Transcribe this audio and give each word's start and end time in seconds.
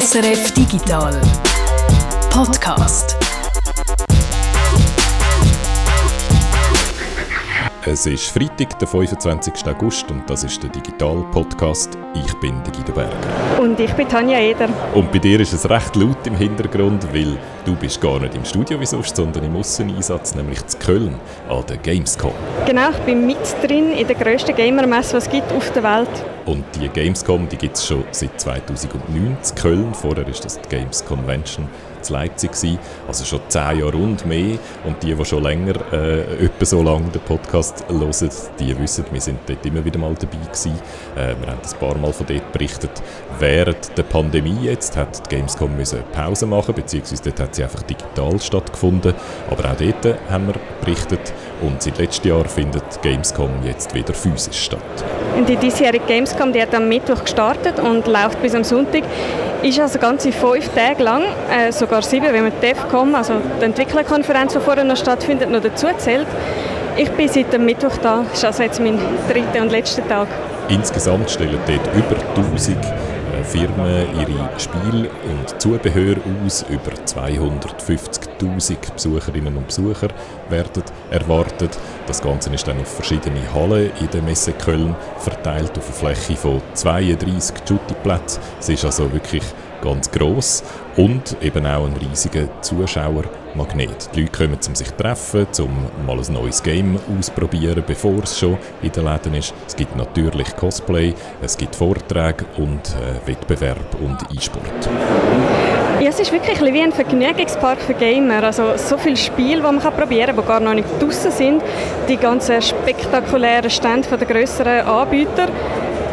SRF 0.00 0.54
Digital 0.54 1.20
Podcast. 2.28 3.23
Es 7.86 8.06
ist 8.06 8.28
Freitag, 8.28 8.78
der 8.78 8.88
25. 8.88 9.52
August 9.66 10.10
und 10.10 10.22
das 10.30 10.42
ist 10.42 10.62
der 10.62 10.70
Digital 10.70 11.22
Podcast. 11.32 11.98
Ich 12.14 12.32
bin 12.40 12.62
der 12.62 12.72
Guido 12.72 12.92
Berger. 12.92 13.60
Und 13.60 13.78
ich 13.78 13.92
bin 13.92 14.08
Tanja 14.08 14.38
Eder. 14.38 14.70
Und 14.94 15.12
bei 15.12 15.18
dir 15.18 15.38
ist 15.38 15.52
es 15.52 15.68
recht 15.68 15.94
laut 15.94 16.26
im 16.26 16.34
Hintergrund, 16.34 17.06
weil 17.12 17.36
du 17.66 17.76
bist 17.76 18.00
gar 18.00 18.18
nicht 18.20 18.34
im 18.36 18.44
Studio 18.46 18.80
wie 18.80 18.86
sonst, 18.86 19.14
sondern 19.14 19.44
im 19.44 19.54
Ausseneinsatz, 19.56 20.34
nämlich 20.34 20.64
zu 20.66 20.78
Köln 20.78 21.20
an 21.50 21.62
der 21.68 21.76
Gamescom. 21.76 22.32
Genau, 22.64 22.88
ich 22.88 22.96
bin 23.00 23.26
mit 23.26 23.36
drin 23.62 23.92
in 23.92 24.06
der 24.06 24.16
grössten 24.16 24.56
Gamermesse, 24.56 25.18
was 25.18 25.26
es 25.26 25.30
gibt 25.30 25.52
auf 25.52 25.70
der 25.72 25.82
Welt. 25.82 26.24
Und 26.46 26.64
die 26.80 26.88
Gamescom, 26.88 27.46
die 27.50 27.58
gibt 27.58 27.76
es 27.76 27.86
schon 27.86 28.04
seit 28.12 28.40
2009 28.40 29.02
in 29.14 29.36
Köln. 29.56 29.92
Vorher 29.92 30.26
ist 30.26 30.42
das 30.42 30.58
die 30.58 30.68
Games 30.70 31.04
Convention 31.04 31.68
in 32.08 32.14
Leipzig 32.14 32.52
gewesen. 32.52 32.78
Also 33.06 33.24
schon 33.24 33.40
zehn 33.48 33.80
Jahre 33.80 33.96
und 33.96 34.26
mehr. 34.26 34.58
Und 34.84 35.02
die, 35.02 35.14
die 35.14 35.24
schon 35.24 35.42
länger, 35.42 35.74
äh, 35.92 36.44
etwa 36.44 36.64
so 36.64 36.82
lange 36.82 37.10
den 37.10 37.22
Podcast 37.22 37.84
hören, 37.88 38.30
die 38.58 38.78
wissen, 38.78 39.04
wir 39.10 39.20
sind 39.20 39.38
dort 39.46 39.64
immer 39.64 39.84
wieder 39.84 39.98
mal 39.98 40.14
dabei 40.14 40.38
gewesen. 40.44 40.72
Äh, 41.16 41.34
wir 41.40 41.50
haben 41.50 41.60
ein 41.62 41.78
paar 41.78 41.98
Mal 41.98 42.12
von 42.12 42.26
dort 42.26 42.52
berichtet. 42.52 43.02
Während 43.38 43.96
der 43.96 44.02
Pandemie 44.04 44.58
jetzt 44.62 44.96
hat 44.96 45.30
die 45.30 45.36
Gamescom 45.36 45.76
müssen 45.76 46.00
Pause 46.12 46.46
machen, 46.46 46.74
beziehungsweise 46.74 47.22
dort 47.24 47.40
hat 47.40 47.54
sie 47.54 47.64
einfach 47.64 47.82
digital 47.82 48.40
stattgefunden. 48.40 49.14
Aber 49.50 49.70
auch 49.70 49.76
dort 49.76 50.18
haben 50.30 50.46
wir 50.48 50.54
berichtet. 50.80 51.32
Und 51.60 51.82
seit 51.82 51.98
letztem 51.98 52.30
Jahr 52.30 52.44
findet 52.44 53.02
Gamescom 53.02 53.50
jetzt 53.64 53.94
wieder 53.94 54.14
physisch 54.14 54.64
statt. 54.64 54.80
Die 55.48 55.56
diesjährige 55.56 56.04
Gamescom, 56.06 56.52
die 56.52 56.60
hat 56.60 56.74
am 56.74 56.88
Mittwoch 56.88 57.22
gestartet 57.22 57.78
und 57.78 58.06
läuft 58.06 58.40
bis 58.42 58.54
am 58.54 58.64
Sonntag. 58.64 59.02
Ist 59.64 59.80
also 59.80 59.98
ganze 59.98 60.30
fünf 60.30 60.68
Tage 60.74 61.02
lang, 61.02 61.22
äh, 61.50 61.72
sogar 61.72 62.02
sieben, 62.02 62.26
wenn 62.30 62.42
man 62.42 62.52
die 62.60 62.66
DEFCOM, 62.66 63.14
also 63.14 63.32
die 63.58 63.64
Entwicklerkonferenz, 63.64 64.52
die 64.52 64.60
vorher 64.60 64.84
noch 64.84 64.98
stattfindet, 64.98 65.48
noch 65.50 65.62
dazu 65.62 65.86
zählt. 65.96 66.26
Ich 66.98 67.10
bin 67.12 67.28
seit 67.28 67.50
dem 67.50 67.64
Mittwoch 67.64 67.96
da, 68.02 68.26
das 68.28 68.40
ist 68.40 68.44
also 68.44 68.62
jetzt 68.62 68.78
mein 68.78 68.98
dritter 69.26 69.62
und 69.62 69.72
letzter 69.72 70.06
Tag. 70.06 70.28
Insgesamt 70.68 71.30
stellen 71.30 71.58
dort 71.66 71.96
über 71.96 72.14
1000 72.36 72.76
Firmen 73.44 74.06
ihre 74.18 74.48
Spiele 74.58 75.10
und 75.28 75.60
Zubehör 75.60 76.16
aus. 76.44 76.64
Über 76.68 76.92
250.000 76.92 78.92
Besucherinnen 78.92 79.56
und 79.56 79.66
Besucher 79.66 80.08
werden 80.48 80.82
erwartet. 81.10 81.78
Das 82.06 82.22
Ganze 82.22 82.50
ist 82.50 82.66
dann 82.66 82.80
auf 82.80 82.88
verschiedene 82.88 83.52
Hallen 83.52 83.90
in 84.00 84.10
der 84.10 84.22
Messe 84.22 84.52
Köln 84.52 84.96
verteilt, 85.18 85.76
auf 85.78 86.02
eine 86.02 86.14
Fläche 86.14 86.36
von 86.36 86.62
32 86.74 87.56
Jutti-Plätzen. 87.68 88.42
Es 88.58 88.68
ist 88.68 88.84
also 88.84 89.12
wirklich 89.12 89.44
ganz 89.82 90.10
gross 90.10 90.62
und 90.96 91.36
eben 91.42 91.66
auch 91.66 91.86
ein 91.86 91.96
riesiger 91.96 92.48
Zuschauermagnet. 93.54 94.10
Die 94.14 94.22
Leute 94.22 94.32
kommen, 94.32 94.58
um 94.66 94.74
sich 94.74 94.88
zu 94.88 94.96
treffen, 94.96 95.46
um 95.60 96.06
mal 96.06 96.18
ein 96.18 96.32
neues 96.32 96.62
Game 96.62 96.98
auszuprobieren, 97.18 97.82
bevor 97.86 98.22
es 98.22 98.38
schon 98.38 98.58
in 98.82 98.92
den 98.92 99.04
Läden 99.04 99.34
ist. 99.34 99.54
Es 99.66 99.76
gibt 99.76 99.96
natürlich 99.96 100.54
Cosplay, 100.56 101.14
es 101.42 101.56
gibt 101.56 101.76
Vorträge 101.76 102.44
und 102.56 102.80
äh, 102.90 103.26
Wettbewerb 103.26 103.96
und 104.00 104.18
E-Sport. 104.36 104.88
Ja, 106.00 106.08
es 106.08 106.18
ist 106.18 106.32
wirklich 106.32 106.60
wie 106.60 106.82
ein 106.82 106.92
Vergnügungspark 106.92 107.78
für 107.80 107.94
Gamer. 107.94 108.42
Also 108.42 108.76
so 108.76 108.98
viele 108.98 109.16
Spiele, 109.16 109.56
die 109.56 109.62
man 109.62 109.80
probieren 109.80 110.34
kann, 110.34 110.36
die 110.36 110.48
gar 110.48 110.60
noch 110.60 110.74
nicht 110.74 110.88
draußen 111.00 111.30
sind. 111.30 111.62
Die 112.08 112.16
ganzen 112.16 112.60
spektakulären 112.60 113.70
Stände 113.70 114.08
der 114.08 114.26
größeren 114.26 114.86
Anbieter. 114.86 115.48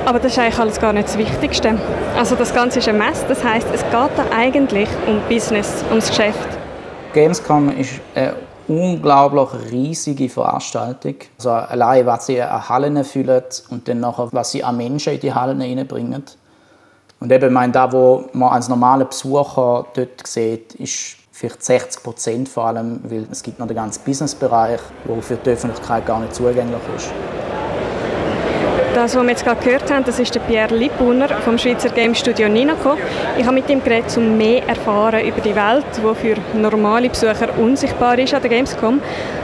Aber 0.05 0.19
das 0.19 0.31
ist 0.31 0.39
eigentlich 0.39 0.59
alles 0.59 0.79
gar 0.79 0.93
nicht 0.93 1.07
das 1.07 1.17
Wichtigste. 1.17 1.77
Also 2.17 2.35
das 2.35 2.53
Ganze 2.53 2.79
ist 2.79 2.89
ein 2.89 2.97
Mess, 2.97 3.23
das 3.27 3.43
heißt, 3.43 3.67
es 3.71 3.81
geht 3.81 3.93
da 3.93 4.25
eigentlich 4.35 4.89
um 5.07 5.21
Business, 5.29 5.83
ums 5.91 6.09
Geschäft. 6.09 6.60
Gamescom 7.13 7.77
ist 7.77 7.99
eine 8.15 8.35
unglaublich 8.67 9.71
riesige 9.71 10.29
Veranstaltung. 10.29 11.15
Also 11.37 11.51
allein, 11.51 12.05
was 12.05 12.27
sie 12.27 12.41
an 12.41 12.69
Hallen 12.69 13.03
füllen 13.03 13.43
und 13.69 13.87
dann 13.87 13.99
nachher, 13.99 14.29
was 14.31 14.51
sie 14.51 14.63
an 14.63 14.77
Menschen 14.77 15.13
in 15.13 15.19
die 15.19 15.33
Hallen 15.33 15.61
reinbringen. 15.61 16.23
Und 17.19 17.31
eben, 17.31 17.53
mein, 17.53 17.71
da, 17.71 17.91
wo 17.91 18.25
man 18.33 18.49
als 18.49 18.69
normaler 18.69 19.05
Besucher 19.05 19.85
dort 19.93 20.25
sieht, 20.25 20.73
ist 20.75 21.17
vielleicht 21.31 21.63
60 21.63 22.03
Prozent 22.03 22.49
vor 22.49 22.65
allem, 22.65 23.01
weil 23.03 23.27
es 23.31 23.43
gibt 23.43 23.59
noch 23.59 23.67
den 23.67 23.75
ganzen 23.75 24.03
Businessbereich, 24.03 24.79
der 25.07 25.21
für 25.21 25.35
die 25.35 25.49
Öffentlichkeit 25.49 26.05
gar 26.05 26.19
nicht 26.19 26.33
zugänglich 26.33 26.81
ist. 26.95 27.11
Das, 29.01 29.15
was 29.15 29.23
wir 29.23 29.31
jetzt 29.31 29.43
gerade 29.43 29.63
gehört 29.63 29.91
haben, 29.91 30.05
das 30.05 30.19
ist 30.19 30.35
der 30.35 30.41
Pierre 30.41 30.75
Lippuner 30.75 31.27
vom 31.27 31.57
Schweizer 31.57 31.89
Game 31.89 32.13
Studio 32.13 32.47
Ninaco. 32.47 32.97
Ich 33.35 33.43
habe 33.43 33.55
mit 33.55 33.67
ihm 33.67 33.83
geredet, 33.83 34.15
um 34.15 34.37
mehr 34.37 34.61
erfahren 34.67 35.25
über 35.25 35.41
die 35.41 35.55
Welt, 35.55 35.85
die 35.97 36.15
für 36.15 36.35
normale 36.55 37.09
Besucher 37.09 37.49
unsichtbar 37.57 38.19
ist 38.19 38.35
an 38.35 38.43
der 38.43 38.51
Gamescom. 38.51 39.01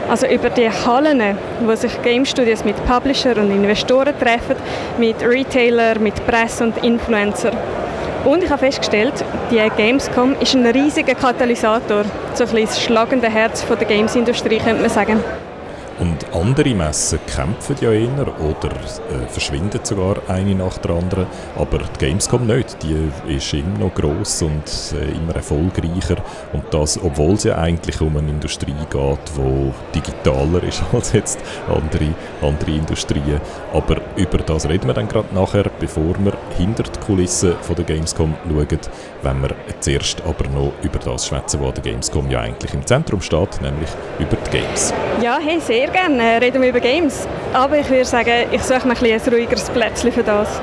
Also 0.08 0.28
über 0.28 0.52
die 0.52 0.70
Hallen, 0.70 1.40
wo 1.62 1.74
sich 1.74 2.00
Game 2.04 2.24
Studios 2.24 2.64
mit 2.66 2.76
Publisher 2.86 3.36
und 3.36 3.50
Investoren 3.50 4.14
treffen, 4.20 4.58
mit 5.00 5.24
Retailer, 5.24 5.98
mit 5.98 6.24
Presse 6.28 6.66
und 6.66 6.78
Influencer. 6.84 7.50
Und 8.26 8.44
ich 8.44 8.52
habe 8.52 8.60
festgestellt, 8.60 9.26
die 9.50 9.60
Gamescom 9.76 10.36
ist 10.40 10.54
ein 10.54 10.68
riesiger 10.68 11.16
Katalysator, 11.16 12.04
so 12.36 12.44
ein 12.44 12.50
bisschen 12.52 12.66
das 12.66 12.84
schlagende 12.84 13.28
Herz 13.28 13.66
der 13.66 13.88
Gamesindustrie, 13.88 14.60
könnte 14.60 14.82
man 14.82 14.92
sagen. 14.92 15.24
Und 16.00 16.26
andere 16.34 16.76
Messen 16.76 17.20
kämpfen 17.26 17.76
ja 17.82 17.92
eher 17.92 18.28
oder 18.40 18.70
äh, 18.70 19.28
verschwinden 19.28 19.80
sogar 19.84 20.18
eine 20.28 20.54
nach 20.54 20.78
der 20.78 20.92
anderen. 20.92 21.26
Aber 21.56 21.80
die 21.80 22.06
Gamescom 22.06 22.46
nicht. 22.46 22.78
Die 22.84 23.12
ist 23.36 23.54
immer 23.54 23.80
noch 23.80 23.96
gross 23.96 24.42
und 24.44 24.64
äh, 24.94 25.18
immer 25.18 25.36
erfolgreicher. 25.36 26.18
Und 26.54 26.66
das, 26.72 27.00
obwohl 27.04 27.34
es 27.34 27.46
ja 27.46 27.58
eigentlich 27.58 28.00
um 28.02 28.16
eine 28.16 28.30
Industrie 28.30 28.76
geht, 28.90 29.20
die 29.36 29.74
digitaler 29.96 30.64
ist 30.64 30.84
als 30.94 31.14
jetzt 31.14 31.40
andere, 31.68 32.14
andere 32.42 32.72
Industrien. 32.72 33.42
Aber 33.74 33.98
über 34.16 34.38
das 34.38 34.70
reden 34.70 34.88
wir 34.88 34.94
dann 34.94 35.08
gerade 35.08 35.34
nachher, 35.34 35.66
bevor 35.80 36.14
wir 36.20 36.34
hinter 36.58 36.84
die 36.84 37.00
Kulissen 37.00 37.56
von 37.62 37.76
der 37.76 37.86
Gamescom 37.86 38.36
schauen, 38.48 38.80
wenn 39.24 39.42
wir 39.42 39.50
zuerst 39.80 40.22
aber 40.22 40.48
noch 40.50 40.74
über 40.84 41.00
das 41.00 41.28
schwätzen, 41.28 41.60
was 41.62 41.74
der 41.74 41.84
Gamescom 41.84 42.30
ja 42.30 42.42
eigentlich 42.42 42.74
im 42.74 42.86
Zentrum 42.86 43.22
steht, 43.22 43.62
nämlich 43.62 43.90
über 44.20 44.36
die 44.36 44.58
Games. 44.58 44.94
Ja, 45.22 45.40
hey, 45.44 45.60
sehr 45.60 45.87
sehr 45.88 46.08
gerne 46.08 46.42
reden 46.42 46.62
wir 46.62 46.70
über 46.70 46.80
Games. 46.80 47.28
Aber 47.54 47.80
ich 47.80 47.90
würde 47.90 48.06
sagen, 48.06 48.48
ich 48.52 48.62
suche 48.62 48.88
mir 48.88 48.98
ein, 48.98 49.22
ein 49.22 49.34
ruhigeres 49.34 49.70
Plätzchen 49.70 50.12
für 50.12 50.24
das. 50.24 50.62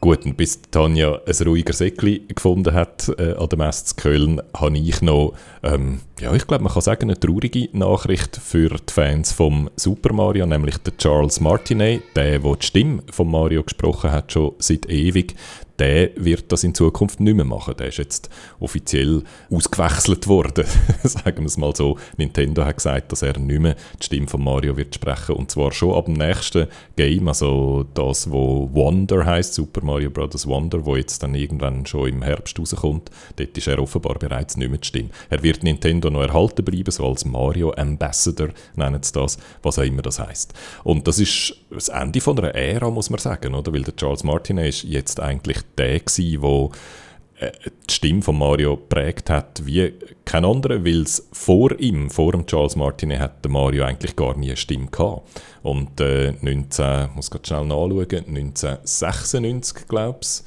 Gut, 0.00 0.24
und 0.24 0.36
bis 0.36 0.62
Tanja 0.70 1.20
ein 1.26 1.46
ruhiger 1.46 1.72
Säckchen 1.72 2.28
gefunden 2.28 2.72
hat 2.72 3.10
äh, 3.18 3.34
an 3.34 3.48
der 3.48 3.58
Messe 3.58 3.84
zu 3.86 3.96
Köln, 3.96 4.40
habe 4.56 4.78
ich 4.78 5.02
noch, 5.02 5.34
ähm, 5.64 6.00
ja, 6.20 6.32
ich 6.34 6.46
glaube, 6.46 6.62
man 6.62 6.72
kann 6.72 6.82
sagen, 6.82 7.10
eine 7.10 7.18
traurige 7.18 7.68
Nachricht 7.72 8.36
für 8.36 8.68
die 8.68 8.92
Fans 8.92 9.32
vom 9.32 9.68
Super 9.74 10.12
Mario, 10.12 10.46
nämlich 10.46 10.78
der 10.78 10.96
Charles 10.96 11.40
Martinet, 11.40 12.02
der, 12.14 12.38
der 12.38 12.54
die 12.54 12.66
Stimme 12.66 13.02
von 13.10 13.28
Mario 13.28 13.64
gesprochen 13.64 14.12
hat, 14.12 14.32
schon 14.32 14.52
seit 14.60 14.88
ewig 14.88 15.34
der 15.78 16.10
wird 16.16 16.50
das 16.50 16.64
in 16.64 16.74
Zukunft 16.74 17.20
nicht 17.20 17.34
mehr 17.34 17.44
machen. 17.44 17.74
Der 17.78 17.88
ist 17.88 17.98
jetzt 17.98 18.28
offiziell 18.58 19.22
ausgewechselt 19.50 20.26
worden, 20.26 20.64
sagen 21.02 21.38
wir 21.38 21.46
es 21.46 21.56
mal 21.56 21.74
so. 21.74 21.98
Nintendo 22.16 22.64
hat 22.64 22.76
gesagt, 22.76 23.12
dass 23.12 23.22
er 23.22 23.38
nicht 23.38 23.60
mehr 23.60 23.76
die 24.00 24.04
Stimme 24.04 24.26
von 24.26 24.42
Mario 24.42 24.76
wird 24.76 24.94
sprechen 24.94 25.36
und 25.36 25.50
zwar 25.50 25.72
schon 25.72 25.94
ab 25.94 26.06
dem 26.06 26.14
nächsten 26.14 26.66
Game, 26.96 27.28
also 27.28 27.86
das, 27.94 28.30
wo 28.30 28.68
Wonder 28.72 29.24
heißt, 29.24 29.54
Super 29.54 29.84
Mario 29.84 30.10
Bros. 30.10 30.46
Wonder, 30.46 30.84
wo 30.84 30.96
jetzt 30.96 31.22
dann 31.22 31.34
irgendwann 31.34 31.86
schon 31.86 32.08
im 32.08 32.22
Herbst 32.22 32.58
rauskommt. 32.58 33.10
Dort 33.36 33.56
ist 33.56 33.66
er 33.66 33.78
offenbar 33.78 34.18
bereits 34.18 34.56
nicht 34.56 34.68
mehr 34.68 34.78
die 34.78 34.86
Stimme. 34.86 35.10
Er 35.30 35.42
wird 35.42 35.62
Nintendo 35.62 36.10
noch 36.10 36.22
erhalten 36.22 36.64
bleiben, 36.64 36.90
so 36.90 37.06
als 37.06 37.24
Mario 37.24 37.72
Ambassador 37.72 38.48
nennen 38.74 39.02
sie 39.02 39.12
das, 39.12 39.38
was 39.62 39.78
auch 39.78 39.84
immer 39.84 40.02
das 40.02 40.18
heißt. 40.18 40.54
Und 40.84 41.06
das 41.06 41.18
ist 41.18 41.54
das 41.70 41.88
Ende 41.88 42.20
von 42.20 42.38
einer 42.38 42.54
Ära, 42.54 42.90
muss 42.90 43.10
man 43.10 43.18
sagen, 43.18 43.54
oder? 43.54 43.72
Weil 43.72 43.82
der 43.82 43.96
Charles 43.96 44.24
Martinet 44.24 44.68
ist 44.68 44.82
jetzt 44.84 45.20
eigentlich 45.20 45.58
der 45.76 46.00
gewesen, 46.00 46.40
der 46.40 46.70
äh, 47.40 47.52
die 47.88 47.94
Stimme 47.94 48.22
von 48.22 48.38
Mario 48.38 48.76
prägt 48.76 49.30
hat 49.30 49.64
wie 49.64 49.92
kein 50.24 50.44
anderer, 50.44 50.84
weil 50.84 51.02
es 51.02 51.28
vor 51.32 51.78
ihm, 51.78 52.10
vor 52.10 52.32
dem 52.32 52.46
Charles 52.46 52.76
Martinet, 52.76 53.20
hat 53.20 53.44
der 53.44 53.50
Mario 53.50 53.84
eigentlich 53.84 54.16
gar 54.16 54.36
nie 54.36 54.48
eine 54.48 54.56
Stimme 54.56 54.88
gehabt. 54.88 55.28
Und 55.62 56.00
äh, 56.00 56.34
19, 56.40 57.10
muss 57.14 57.30
gerade 57.30 57.46
schnell 57.46 57.64
nachschauen, 57.64 58.24
1996, 58.26 59.88
glaube 59.88 60.18
ich, 60.22 60.42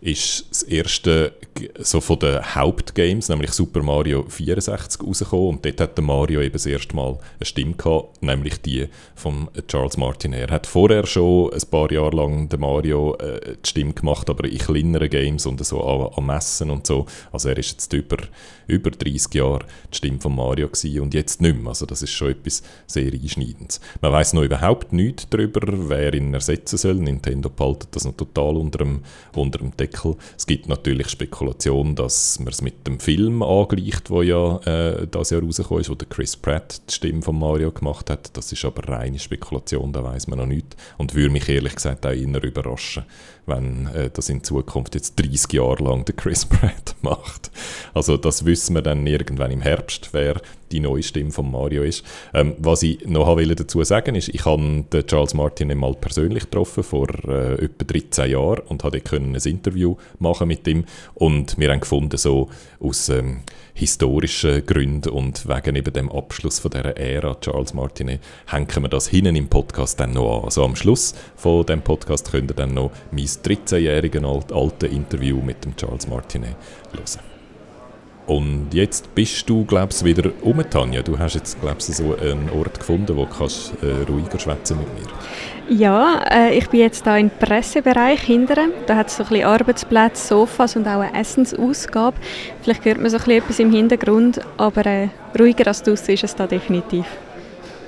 ist 0.00 0.46
das 0.50 0.62
erste 0.62 1.32
so 1.78 2.00
von 2.00 2.18
den 2.18 2.54
Hauptgames, 2.54 3.28
nämlich 3.28 3.50
Super 3.52 3.82
Mario 3.82 4.24
64, 4.28 5.02
rausgekommen. 5.02 5.48
Und 5.48 5.64
dort 5.64 5.80
hat 5.80 5.98
der 5.98 6.04
Mario 6.04 6.40
eben 6.40 6.52
das 6.52 6.66
erste 6.66 6.94
Mal 6.94 7.18
eine 7.38 7.46
Stimme 7.46 7.74
gehabt, 7.74 8.22
nämlich 8.22 8.60
die 8.60 8.86
von 9.16 9.48
Charles 9.66 9.96
Martin. 9.96 10.32
Er 10.32 10.48
hat 10.50 10.66
vorher 10.66 11.06
schon 11.06 11.52
ein 11.52 11.70
paar 11.70 11.90
Jahre 11.90 12.16
lang 12.16 12.48
den 12.48 12.60
Mario 12.60 13.16
äh, 13.16 13.56
die 13.64 13.68
Stimme 13.68 13.92
gemacht, 13.92 14.30
aber 14.30 14.48
in 14.48 14.58
kleineren 14.58 15.10
Games 15.10 15.46
und 15.46 15.64
so 15.64 15.82
an, 15.82 16.12
an 16.14 16.26
Messen 16.26 16.70
und 16.70 16.86
so. 16.86 17.06
Also 17.32 17.48
er 17.48 17.58
ist 17.58 17.72
jetzt 17.72 17.92
über, 17.92 18.18
über 18.66 18.90
30 18.90 19.34
Jahre 19.34 19.66
die 19.92 19.96
Stimme 19.96 20.20
von 20.20 20.36
Mario 20.36 20.68
gewesen 20.68 21.00
und 21.00 21.14
jetzt 21.14 21.40
nicht 21.40 21.56
mehr. 21.58 21.70
Also 21.70 21.86
das 21.86 22.02
ist 22.02 22.12
schon 22.12 22.30
etwas 22.30 22.62
sehr 22.86 23.12
Einschneidendes. 23.12 23.80
Man 24.00 24.12
weiß 24.12 24.34
noch 24.34 24.42
überhaupt 24.42 24.92
nichts 24.92 25.26
darüber, 25.28 25.60
wer 25.88 26.14
ihn 26.14 26.34
ersetzen 26.34 26.78
soll. 26.78 26.94
Nintendo 26.94 27.50
behaltet 27.50 27.88
das 27.92 28.04
noch 28.04 28.16
total 28.16 28.56
unter 28.56 28.78
dem, 28.78 29.00
unter 29.34 29.58
dem 29.58 29.76
Deckel 29.76 29.87
Deckel. 29.88 30.16
Es 30.36 30.46
gibt 30.46 30.68
natürlich 30.68 31.08
Spekulationen, 31.08 31.94
dass 31.94 32.38
man 32.38 32.48
es 32.48 32.62
mit 32.62 32.86
dem 32.86 33.00
Film 33.00 33.42
angleicht, 33.42 34.10
wo 34.10 34.22
ja 34.22 34.58
äh, 34.64 35.06
das 35.10 35.30
Jahr 35.30 35.42
rausgekommen 35.42 35.80
ist, 35.80 35.90
wo 35.90 35.94
der 35.94 36.08
Chris 36.08 36.36
Pratt 36.36 36.80
die 36.88 36.94
Stimme 36.94 37.22
von 37.22 37.38
Mario 37.38 37.70
gemacht 37.70 38.10
hat. 38.10 38.36
Das 38.36 38.52
ist 38.52 38.64
aber 38.64 38.88
reine 38.88 39.18
Spekulation, 39.18 39.92
da 39.92 40.04
weiß 40.04 40.28
man 40.28 40.38
noch 40.38 40.46
nicht. 40.46 40.76
Und 40.96 41.14
würde 41.14 41.30
mich 41.30 41.48
ehrlich 41.48 41.74
gesagt 41.74 42.06
auch 42.06 42.12
eher 42.12 42.42
überraschen, 42.42 43.04
wenn 43.46 43.86
äh, 43.88 44.10
das 44.12 44.28
in 44.28 44.44
Zukunft 44.44 44.94
jetzt 44.94 45.18
30 45.18 45.52
Jahre 45.54 45.82
lang 45.82 46.04
der 46.04 46.14
Chris 46.14 46.44
Pratt 46.46 46.94
macht. 47.02 47.50
Also 47.94 48.16
das 48.16 48.44
wissen 48.44 48.74
wir 48.74 48.82
dann 48.82 49.06
irgendwann 49.06 49.50
im 49.50 49.62
Herbst, 49.62 50.10
wer 50.12 50.40
die 50.70 50.80
neue 50.80 51.02
Stimme 51.02 51.30
von 51.30 51.50
Mario 51.50 51.82
ist. 51.82 52.04
Ähm, 52.34 52.54
was 52.58 52.82
ich 52.82 53.06
noch 53.06 53.36
will 53.36 53.54
dazu 53.54 53.82
sagen 53.84 54.14
ist, 54.14 54.28
ich 54.28 54.44
habe 54.44 54.84
Charles 55.06 55.34
Martin 55.34 55.70
einmal 55.70 55.94
persönlich 55.94 56.44
getroffen 56.44 56.82
vor 56.82 57.08
äh, 57.26 57.54
etwa 57.64 57.84
13 57.84 58.30
Jahren 58.30 58.60
und 58.68 58.84
habe 58.84 59.00
ein 59.12 59.34
Interview 59.34 59.77
machen 60.18 60.48
mit 60.48 60.66
ihm 60.66 60.84
und 61.14 61.58
wir 61.58 61.70
haben 61.70 61.80
gefunden, 61.80 62.16
so 62.16 62.48
aus 62.80 63.08
ähm, 63.08 63.40
historischen 63.74 64.64
Gründen 64.66 65.10
und 65.10 65.48
wegen 65.48 65.76
eben 65.76 65.92
dem 65.92 66.10
Abschluss 66.10 66.58
von 66.58 66.70
dieser 66.70 66.96
Ära 66.96 67.36
Charles 67.40 67.74
Martinet 67.74 68.20
hängen 68.46 68.82
wir 68.82 68.88
das 68.88 69.08
hinten 69.08 69.36
im 69.36 69.48
Podcast 69.48 70.00
dann 70.00 70.12
noch 70.12 70.38
an. 70.38 70.44
Also 70.44 70.64
am 70.64 70.76
Schluss 70.76 71.14
von 71.36 71.64
dem 71.64 71.82
Podcast 71.82 72.30
könnt 72.30 72.50
ihr 72.50 72.54
dann 72.54 72.74
noch 72.74 72.90
mein 73.10 73.26
13-jährigen 73.26 74.24
alt, 74.24 74.52
alten 74.52 74.86
Interview 74.86 75.40
mit 75.40 75.64
dem 75.64 75.76
Charles 75.76 76.08
Martinet 76.08 76.56
hören. 76.92 77.27
Und 78.28 78.74
jetzt 78.74 79.14
bist 79.14 79.48
du, 79.48 79.64
glaubst 79.64 80.04
wieder 80.04 80.30
um, 80.42 80.62
Tanja. 80.68 81.00
Du 81.00 81.18
hast 81.18 81.34
jetzt, 81.34 81.58
glaubst 81.62 81.92
so 81.94 82.14
einen 82.14 82.50
Ort 82.50 82.78
gefunden, 82.78 83.16
wo 83.16 83.24
du 83.24 83.30
kannst, 83.30 83.72
äh, 83.82 84.04
ruhiger 84.06 84.38
schwätzen 84.38 84.76
mit 84.78 84.88
mir. 84.94 85.78
Ja, 85.78 86.22
äh, 86.30 86.58
ich 86.58 86.68
bin 86.68 86.80
jetzt 86.80 87.06
da 87.06 87.16
im 87.16 87.30
Pressebereich 87.30 88.20
hinten. 88.20 88.70
Da 88.86 88.96
hat 88.96 89.08
es 89.08 89.16
so 89.16 89.22
ein 89.22 89.30
bisschen 89.30 89.46
Arbeitsplätze, 89.46 90.28
Sofas 90.28 90.76
und 90.76 90.86
auch 90.86 91.00
eine 91.00 91.18
Essensausgabe. 91.18 92.18
Vielleicht 92.60 92.84
hört 92.84 92.98
man 92.98 93.08
so 93.08 93.16
ein 93.16 93.24
bisschen 93.24 93.42
etwas 93.42 93.58
im 93.60 93.72
Hintergrund, 93.72 94.40
aber 94.58 94.84
äh, 94.84 95.08
ruhiger 95.38 95.66
als 95.66 95.82
draußen 95.82 96.12
ist 96.12 96.24
es 96.24 96.36
da 96.36 96.46
definitiv. 96.46 97.06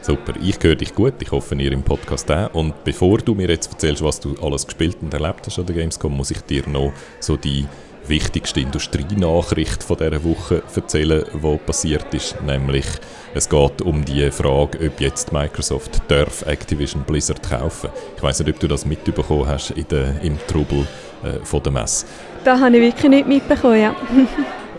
Super, 0.00 0.32
ich 0.42 0.56
höre 0.62 0.76
dich 0.76 0.94
gut, 0.94 1.14
ich 1.20 1.30
hoffe 1.30 1.54
ihr 1.56 1.72
im 1.72 1.82
Podcast 1.82 2.30
auch. 2.30 2.54
Und 2.54 2.82
bevor 2.84 3.18
du 3.18 3.34
mir 3.34 3.48
jetzt 3.48 3.70
erzählst, 3.70 4.02
was 4.02 4.18
du 4.18 4.34
alles 4.40 4.64
gespielt 4.64 4.96
und 5.02 5.12
erlebt 5.12 5.46
hast 5.46 5.58
an 5.58 5.66
der 5.66 5.76
Gamescom, 5.76 6.16
muss 6.16 6.30
ich 6.30 6.40
dir 6.40 6.66
noch 6.66 6.94
so 7.18 7.36
die 7.36 7.66
wichtigste 8.10 8.60
Industrienachricht 8.60 9.82
von 9.82 9.96
dieser 9.96 10.22
Woche 10.22 10.62
erzählen, 10.74 11.24
die 11.32 11.56
passiert 11.58 12.12
ist. 12.12 12.42
Nämlich, 12.42 12.84
es 13.32 13.48
geht 13.48 13.80
um 13.80 14.04
die 14.04 14.30
Frage, 14.30 14.86
ob 14.86 15.00
jetzt 15.00 15.32
Microsoft 15.32 16.02
darf 16.08 16.42
Activision 16.42 17.04
Blizzard 17.04 17.48
kaufen. 17.48 17.88
Ich 18.16 18.22
weiß 18.22 18.40
nicht, 18.40 18.54
ob 18.54 18.60
du 18.60 18.68
das 18.68 18.84
mitbekommen 18.84 19.46
hast 19.46 19.70
in 19.70 19.86
der, 19.88 20.20
im 20.20 20.36
Trubel 20.46 20.86
äh, 21.22 21.42
von 21.44 21.62
der 21.62 21.72
Messe. 21.72 22.04
Da 22.44 22.58
habe 22.58 22.76
ich 22.76 22.82
wirklich 22.82 23.10
nicht 23.10 23.28
mitbekommen, 23.28 23.80
ja. 23.80 23.96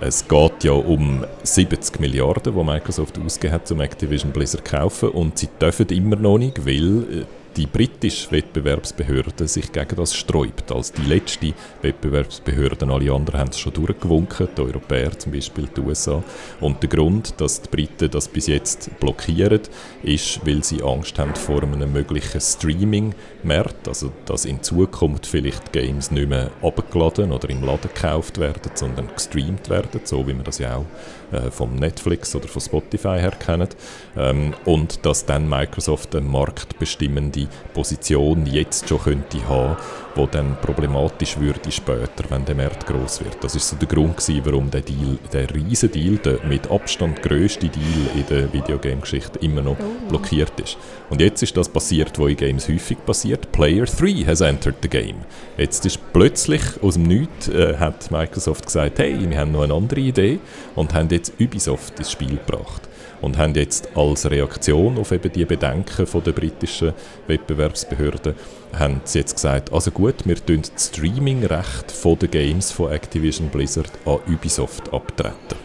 Es 0.03 0.27
geht 0.27 0.63
ja 0.63 0.71
um 0.71 1.23
70 1.43 1.99
Milliarden, 1.99 2.55
die 2.55 2.63
Microsoft 2.63 3.19
ausgegeben 3.23 3.53
hat, 3.53 3.71
um 3.71 3.81
Activision 3.81 4.31
Blizzard 4.31 4.67
zu 4.67 4.75
kaufen. 4.77 5.09
Und 5.09 5.37
sie 5.37 5.47
dürfen 5.61 5.87
immer 5.89 6.15
noch 6.15 6.39
nicht, 6.39 6.65
weil 6.65 7.03
äh, 7.03 7.25
die 7.57 7.65
britische 7.65 8.31
Wettbewerbsbehörde 8.31 9.47
sich 9.47 9.71
gegen 9.71 9.95
das 9.95 10.15
sträubt. 10.15 10.71
Als 10.71 10.91
die 10.91 11.03
letzte 11.03 11.53
Wettbewerbsbehörde, 11.81 12.87
alle 12.87 13.11
anderen 13.11 13.39
haben 13.39 13.49
es 13.49 13.59
schon 13.59 13.73
durchgewunken, 13.73 14.47
die 14.55 14.61
Europäer 14.61 15.17
zum 15.17 15.31
Beispiel, 15.31 15.67
die 15.67 15.81
USA. 15.81 16.23
Und 16.59 16.81
der 16.81 16.89
Grund, 16.89 17.39
dass 17.39 17.61
die 17.61 17.69
Briten 17.69 18.09
das 18.09 18.27
bis 18.27 18.47
jetzt 18.47 18.99
blockieren, 18.99 19.61
ist, 20.03 20.45
weil 20.45 20.63
sie 20.63 20.81
Angst 20.81 21.19
haben 21.19 21.35
vor 21.35 21.63
einem 21.63 21.91
möglichen 21.91 22.39
Streaming-Markt, 22.39 23.87
also 23.87 24.11
dass 24.25 24.45
in 24.45 24.63
Zukunft 24.63 25.25
vielleicht 25.25 25.73
Games 25.73 26.11
nicht 26.11 26.29
mehr 26.29 26.51
abgeladen 26.61 27.31
oder 27.31 27.49
im 27.49 27.63
Laden 27.63 27.89
gekauft 27.93 28.39
werden, 28.39 28.71
sondern 28.75 29.07
gestreamt 29.13 29.69
werden, 29.69 30.01
so 30.03 30.25
wie 30.27 30.33
man 30.33 30.43
das 30.43 30.59
ja 30.59 30.77
auch 30.77 30.85
äh, 31.31 31.51
vom 31.51 31.75
Netflix 31.75 32.35
oder 32.35 32.47
von 32.47 32.61
Spotify 32.61 33.19
her 33.19 33.31
kennen. 33.31 33.69
Ähm, 34.17 34.53
und 34.65 35.05
dass 35.05 35.25
dann 35.25 35.47
Microsoft 35.47 36.15
eine 36.15 36.25
marktbestimmende 36.25 37.47
Position 37.73 38.45
jetzt 38.45 38.89
schon 38.89 38.99
könnte 38.99 39.47
haben, 39.47 39.77
wo 40.15 40.25
dann 40.25 40.57
problematisch 40.61 41.37
würde 41.39 41.71
später, 41.71 42.23
wenn 42.29 42.45
der 42.45 42.55
Markt 42.55 42.85
groß 42.85 43.23
wird. 43.23 43.43
Das 43.43 43.55
ist 43.55 43.69
so 43.69 43.75
der 43.75 43.87
Grund 43.87 44.17
gewesen, 44.17 44.41
warum 44.45 44.69
der 44.69 44.81
Deal, 44.81 45.17
der 45.31 45.53
riesen 45.53 45.91
Deal, 45.91 46.17
der 46.17 46.43
mit 46.45 46.69
Abstand 46.69 47.21
größte 47.21 47.69
Deal 47.69 48.09
in 48.15 48.25
der 48.29 48.51
Videogame-Geschichte 48.51 49.39
immer 49.39 49.61
noch 49.61 49.77
oh. 49.79 50.09
blockiert 50.09 50.59
ist. 50.59 50.77
Und 51.09 51.21
jetzt 51.21 51.41
ist 51.41 51.55
das 51.55 51.69
passiert, 51.69 52.17
was 52.19 52.29
in 52.29 52.37
Games 52.37 52.67
häufig 52.67 52.97
passiert. 53.05 53.51
Player 53.51 53.85
3 53.85 54.25
has 54.25 54.41
entered 54.41 54.75
the 54.81 54.89
game. 54.89 55.17
Jetzt 55.57 55.85
ist 55.85 55.99
plötzlich 56.13 56.61
aus 56.81 56.95
dem 56.95 57.03
Nichts 57.03 57.49
äh, 57.49 57.77
hat 57.77 58.11
Microsoft 58.11 58.65
gesagt, 58.65 58.99
hey, 58.99 59.17
wir 59.19 59.37
haben 59.37 59.51
noch 59.51 59.63
eine 59.63 59.73
andere 59.73 59.99
Idee 59.99 60.39
und 60.75 60.93
haben 60.93 61.09
jetzt 61.09 61.33
Ubisoft 61.39 61.99
ins 61.99 62.11
Spiel 62.11 62.37
gebracht 62.37 62.89
und 63.21 63.37
haben 63.37 63.55
jetzt 63.55 63.89
als 63.95 64.29
Reaktion 64.29 64.97
auf 64.97 65.11
eben 65.11 65.31
die 65.31 65.45
Bedenken 65.45 66.05
von 66.05 66.23
der 66.23 66.31
britischen 66.31 66.93
Wettbewerbsbehörden 67.27 68.35
haben 68.73 69.01
sie 69.03 69.19
jetzt 69.19 69.35
gesagt, 69.35 69.71
also 69.73 69.91
gut, 69.91 70.25
wir 70.25 70.35
tun 70.35 70.61
das 70.61 70.87
Streaming-Recht 70.87 71.93
den 72.21 72.31
Games 72.31 72.71
von 72.71 72.91
Activision 72.91 73.49
Blizzard 73.49 73.91
an 74.05 74.19
Ubisoft 74.27 74.93
abtreten. 74.93 75.57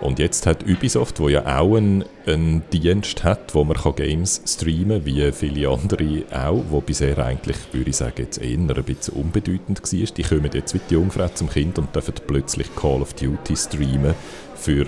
Und 0.00 0.18
jetzt 0.18 0.46
hat 0.46 0.66
Ubisoft, 0.66 1.20
wo 1.20 1.28
ja 1.28 1.58
auch 1.58 1.76
einen, 1.76 2.04
einen 2.26 2.62
Dienst 2.72 3.22
hat, 3.22 3.54
wo 3.54 3.64
man 3.64 3.76
Games 3.96 4.40
streamen 4.46 5.04
kann, 5.04 5.06
wie 5.06 5.30
viele 5.32 5.68
andere 5.68 6.22
auch, 6.32 6.64
wo 6.70 6.80
bisher 6.80 7.18
eigentlich, 7.18 7.56
würde 7.72 7.90
ich 7.90 7.96
sagen, 7.96 8.14
jetzt 8.22 8.38
eher 8.38 8.58
ein 8.58 8.66
bisschen 8.66 9.14
unbedeutend 9.14 9.82
war, 9.82 10.14
die 10.16 10.22
kommen 10.22 10.50
jetzt 10.54 10.72
wie 10.72 10.80
die 10.88 10.94
Jungfrau 10.94 11.28
zum 11.28 11.50
Kind 11.50 11.78
und 11.78 11.94
dürfen 11.94 12.14
plötzlich 12.26 12.74
Call 12.74 13.02
of 13.02 13.12
Duty 13.12 13.54
streamen 13.54 14.14
für 14.54 14.86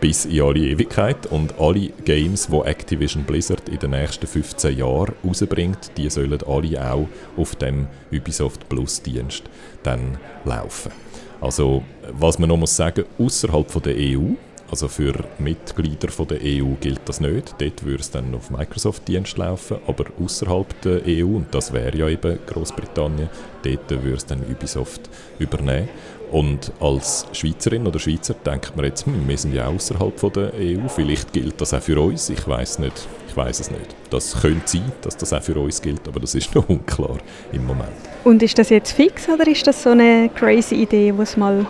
bis 0.00 0.24
in 0.24 0.42
alle 0.42 0.60
Ewigkeit. 0.60 1.26
Und 1.26 1.58
alle 1.60 1.90
Games, 2.04 2.48
die 2.48 2.60
Activision 2.60 3.24
Blizzard 3.24 3.68
in 3.68 3.78
den 3.78 3.90
nächsten 3.90 4.26
15 4.26 4.78
Jahren 4.78 5.14
rausbringt, 5.24 5.92
die 5.96 6.10
sollen 6.10 6.38
alle 6.46 6.92
auch 6.92 7.08
auf 7.36 7.54
dem 7.56 7.86
Ubisoft 8.12 8.68
Plus 8.68 9.02
Dienst 9.02 9.44
dann 9.82 10.18
laufen. 10.44 10.92
Also, 11.40 11.82
was 12.12 12.38
man 12.38 12.48
noch 12.48 12.58
muss 12.58 12.76
sagen, 12.76 13.04
außerhalb 13.18 13.82
der 13.82 13.94
EU, 13.96 14.34
also 14.70 14.86
für 14.86 15.14
Mitglieder 15.38 16.08
von 16.08 16.28
der 16.28 16.38
EU 16.42 16.74
gilt 16.80 17.00
das 17.06 17.20
nicht. 17.20 17.56
Dort 17.58 17.84
würde 17.84 18.00
es 18.00 18.10
dann 18.10 18.32
auf 18.34 18.50
Microsoft-Dienst 18.50 19.36
laufen, 19.36 19.78
aber 19.86 20.04
außerhalb 20.22 20.80
der 20.82 21.00
EU, 21.06 21.36
und 21.36 21.52
das 21.52 21.72
wäre 21.72 21.96
ja 21.96 22.08
eben 22.08 22.38
Großbritannien, 22.46 23.28
dort 23.64 23.90
würde 23.90 24.16
es 24.16 24.26
dann 24.26 24.42
Ubisoft 24.42 25.10
übernehmen. 25.40 25.88
Und 26.30 26.72
als 26.80 27.26
Schweizerin 27.32 27.86
oder 27.86 27.98
Schweizer 27.98 28.34
denkt 28.34 28.76
man 28.76 28.84
jetzt, 28.84 29.04
hm, 29.04 29.26
wir 29.26 29.36
sind 29.36 29.52
ja 29.54 29.66
außerhalb 29.66 30.32
der 30.32 30.52
EU, 30.54 30.88
vielleicht 30.88 31.32
gilt 31.32 31.60
das 31.60 31.74
auch 31.74 31.82
für 31.82 32.00
uns, 32.00 32.30
ich 32.30 32.46
weiß 32.46 32.78
nicht, 32.78 33.08
ich 33.28 33.36
weiß 33.36 33.60
es 33.60 33.70
nicht. 33.70 33.96
Das 34.10 34.40
könnte 34.40 34.66
sein, 34.66 34.92
dass 35.02 35.16
das 35.16 35.32
auch 35.32 35.42
für 35.42 35.58
uns 35.58 35.82
gilt, 35.82 36.06
aber 36.06 36.20
das 36.20 36.34
ist 36.34 36.54
noch 36.54 36.68
unklar 36.68 37.18
im 37.52 37.66
Moment. 37.66 37.90
Und 38.22 38.42
ist 38.42 38.58
das 38.58 38.70
jetzt 38.70 38.92
fix 38.92 39.28
oder 39.28 39.46
ist 39.46 39.66
das 39.66 39.82
so 39.82 39.90
eine 39.90 40.30
crazy 40.34 40.76
Idee, 40.76 41.12
was 41.16 41.36
mal 41.36 41.66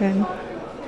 ähm, 0.00 0.26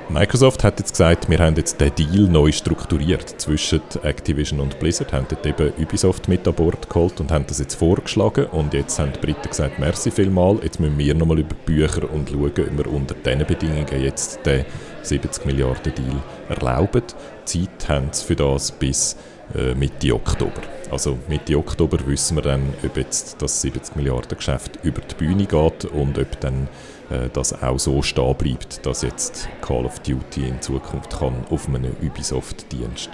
Microsoft 0.09 0.63
hat 0.63 0.79
jetzt 0.79 0.91
gesagt, 0.91 1.29
wir 1.29 1.39
haben 1.39 1.55
jetzt 1.55 1.81
den 1.81 1.93
Deal 1.95 2.29
neu 2.29 2.51
strukturiert 2.51 3.41
zwischen 3.41 3.81
Activision 4.03 4.59
und 4.59 4.79
Blizzard, 4.79 5.11
haben 5.11 5.25
dort 5.27 5.45
eben 5.45 5.73
Ubisoft 5.81 6.27
mit 6.27 6.47
an 6.47 6.53
Bord 6.53 6.87
geholt 6.89 7.19
und 7.19 7.31
haben 7.31 7.45
das 7.47 7.59
jetzt 7.59 7.75
vorgeschlagen 7.75 8.45
und 8.45 8.75
jetzt 8.75 8.99
haben 8.99 9.13
die 9.13 9.19
Briten 9.19 9.49
gesagt, 9.49 9.79
merci 9.79 10.11
vielmal, 10.11 10.59
jetzt 10.61 10.79
müssen 10.79 10.97
wir 10.97 11.15
nochmal 11.15 11.39
über 11.39 11.55
Bücher 11.65 12.09
und 12.11 12.29
schauen, 12.29 12.45
ob 12.45 12.77
wir 12.77 12.87
unter 12.87 13.15
diesen 13.15 13.45
Bedingungen 13.47 14.03
jetzt 14.03 14.45
den 14.45 14.65
70 15.01 15.45
Milliarden 15.47 15.93
Deal 15.95 16.21
erlauben. 16.49 17.03
Zeit 17.45 17.89
haben 17.89 18.09
sie 18.11 18.25
für 18.25 18.35
das 18.35 18.71
bis 18.71 19.17
äh, 19.55 19.73
Mitte 19.73 20.13
Oktober. 20.13 20.61
Also 20.91 21.17
Mitte 21.27 21.57
Oktober 21.57 21.97
wissen 22.05 22.37
wir 22.37 22.43
dann, 22.43 22.73
ob 22.85 22.95
jetzt 22.95 23.41
das 23.41 23.61
70 23.61 23.95
Milliarden 23.95 24.37
Geschäft 24.37 24.79
über 24.83 25.01
die 25.01 25.15
Bühne 25.15 25.45
geht 25.45 25.85
und 25.85 26.19
ob 26.19 26.39
dann 26.41 26.67
äh, 27.09 27.29
das 27.31 27.61
auch 27.61 27.79
so 27.79 28.01
stehen 28.01 28.35
bleibt, 28.35 28.85
dass 28.85 29.01
jetzt 29.01 29.49
Call 29.61 29.85
of 29.85 29.99
Duty 29.99 30.47
in 30.47 30.61
Zukunft 30.61 31.17
kann 31.17 31.33
auf 31.49 31.67
einem 31.67 31.95
Ubisoft-Dienst 32.01 33.09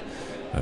äh, 0.53 0.59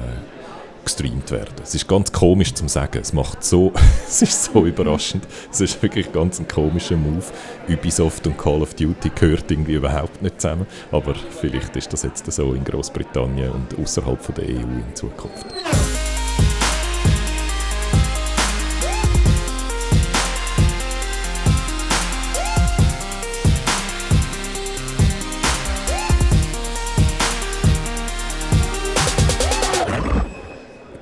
gestreamt 0.83 1.29
werden. 1.31 1.53
Es 1.61 1.75
ist 1.75 1.87
ganz 1.87 2.11
komisch 2.11 2.53
zu 2.53 2.67
sagen. 2.67 2.99
Es 3.01 3.13
macht 3.13 3.43
so, 3.43 3.71
es 4.07 4.21
ist 4.21 4.45
so 4.45 4.65
überraschend. 4.65 5.27
Es 5.51 5.61
ist 5.61 5.81
wirklich 5.83 6.11
ganz 6.11 6.39
ein 6.39 6.47
komischer 6.47 6.97
Move. 6.97 7.23
Ubisoft 7.67 8.25
und 8.27 8.37
Call 8.37 8.61
of 8.61 8.73
Duty 8.73 9.11
gehört 9.13 9.51
irgendwie 9.51 9.73
überhaupt 9.73 10.21
nicht 10.21 10.41
zusammen. 10.41 10.65
Aber 10.91 11.13
vielleicht 11.13 11.75
ist 11.75 11.93
das 11.93 12.03
jetzt 12.03 12.31
so 12.31 12.53
in 12.53 12.63
Großbritannien 12.63 13.51
und 13.51 13.79
außerhalb 13.79 14.35
der 14.35 14.45
EU 14.45 14.49
in 14.49 14.95
Zukunft. 14.95 15.45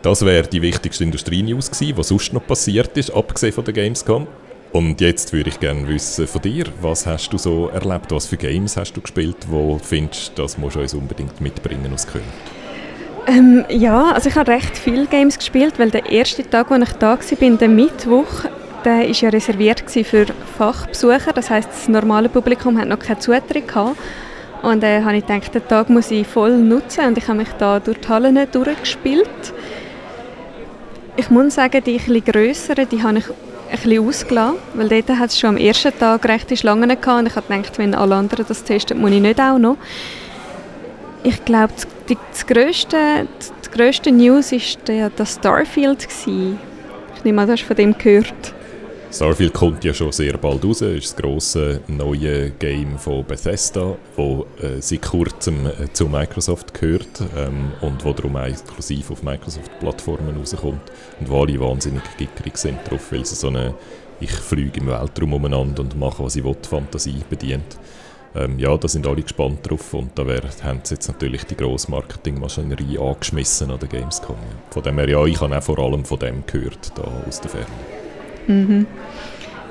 Das 0.07 0.23
wäre 0.23 0.47
die 0.47 0.61
wichtigste 0.61 1.03
Industrie-News 1.03 1.69
gewesen, 1.69 1.97
was 1.97 2.07
sonst 2.07 2.31
noch 2.31 2.47
passiert 2.47 2.95
ist, 2.95 3.13
abgesehen 3.13 3.51
von 3.51 3.65
der 3.65 3.73
Gamescom. 3.73 4.25
Und 4.71 5.01
jetzt 5.01 5.33
würde 5.33 5.49
ich 5.49 5.59
gerne 5.59 5.85
wissen 5.85 6.27
von 6.27 6.41
dir, 6.41 6.63
was 6.79 7.05
hast 7.05 7.33
du 7.33 7.37
so 7.37 7.67
erlebt, 7.67 8.13
was 8.13 8.25
für 8.25 8.37
Games 8.37 8.77
hast 8.77 8.93
du 8.93 9.01
gespielt, 9.01 9.35
wo 9.49 9.73
du 9.73 9.83
findest, 9.83 10.31
das 10.39 10.57
musst 10.57 10.77
du 10.77 10.79
uns 10.79 10.93
unbedingt 10.93 11.41
mitbringen 11.41 11.91
aus 11.93 12.07
Köln? 12.07 12.23
Ähm, 13.27 13.65
ja, 13.67 14.13
also 14.13 14.29
ich 14.29 14.35
habe 14.37 14.49
recht 14.49 14.77
viele 14.77 15.07
Games 15.07 15.37
gespielt, 15.37 15.73
weil 15.77 15.91
der 15.91 16.09
erste 16.09 16.49
Tag, 16.49 16.71
als 16.71 16.89
ich 16.89 16.97
da 16.99 17.19
war, 17.19 17.57
der 17.57 17.67
Mittwoch, 17.67 18.45
der 18.85 18.99
war 18.99 19.05
ja 19.07 19.27
reserviert 19.27 19.83
für 19.91 20.25
Fachbesucher. 20.57 21.33
Das 21.33 21.49
heißt, 21.49 21.67
das 21.69 21.89
normale 21.89 22.29
Publikum 22.29 22.79
hat 22.79 22.87
noch 22.87 22.99
keinen 22.99 23.19
Zutritt 23.19 23.67
gehabt. 23.67 23.97
Und 24.61 24.85
äh, 24.85 25.01
habe 25.01 25.17
ich 25.17 25.25
gedacht, 25.25 25.53
den 25.53 25.67
Tag 25.67 25.89
muss 25.89 26.11
ich 26.11 26.25
voll 26.25 26.57
nutzen 26.57 27.07
und 27.07 27.17
ich 27.17 27.27
habe 27.27 27.39
mich 27.39 27.49
da 27.59 27.81
durch 27.81 27.99
die 27.99 28.07
Hallen 28.07 28.39
durchgespielt. 28.49 29.53
Ich 31.19 31.31
muss 31.31 31.55
sagen, 31.55 31.83
die 31.83 31.95
etwas 31.95 32.24
grösseren, 32.25 32.88
die 32.89 33.01
habe 33.01 33.17
ich 33.17 33.25
bisschen 33.71 34.07
ausgelassen, 34.07 34.57
weil 34.75 34.88
dort 34.88 35.09
hat 35.09 35.29
es 35.29 35.39
schon 35.39 35.50
am 35.51 35.57
ersten 35.57 35.97
Tag 35.97 36.25
rechte 36.25 36.55
Schlangen 36.55 36.89
gehabt 36.89 37.07
und 37.07 37.25
ich 37.25 37.36
habe 37.36 37.47
gedacht, 37.47 37.77
wenn 37.77 37.95
alle 37.95 38.15
anderen 38.15 38.45
das 38.47 38.63
testen, 38.63 39.00
muss 39.00 39.12
ich 39.12 39.21
nicht 39.21 39.39
auch 39.39 39.57
noch. 39.57 39.77
Ich 41.24 41.43
glaube, 41.43 41.74
die, 42.07 42.17
das 42.31 42.45
grösste, 42.45 43.27
die 43.65 43.77
grösste 43.77 44.12
News 44.12 44.51
war 44.51 45.12
das 45.15 45.33
Starfield. 45.33 46.07
Gewesen. 46.07 46.59
Ich 47.15 47.24
nehme 47.24 47.41
an, 47.41 47.47
du 47.47 47.53
hast 47.53 47.63
von 47.63 47.75
dem 47.75 47.97
gehört. 47.97 48.53
Starfield 49.11 49.53
kommt 49.53 49.83
ja 49.83 49.93
schon 49.93 50.11
sehr 50.11 50.37
bald 50.37 50.63
raus. 50.65 50.81
Ist 50.81 51.13
das 51.13 51.15
grosse 51.15 51.81
neue 51.87 52.51
Game 52.51 52.99
von 52.99 53.23
Bethesda, 53.25 53.95
das 54.15 54.63
äh, 54.63 54.81
seit 54.81 55.01
kurzem 55.01 55.65
äh, 55.65 55.91
zu 55.93 56.07
Microsoft 56.07 56.73
gehört 56.73 57.21
ähm, 57.37 57.71
und 57.81 58.03
wo 58.03 58.11
darum 58.11 58.35
exklusiv 58.35 59.09
auf 59.11 59.23
Microsoft-Plattformen 59.23 60.37
rauskommt. 60.37 60.91
Und 61.19 61.29
wo 61.29 61.41
alle 61.41 61.59
wahnsinnig 61.59 62.03
gickerig 62.17 62.57
sind 62.57 62.79
drauf, 62.87 63.11
weil 63.11 63.25
sie 63.25 63.35
so 63.35 63.47
eine 63.47 63.73
«Ich 64.19 64.31
fliege 64.31 64.81
im 64.81 64.87
Weltraum 64.87 65.33
umeinander 65.33 65.83
und 65.83 65.97
mache, 65.97 66.23
was 66.23 66.35
ich 66.35 66.43
will» 66.43 66.57
Fantasie 66.61 67.23
bedient. 67.29 67.77
Ähm, 68.35 68.59
ja, 68.59 68.75
da 68.77 68.89
sind 68.89 69.07
alle 69.07 69.21
gespannt 69.21 69.59
drauf 69.67 69.93
und 69.93 70.19
da 70.19 70.27
wär, 70.27 70.41
haben 70.63 70.81
sie 70.83 70.95
jetzt 70.95 71.07
natürlich 71.07 71.45
die 71.45 71.55
grosse 71.55 71.89
Marketingmaschinerie 71.89 72.99
angeschmissen 72.99 73.71
an 73.71 73.79
der 73.79 73.87
Gamescom. 73.87 74.35
Von 74.69 74.83
dem 74.83 74.97
her, 74.99 75.09
ja, 75.09 75.25
ich 75.25 75.39
habe 75.39 75.57
auch 75.57 75.63
vor 75.63 75.79
allem 75.79 76.03
von 76.03 76.19
dem 76.19 76.45
gehört, 76.45 76.91
da 76.95 77.03
aus 77.25 77.39
der 77.39 77.49
Ferne. 77.49 77.96
Mhm. 78.47 78.87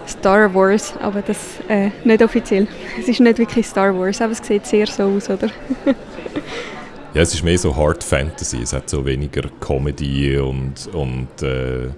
Star 0.07 0.55
Wars, 0.55 0.95
aber 1.01 1.23
das 1.23 1.39
äh, 1.69 1.91
nicht 2.05 2.23
offiziell. 2.23 2.69
Es 3.01 3.09
ist 3.09 3.21
nicht 3.21 3.39
wirklich 3.39 3.67
Star 3.67 3.99
Wars, 3.99 4.21
aber 4.21 4.33
es 4.33 4.39
sieht 4.39 4.65
sehr 4.67 4.87
so 4.87 5.05
aus, 5.05 5.29
oder? 5.29 5.49
ja, 7.15 7.23
es 7.23 7.35
ist 7.35 7.43
mehr 7.43 7.59
so 7.59 7.75
Hard 7.75 8.05
Fantasy. 8.05 8.59
Es 8.63 8.73
hat 8.73 8.89
so 8.89 9.05
weniger 9.05 9.43
Comedy 9.61 10.39
und, 10.39 10.89
und 10.93 11.43
äh, 11.43 11.89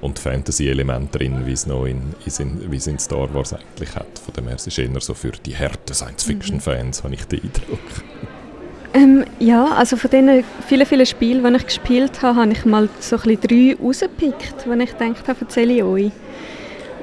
und 0.00 0.18
Fantasy-Elemente 0.18 1.18
drin, 1.18 1.44
wie 1.44 1.52
es 1.52 1.66
noch 1.66 1.84
in, 1.84 2.14
wie 2.24 2.76
es 2.76 2.86
in 2.86 2.98
Star 2.98 3.32
Wars 3.34 3.52
eigentlich 3.52 3.94
hat. 3.94 4.18
Von 4.18 4.34
dem 4.34 4.46
her 4.46 4.56
ist 4.56 4.66
es 4.66 4.78
eher 4.78 5.00
so 5.00 5.14
für 5.14 5.32
die 5.32 5.56
harten 5.56 5.92
Science-Fiction-Fans, 5.92 7.00
mhm. 7.00 7.04
habe 7.04 7.14
ich 7.14 7.24
den 7.24 7.42
Eindruck. 7.42 7.80
Ähm, 8.98 9.24
ja, 9.38 9.66
also 9.66 9.96
von 9.96 10.10
den 10.10 10.42
vielen, 10.66 10.84
vielen 10.84 11.06
Spielen, 11.06 11.44
die 11.44 11.56
ich 11.56 11.66
gespielt 11.66 12.20
habe, 12.20 12.40
habe 12.40 12.50
ich 12.50 12.64
mal 12.64 12.88
so 12.98 13.14
ein 13.16 13.22
bisschen 13.22 13.76
drei 13.76 13.76
rausgepickt, 13.80 14.66
die 14.66 14.82
ich 14.82 14.98
gedacht 14.98 15.28
habe, 15.28 15.40
erzähle 15.40 15.72
ich 15.74 15.82
euch. 15.84 16.10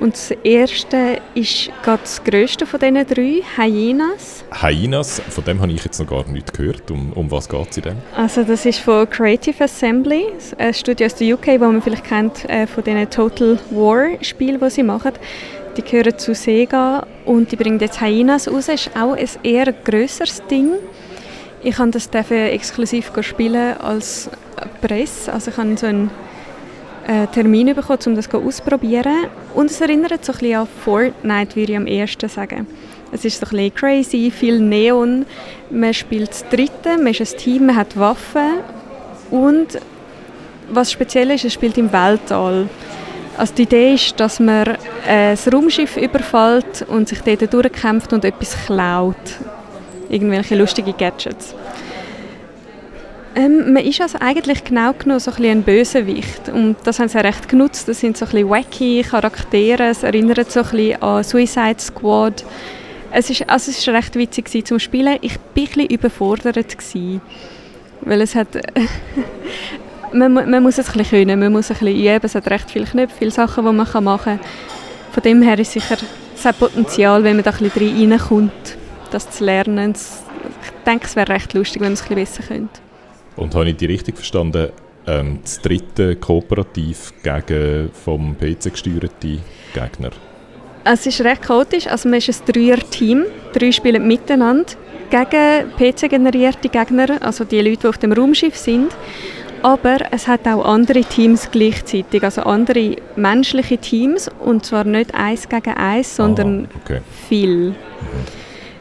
Und 0.02 0.14
das 0.14 0.32
erste 0.44 1.22
ist 1.36 1.70
gerade 1.84 2.02
das 2.02 2.22
grösste 2.22 2.66
von 2.66 2.82
diesen 2.82 3.08
drei, 3.08 3.42
Hyenas. 3.56 4.44
Hyenas, 4.52 5.22
von 5.30 5.46
dem 5.46 5.62
habe 5.62 5.72
ich 5.72 5.86
jetzt 5.86 5.98
noch 6.00 6.08
gar 6.08 6.28
nicht 6.28 6.54
gehört. 6.54 6.92
Um, 6.92 7.14
um 7.14 7.32
was 7.32 7.48
geht 7.48 7.72
es 7.72 7.78
in 7.78 7.84
dem? 7.84 7.98
Also 8.14 8.44
das 8.44 8.66
ist 8.66 8.80
von 8.80 9.10
Creative 9.10 9.64
Assembly, 9.64 10.26
ein 10.58 10.74
Studio 10.74 11.06
aus 11.06 11.16
der 11.16 11.34
UK, 11.34 11.46
das 11.46 11.60
man 11.60 11.82
vielleicht 11.82 12.04
kennt 12.04 12.50
äh, 12.50 12.68
von 12.68 12.84
diesen 12.84 13.10
Total 13.10 13.58
War 13.72 14.22
Spielen, 14.22 14.60
die 14.60 14.70
sie 14.70 14.84
machen. 14.84 15.14
Die 15.78 15.82
gehören 15.82 16.18
zu 16.18 16.36
Sega 16.36 17.08
und 17.24 17.54
die 17.54 17.56
bringen 17.56 17.80
jetzt 17.80 18.02
Hyenas 18.02 18.50
raus. 18.50 18.66
Das 18.66 18.88
ist 18.88 18.98
auch 18.98 19.14
ein 19.14 19.30
eher 19.44 19.72
grösseres 19.72 20.44
Ding. 20.52 20.72
Ich 21.66 21.78
kann 21.78 21.90
das 21.90 22.10
exklusiv 22.12 23.12
spielen 23.22 23.76
als 23.82 24.30
Presse. 24.82 25.34
Also 25.34 25.50
ich 25.50 25.58
habe 25.58 25.76
so 25.76 25.88
einen 25.88 26.12
äh, 27.08 27.26
Termin 27.26 27.74
bekommen, 27.74 27.98
um 28.06 28.16
das 28.16 28.32
auszuprobieren. 28.32 29.26
Und 29.56 29.72
es 29.72 29.82
erinnert 29.82 30.24
so 30.24 30.32
ein 30.32 30.54
an 30.54 30.68
Fortnite, 30.84 31.56
würde 31.56 31.72
ich 31.72 31.78
am 31.78 31.88
ersten 31.88 32.30
sagen. 32.30 32.68
Es 33.12 33.26
ist 33.26 33.40
so 33.44 33.58
ein 33.58 33.74
crazy, 33.74 34.30
viel 34.30 34.60
Neon. 34.60 35.26
Man 35.72 35.92
spielt 35.96 36.30
das 36.30 36.48
Dritte, 36.50 37.00
man 37.00 37.08
ist 37.08 37.22
ein 37.22 37.40
Team, 37.40 37.66
man 37.66 37.78
hat 37.78 37.98
Waffen. 37.98 38.60
Und 39.32 39.80
was 40.70 40.92
speziell 40.92 41.32
ist, 41.32 41.46
es 41.46 41.54
spielt 41.54 41.80
im 41.80 41.92
Weltall. 41.92 42.70
Also 43.40 43.56
die 43.56 43.64
Idee 43.64 43.96
ist, 43.96 44.20
dass 44.20 44.40
man 44.40 44.68
äh, 45.08 45.32
ein 45.32 45.38
Raumschiff 45.52 45.98
überfällt 45.98 46.86
und 46.88 47.10
sich 47.10 47.22
dort 47.22 47.52
durchkämpft 47.52 48.14
und 48.14 48.24
etwas 48.24 48.56
klaut. 48.68 49.16
Irgendwelche 50.10 50.56
lustige 50.56 50.94
Gadgets. 50.94 51.56
Ähm, 53.36 53.74
man 53.74 53.84
ist 53.84 54.00
also 54.00 54.18
eigentlich 54.22 54.64
genau 54.64 54.94
genommen 54.94 55.20
so 55.20 55.32
ein, 55.32 55.44
ein 55.44 55.64
Bösewicht 55.64 56.48
und 56.48 56.78
das 56.86 57.00
haben 57.00 57.10
sie 57.10 57.18
recht 57.18 57.50
genutzt. 57.50 57.88
Das 57.88 58.00
sind 58.00 58.16
so 58.16 58.26
ein 58.26 58.32
bisschen 58.32 58.50
wacky 58.50 59.02
Charaktere, 59.04 59.90
es 59.90 60.04
erinnert 60.04 60.52
so 60.52 60.62
ein 60.62 60.70
bisschen 60.70 61.04
an 61.04 61.24
Suicide 61.24 61.80
Squad. 61.80 62.46
Es 63.12 63.30
ist, 63.30 63.50
also 63.50 63.92
recht 63.92 64.16
witzig 64.16 64.66
zum 64.66 64.80
Spielen. 64.80 65.18
Ich 65.22 65.36
war 65.36 65.42
ein 65.42 65.54
bisschen 65.54 65.86
überfordert, 65.88 66.78
gewesen, 66.78 67.22
weil 68.02 68.22
es 68.22 68.36
hat... 68.36 68.48
man, 70.14 70.34
man, 70.34 70.64
muss 70.64 70.78
es 70.78 70.90
ein 70.90 70.98
bisschen 70.98 71.26
können, 71.26 71.40
man 71.40 71.52
muss 71.52 71.72
ein 71.72 71.78
bisschen 71.78 72.16
üben, 72.16 72.26
es 72.26 72.36
hat 72.36 72.50
recht 72.50 72.72
viele 72.72 72.86
Knöpfe, 72.86 73.16
viele 73.18 73.32
Sachen, 73.32 73.66
die 73.66 73.72
man 73.72 73.76
machen 73.76 74.06
kann. 74.24 74.40
Von 75.12 75.24
dem 75.24 75.42
her 75.42 75.60
ist 75.60 75.74
sicher 75.74 75.98
hat 76.46 76.60
Potenzial, 76.60 77.24
wenn 77.24 77.36
man 77.36 77.44
da 77.44 77.52
ein 77.52 77.58
bisschen 77.58 78.12
reinkommt, 78.12 78.78
das 79.16 79.30
zu 79.32 79.46
lernen. 79.46 79.94
Ich 79.94 80.84
denke, 80.86 81.06
es 81.06 81.16
wäre 81.16 81.30
recht 81.30 81.54
lustig, 81.54 81.82
wenn 81.82 81.88
man 81.88 81.94
es 81.94 82.02
ein 82.04 82.16
bisschen 82.16 82.44
besser 82.44 82.44
könnte. 82.44 82.80
Und 83.38 83.56
habe 83.56 83.70
ich 83.70 83.78
die 83.78 83.86
richtig 83.86 84.16
verstanden, 84.16 84.70
ähm, 85.08 85.40
das 85.42 85.62
dritte 85.62 86.16
Kooperativ 86.16 87.14
gegen 87.24 87.90
vom 87.92 88.36
PC 88.38 88.72
gesteuerte 88.72 89.40
Gegner? 89.74 90.12
Es 90.84 91.06
ist 91.06 91.22
recht 91.22 91.42
chaotisch. 91.42 91.88
Also 91.88 92.10
man 92.10 92.20
ist 92.20 92.30
ein 92.30 92.54
Dreier-Team. 92.54 93.26
Drei 93.54 93.72
spielen 93.72 94.08
miteinander 94.08 94.74
gegen 95.10 95.72
PC-generierte 95.78 96.70
Gegner, 96.70 97.22
also 97.22 97.44
die 97.44 97.62
Leute, 97.62 97.82
die 97.82 97.88
auf 97.88 97.98
dem 97.98 98.12
Raumschiff 98.12 98.56
sind. 98.56 98.92
Aber 99.62 99.98
es 100.12 100.28
hat 100.28 100.48
auch 100.48 100.64
andere 100.66 101.02
Teams 101.02 101.50
gleichzeitig, 101.52 102.24
also 102.24 102.42
andere 102.44 102.98
menschliche 103.16 103.78
Teams. 103.78 104.30
Und 104.40 104.66
zwar 104.66 104.84
nicht 104.84 105.14
eins 105.16 105.50
gegen 105.50 105.74
eins, 105.74 106.16
sondern 106.16 106.66
ah, 106.66 106.80
okay. 106.84 107.02
viel. 107.28 107.70
Mhm 107.70 107.76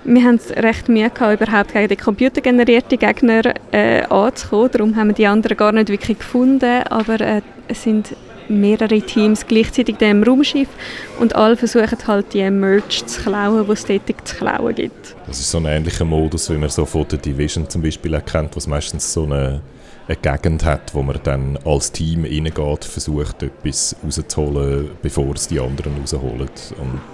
wir 0.05 0.23
haben 0.23 0.37
es 0.37 0.51
recht 0.51 0.89
Mühe 0.89 1.11
gehabt, 1.11 1.41
überhaupt 1.41 1.73
gegen 1.73 1.89
die 1.89 1.97
computergenerierten 1.97 2.99
Gegner 2.99 3.43
äh, 3.73 4.03
anzukommen. 4.05 4.71
Darum 4.71 4.97
haben 4.97 5.09
wir 5.09 5.15
die 5.15 5.27
anderen 5.27 5.57
gar 5.57 5.73
nicht 5.73 5.89
wirklich 5.89 6.19
gefunden. 6.19 6.83
Aber 6.91 7.21
äh, 7.21 7.41
es 7.69 7.83
sind 7.83 8.15
mehrere 8.49 9.01
Teams 9.01 9.47
gleichzeitig 9.47 10.01
im 10.01 10.23
Raumschiff 10.23 10.69
und 11.19 11.35
alle 11.35 11.57
versuchen 11.57 11.97
halt 12.07 12.35
die 12.35 12.49
Merch 12.51 13.07
zu 13.07 13.23
klauen, 13.23 13.65
die 13.67 13.73
es 13.73 13.87
dort 13.87 14.29
zu 14.29 14.37
klauen 14.37 14.75
gibt. 14.75 15.17
Das 15.27 15.41
ist 15.41 15.51
so 15.51 15.59
ein 15.59 15.67
ähnlicher 15.67 16.05
Modus, 16.05 16.51
wie 16.51 16.59
man 16.59 16.69
so 16.69 16.85
von 16.85 17.07
der 17.09 17.19
Division 17.19 17.69
zum 17.69 17.83
Beispiel 17.83 18.13
erkennt, 18.13 18.55
was 18.55 18.67
meistens 18.67 19.13
so 19.13 19.25
eine, 19.25 19.63
eine 20.07 20.17
Gegend 20.17 20.65
hat, 20.65 20.95
wo 20.95 21.03
man 21.03 21.19
dann 21.23 21.59
als 21.65 21.91
Team 21.93 22.25
reingeht, 22.25 22.85
versucht 22.85 23.43
etwas 23.43 23.97
rauszuholen, 24.05 24.91
bevor 25.01 25.35
es 25.35 25.49
die 25.49 25.59
anderen 25.59 25.93
rausholen. 26.01 26.51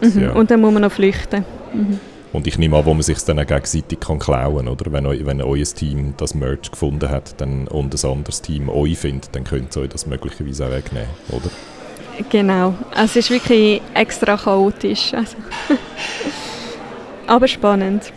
Und, 0.00 0.16
mhm. 0.16 0.22
ja. 0.22 0.32
und 0.32 0.50
dann 0.50 0.60
muss 0.60 0.72
man 0.72 0.82
noch 0.82 0.92
flüchten. 0.92 1.44
Mhm. 1.72 2.00
Und 2.32 2.46
ich 2.46 2.58
nehme 2.58 2.76
an, 2.76 2.84
wo 2.84 2.94
man 2.94 3.02
sich 3.02 3.18
dann 3.24 3.38
gegenseitig 3.38 3.98
kann 3.98 4.20
klauen 4.20 4.68
oder 4.68 4.92
wenn, 4.92 5.04
wenn 5.26 5.42
euer 5.42 5.64
Team 5.64 6.14
das 6.16 6.34
Merch 6.34 6.70
gefunden 6.70 7.10
hat 7.10 7.40
dann, 7.40 7.66
und 7.66 7.92
ein 7.92 8.10
anderes 8.10 8.40
Team 8.40 8.68
euch 8.68 8.98
findet, 8.98 9.34
dann 9.34 9.44
könnt 9.44 9.76
ihr 9.76 9.82
euch 9.82 9.88
das 9.88 10.06
möglicherweise 10.06 10.66
auch 10.66 10.70
wegnehmen, 10.70 11.08
oder? 11.30 11.50
Genau, 12.28 12.74
also 12.90 13.04
es 13.04 13.16
ist 13.16 13.30
wirklich 13.30 13.80
extra 13.94 14.36
chaotisch. 14.36 15.12
Also 15.14 15.36
Aber 17.26 17.48
spannend. 17.48 18.12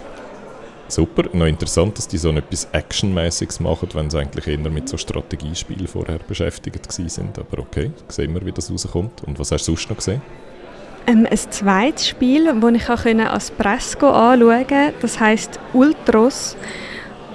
Super, 0.88 1.24
noch 1.34 1.46
interessant, 1.46 1.98
dass 1.98 2.08
die 2.08 2.18
so 2.18 2.30
etwas 2.32 2.68
Actionmäßiges 2.72 3.60
machen, 3.62 3.90
wenn 3.94 4.10
sie 4.10 4.20
eigentlich 4.20 4.48
eher 4.48 4.70
mit 4.70 4.90
so 4.90 4.98
Strategiespielen 4.98 5.88
vorher 5.88 6.20
beschäftigt 6.20 6.92
sind. 6.92 7.40
Aber 7.40 7.60
okay, 7.60 7.92
sehen 8.10 8.34
wir, 8.34 8.46
wie 8.46 8.52
das 8.52 8.70
rauskommt. 8.70 9.24
Und 9.24 9.40
was 9.40 9.52
hast 9.52 9.68
du 9.68 9.72
sonst 9.72 9.90
noch 9.90 9.98
gesehen? 9.98 10.22
Ähm, 11.06 11.28
ein 11.30 11.38
zweites 11.38 12.08
Spiel, 12.08 12.46
das 12.46 12.72
ich 12.74 12.90
als 13.20 13.52
Presse 13.52 13.98
anschauen 14.02 14.68
konnte, 14.68 14.94
das 15.02 15.20
heisst 15.20 15.60
Ultros. 15.74 16.56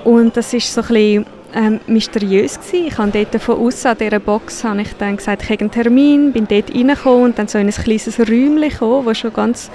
Und 0.05 0.37
das 0.37 0.53
war 0.53 0.61
so 0.61 0.95
ein 0.95 1.27
ähm, 1.55 1.81
mysteriös 1.87 2.59
gewesen. 2.59 2.87
Ich 2.87 2.99
habe 2.99 3.11
dort 3.11 3.43
von 3.43 3.59
außen 3.59 3.91
an 3.91 3.99
dieser 3.99 4.21
Box 4.21 4.65
habe 4.65 4.83
ich 4.83 4.93
dann 4.95 5.17
gesagt, 5.17 5.43
ich 5.43 5.51
habe 5.51 5.61
einen 5.61 5.71
Termin, 5.71 6.33
bin 6.33 6.47
dort 6.49 6.75
reingekommen 6.75 7.25
und 7.25 7.39
dann 7.39 7.49
so 7.49 7.59
in 7.59 7.67
ein 7.67 7.73
kleines 7.73 8.19
Räumchen 8.19 8.61
gekommen, 8.61 9.07
das 9.07 9.19
schon 9.19 9.33
ganz 9.33 9.71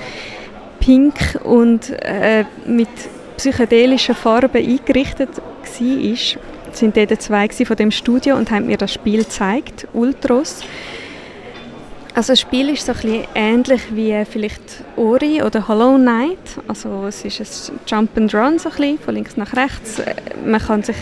pink 0.80 1.40
und 1.44 1.90
äh, 2.02 2.46
mit 2.66 2.90
psychedelischen 3.38 4.16
Farben 4.16 4.56
eingerichtet 4.56 5.30
war. 5.38 5.44
Es 6.74 6.82
waren 6.82 6.94
dort 6.94 7.22
zwei 7.22 7.48
von 7.48 7.76
dem 7.76 7.92
Studio 7.92 8.36
und 8.36 8.52
haben 8.52 8.66
mir 8.66 8.78
das 8.78 8.94
Spiel 8.94 9.20
gezeigt, 9.20 9.88
Ultros. 9.94 10.62
Also 12.16 12.34
das 12.34 12.42
Spiel 12.42 12.70
ist 12.70 12.86
so 12.86 12.92
ein 12.92 12.98
bisschen 13.00 13.28
ähnlich 13.34 13.82
wie 13.96 14.24
vielleicht 14.26 14.62
Ori 14.96 15.42
oder 15.42 15.68
Hollow 15.68 15.96
Knight. 15.96 16.38
Also 16.68 17.06
es 17.08 17.26
ist 17.26 17.72
ein 17.72 17.80
Jump 17.88 18.16
and 18.18 18.34
Run 18.36 18.60
so 18.60 18.70
ein 18.70 18.76
bisschen, 18.76 19.00
von 19.00 19.16
links 19.16 19.36
nach 19.36 19.54
rechts. 19.56 20.00
Man 20.46 20.62
kann 20.62 20.84
sich 20.84 20.96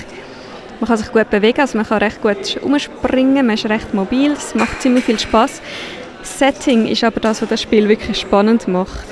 man 0.80 0.88
kann 0.88 0.98
sich 0.98 1.12
gut 1.12 1.30
bewegen, 1.30 1.62
also 1.62 1.78
man 1.78 1.86
kann 1.86 2.00
recht 2.00 2.24
gut 2.24 2.58
umspringen, 2.64 3.46
man 3.46 3.54
ist 3.54 3.66
recht 3.66 3.94
mobil, 3.94 4.32
es 4.32 4.56
macht 4.56 4.82
ziemlich 4.82 5.04
viel 5.04 5.20
Spaß. 5.20 5.62
Das 6.22 6.40
Setting 6.40 6.88
ist 6.88 7.04
aber 7.04 7.20
das, 7.20 7.40
was 7.42 7.50
das 7.50 7.62
Spiel 7.62 7.88
wirklich 7.88 8.20
spannend 8.20 8.68
macht. 8.68 9.06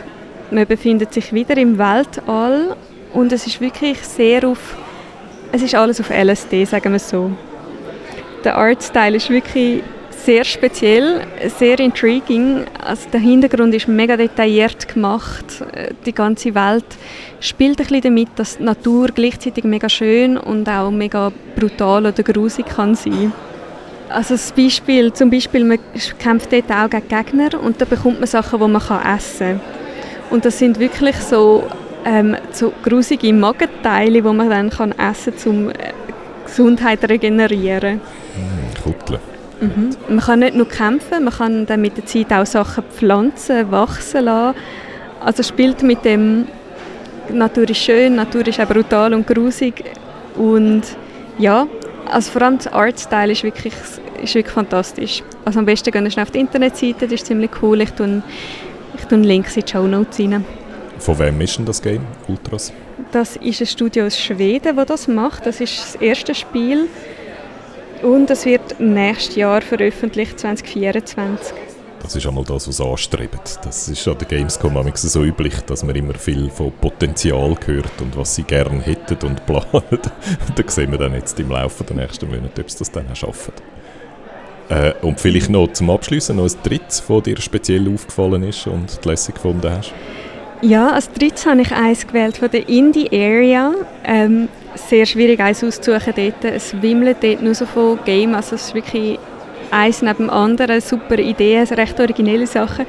Man 0.50 0.66
befindet 0.66 1.14
sich 1.14 1.32
wieder 1.32 1.56
im 1.58 1.78
Weltall 1.78 2.76
und 3.14 3.32
es 3.32 3.46
ist 3.46 3.62
wirklich 3.62 4.00
sehr 4.00 4.48
auf, 4.48 4.78
es 5.52 5.62
ist 5.62 5.76
alles 5.76 6.00
auf 6.00 6.10
LSD, 6.10 6.66
sagen 6.66 6.92
wir 6.92 7.00
so. 7.00 7.30
Der 8.44 8.58
Artstyle 8.58 9.18
ist 9.18 9.30
wirklich 9.30 9.84
sehr 10.30 10.46
speziell, 10.46 11.22
sehr 11.58 11.80
intriguing. 11.80 12.66
Also 12.80 13.10
der 13.12 13.20
Hintergrund 13.20 13.74
ist 13.74 13.88
mega 13.88 14.16
detailliert 14.16 14.88
gemacht. 14.88 15.44
Die 16.06 16.14
ganze 16.14 16.54
Welt 16.54 16.86
spielt 17.40 17.80
ein 17.80 17.88
bisschen 17.88 18.02
damit, 18.02 18.30
dass 18.36 18.60
die 18.60 18.64
Natur 18.64 19.08
gleichzeitig 19.08 19.64
mega 19.64 19.90
schön 19.90 20.38
und 20.38 20.70
auch 20.70 20.92
mega 20.92 21.32
brutal 21.56 22.06
oder 22.06 22.22
grusig 22.22 22.68
kann 22.68 22.94
sein. 22.94 23.32
Also 24.08 24.36
das 24.36 24.52
Beispiel, 24.52 25.12
zum 25.14 25.32
Beispiel, 25.32 25.66
man 25.66 25.80
kämpft 26.20 26.54
dort 26.54 26.70
auch 26.70 26.92
gegen 26.92 27.08
Gegner 27.08 27.60
und 27.60 27.82
da 27.82 27.86
bekommt 27.86 28.20
man 28.20 28.28
Sachen, 28.28 28.60
die 28.60 28.68
man 28.68 29.16
essen 29.16 29.60
kann. 29.60 29.62
Und 30.30 30.46
das 30.46 30.60
sind 30.60 30.80
wirklich 30.80 31.16
so, 31.16 31.64
ähm, 32.06 32.38
so 32.52 32.72
grusige 32.84 33.34
Magenteile, 33.34 34.22
die 34.22 34.22
man 34.22 34.48
dann 34.48 34.70
kann 34.70 34.92
essen 34.92 35.34
kann, 35.36 35.52
um 35.52 35.70
äh, 35.72 35.74
Gesundheit 36.46 37.10
regenerieren. 37.10 37.96
Mm. 37.96 39.39
Mhm. 39.62 39.90
Man 40.08 40.20
kann 40.20 40.40
nicht 40.40 40.56
nur 40.56 40.68
kämpfen, 40.68 41.24
man 41.24 41.34
kann 41.34 41.66
dann 41.66 41.82
mit 41.82 41.98
der 41.98 42.06
Zeit 42.06 42.32
auch 42.32 42.46
Sachen 42.46 42.84
pflanzen, 42.86 43.72
wachsen 43.72 44.26
lassen. 44.26 44.58
Also 45.20 45.44
spielt 45.44 45.84
mit 45.84 46.06
dem, 46.06 46.46
Natur 47.32 47.70
ist 47.70 47.78
schön, 47.78 48.16
Natur 48.16 48.48
ist 48.48 48.60
auch 48.60 48.68
brutal 48.68 49.14
und 49.14 49.28
grusig 49.28 49.84
und 50.36 50.82
ja, 51.38 51.68
also 52.12 52.32
vor 52.32 52.42
allem 52.42 52.58
der 52.58 52.74
Artstyle 52.74 53.32
ist 53.32 53.44
wirklich, 53.44 53.74
ist 54.22 54.36
wirklich 54.36 54.54
fantastisch. 54.54 55.24
Also 55.46 55.60
am 55.60 55.66
besten 55.66 55.92
gehen 55.92 56.10
wir 56.10 56.22
auf 56.24 56.32
die 56.32 56.40
Internetseite, 56.40 57.06
das 57.06 57.12
ist 57.12 57.28
ziemlich 57.28 57.52
cool. 57.62 57.82
Ich 57.82 57.92
tue, 57.92 58.22
ich 58.98 59.06
tue 59.06 59.20
Links 59.20 59.56
in 59.58 59.64
die 59.64 59.72
Show 59.72 59.86
Notes 59.86 60.20
rein. 60.20 60.44
Von 60.98 61.20
wem 61.20 61.40
ist 61.42 61.58
denn 61.58 61.66
das 61.66 61.82
Game, 61.82 62.02
Ultras? 62.28 62.74
Das 63.12 63.36
ist 63.38 63.62
ein 63.62 63.68
Studio 63.68 64.06
aus 64.06 64.20
Schweden, 64.20 64.76
das 64.76 64.86
das 64.88 65.08
macht. 65.08 65.46
Das 65.46 65.62
ist 65.62 65.80
das 65.80 65.96
erste 65.96 66.36
Spiel 66.36 66.88
und 68.04 68.30
es 68.30 68.46
wird 68.46 68.80
nächstes 68.80 69.36
Jahr 69.36 69.62
veröffentlicht, 69.62 70.40
2024. 70.40 71.54
Das 72.02 72.16
ist 72.16 72.26
einmal 72.26 72.44
das, 72.44 72.68
was 72.68 72.82
anstrebt. 72.82 73.60
Das 73.64 73.88
ist 73.88 74.08
an 74.08 74.18
der 74.18 74.28
Gamescom 74.28 74.92
so 74.96 75.24
üblich, 75.24 75.54
dass 75.66 75.84
man 75.84 75.96
immer 75.96 76.14
viel 76.14 76.50
von 76.50 76.72
Potenzial 76.72 77.56
hört 77.66 78.02
und 78.02 78.18
was 78.18 78.36
sie 78.36 78.44
gerne 78.44 78.82
hätten 78.82 79.18
und 79.28 79.46
planen. 79.46 80.00
da 80.56 80.64
sehen 80.68 80.92
wir 80.92 80.98
dann 80.98 81.14
jetzt 81.14 81.40
im 81.40 81.50
Laufe 81.50 81.84
der 81.84 81.98
nächsten 81.98 82.28
Monate, 82.28 82.62
ob 82.62 82.72
sie 82.72 82.80
das 82.80 82.92
dann 82.92 83.06
auch 83.12 83.16
schaffen. 83.16 83.54
Äh, 84.70 84.94
und 85.02 85.20
vielleicht 85.20 85.50
noch 85.50 85.72
zum 85.74 85.90
Abschließen 85.90 86.36
noch 86.36 86.46
ein 86.46 86.56
drittes, 86.64 87.04
das 87.08 87.24
dir 87.24 87.42
speziell 87.42 87.94
aufgefallen 87.94 88.44
ist 88.44 88.66
und 88.68 89.04
lässig 89.06 89.36
gefunden 89.36 89.70
hast. 89.70 89.94
Ja, 90.62 90.90
als 90.92 91.12
drittes 91.12 91.46
habe 91.46 91.62
ich 91.62 91.72
eins 91.72 92.06
gewählt 92.06 92.38
von 92.38 92.52
der 92.52 92.68
Indie 92.68 93.10
Area. 93.12 93.74
Ähm, 94.04 94.50
sehr 94.76 95.06
schwierig, 95.06 95.40
eins 95.40 95.64
auszusuchen 95.64 96.14
dort. 96.16 96.46
Es 96.46 96.82
wimmelt 96.82 97.18
dort 97.22 97.42
nur 97.42 97.56
so 97.56 97.66
von 97.66 98.00
Game, 98.06 98.36
also 98.36 98.56
es 98.56 98.68
ist 98.68 98.76
wirklich 98.76 99.20
eins 99.72 100.02
neben 100.02 100.18
dem 100.18 100.30
anderen, 100.30 100.82
super 100.82 101.18
Ideen, 101.18 101.68
recht 101.68 102.00
originelle 102.00 102.48
Sachen. 102.48 102.86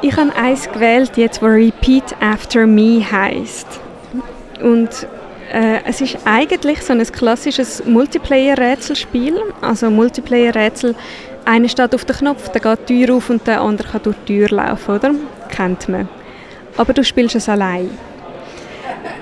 Ich 0.00 0.16
habe 0.16 0.34
eins 0.34 0.70
gewählt, 0.70 1.16
jetzt, 1.16 1.40
wo 1.42 1.46
Repeat 1.46 2.16
After 2.20 2.66
Me 2.66 3.04
heißt. 3.08 3.66
Und 4.60 4.88
äh, 5.52 5.80
es 5.86 6.00
ist 6.00 6.18
eigentlich 6.24 6.82
so 6.82 6.92
ein 6.92 7.04
klassisches 7.04 7.84
Multiplayer-Rätselspiel. 7.84 9.40
Also 9.60 9.90
Multiplayer-Rätsel, 9.90 10.94
einer 11.44 11.68
steht 11.68 11.94
auf 11.94 12.04
den 12.04 12.16
Knopf, 12.16 12.48
der 12.48 12.60
geht 12.60 12.88
die 12.88 13.04
Tür 13.04 13.16
auf 13.16 13.30
und 13.30 13.46
der 13.46 13.60
andere 13.60 13.88
kann 13.88 14.02
durch 14.02 14.16
die 14.26 14.38
Tür 14.38 14.48
laufen, 14.48 14.94
oder? 14.94 15.14
Kennt 15.48 15.88
man. 15.88 16.08
Aber 16.76 16.92
du 16.92 17.04
spielst 17.04 17.36
es 17.36 17.48
allein. 17.48 17.90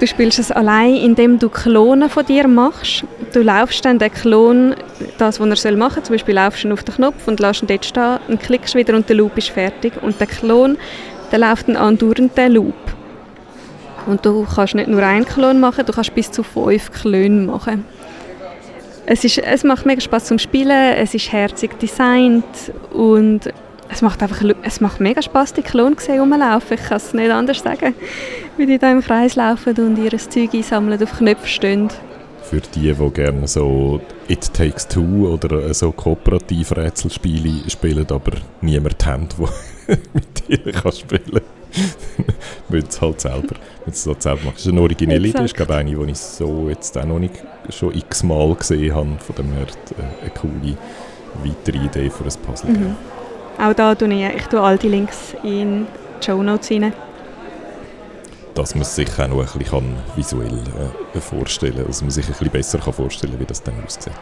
Du 0.01 0.07
spielst 0.07 0.39
es 0.39 0.51
allein, 0.51 0.97
indem 0.97 1.39
du 1.39 1.51
Klonen 1.51 2.09
von 2.09 2.25
dir 2.25 2.49
machst. 2.49 3.05
Du 3.35 3.43
laufst 3.43 3.85
dann 3.85 3.99
den 3.99 4.11
Klon, 4.11 4.75
das, 5.19 5.39
was 5.39 5.65
er 5.67 5.77
machen 5.77 5.97
soll, 5.97 6.05
zum 6.05 6.15
Beispiel 6.15 6.35
laufst 6.37 6.65
du 6.65 6.73
auf 6.73 6.83
den 6.83 6.95
Knopf 6.95 7.29
und 7.29 7.39
lässt 7.39 7.63
ihn 7.63 7.69
dort 7.69 7.85
stehen 7.85 8.19
und 8.29 8.41
klickst 8.41 8.75
wieder 8.75 8.95
und 8.95 9.11
der 9.11 9.17
Loop 9.17 9.37
ist 9.37 9.51
fertig. 9.51 9.93
Und 10.01 10.19
der 10.19 10.27
Klon, 10.27 10.79
der 11.31 11.41
läuft 11.41 11.69
dann 11.69 11.77
andauernd 11.77 12.35
den 12.35 12.53
Loop. 12.53 12.75
Und 14.07 14.25
du 14.25 14.47
kannst 14.55 14.75
nicht 14.75 14.89
nur 14.89 15.03
einen 15.03 15.27
Klon 15.27 15.61
machen, 15.61 15.85
du 15.85 15.93
kannst 15.93 16.15
bis 16.15 16.31
zu 16.31 16.43
fünf 16.43 16.91
Klone 16.91 17.43
machen. 17.43 17.85
Es, 19.05 19.23
ist, 19.25 19.37
es 19.37 19.65
macht 19.65 19.85
mega 19.85 20.01
Spaß 20.01 20.25
zum 20.25 20.39
Spielen, 20.39 20.95
es 20.95 21.13
ist 21.13 21.31
herzig 21.31 21.79
designt 21.79 22.73
und 22.95 23.53
es 23.92 24.03
macht 24.03 24.22
einfach 24.22 24.42
es 24.62 24.81
macht 24.81 25.00
mega 25.00 25.20
Spaß, 25.20 25.55
die 25.55 25.62
Klone 25.62 25.96
zu 25.96 26.12
rumlaufen. 26.12 26.79
Ich 26.79 26.85
kann 26.85 26.96
es 26.96 27.12
nicht 27.12 27.31
anders 27.31 27.59
sagen. 27.59 27.94
Wie 28.57 28.66
die 28.66 28.79
da 28.79 28.90
im 28.90 29.00
Kreis 29.00 29.37
laufen 29.37 29.76
und 29.79 29.98
ihr 29.98 30.16
Zeug 30.16 30.55
einsammeln, 30.55 31.03
auf 31.03 31.18
Knöpfen 31.18 31.48
stehen. 31.48 31.88
Für 32.42 32.61
die, 32.61 32.92
die 32.92 33.11
gerne 33.11 33.46
so 33.46 34.00
It 34.29 34.53
Takes 34.53 34.88
Two 34.88 35.29
oder 35.29 35.72
so 35.74 35.92
kooperative 35.92 36.76
Rätselspiele 36.76 37.68
spielen, 37.68 38.07
aber 38.11 38.33
niemand 38.61 39.05
haben, 39.07 39.29
der 39.38 39.98
mit 40.14 40.48
dir 40.48 40.72
kann 40.72 40.92
spielen 40.92 41.22
kann, 41.33 41.42
müssen 42.68 42.88
es 42.88 43.00
halt 43.00 43.20
selber, 43.20 43.55
es 43.87 44.07
halt 44.07 44.22
selber 44.22 44.40
machen. 44.44 44.55
Das 44.55 44.66
ist 44.66 44.72
eine 44.72 44.81
originelle 44.81 45.29
Idee, 45.29 45.44
ist 45.44 45.55
glaube 45.55 45.76
eine, 45.76 45.94
die 45.94 46.11
ich 46.11 46.18
so 46.18 46.68
jetzt 46.68 46.96
auch 46.98 47.05
noch 47.05 47.18
nicht 47.20 47.35
schon 47.68 47.94
x-mal 47.94 48.55
gesehen 48.55 48.94
habe. 48.94 49.16
Von 49.20 49.37
dem 49.37 49.53
her 49.53 49.66
äh, 49.98 50.22
eine 50.22 50.31
coole 50.31 50.76
weitere 51.44 51.79
Idee 51.85 52.11
für 52.11 52.24
ein 52.24 52.42
Puzzle. 52.44 52.70
Mhm. 52.70 52.96
Auch 53.62 53.75
da 53.75 53.94
tue 53.94 54.12
ich, 54.14 54.37
ich 54.37 54.46
tue 54.46 54.61
all 54.61 54.79
die 54.79 54.88
Links 54.88 55.35
in 55.42 55.87
die 56.20 56.25
Show 56.25 56.42
Notes 56.42 56.70
rein. 56.70 56.94
Dass 58.55 58.75
man 58.75 58.85
sich 58.85 59.09
auch 59.18 59.29
noch 59.29 59.55
ein 59.55 59.96
visuell 60.16 60.59
äh, 61.14 61.20
vorstellen 61.20 61.77
kann, 61.77 61.87
dass 61.87 62.01
man 62.01 62.11
sich 62.11 62.27
ein 62.27 62.33
bisschen 62.33 62.51
besser 62.51 62.79
vorstellen 62.81 63.33
kann, 63.33 63.40
wie 63.40 63.46
das 63.46 63.62
dann 63.62 63.75
aussieht. 63.85 64.12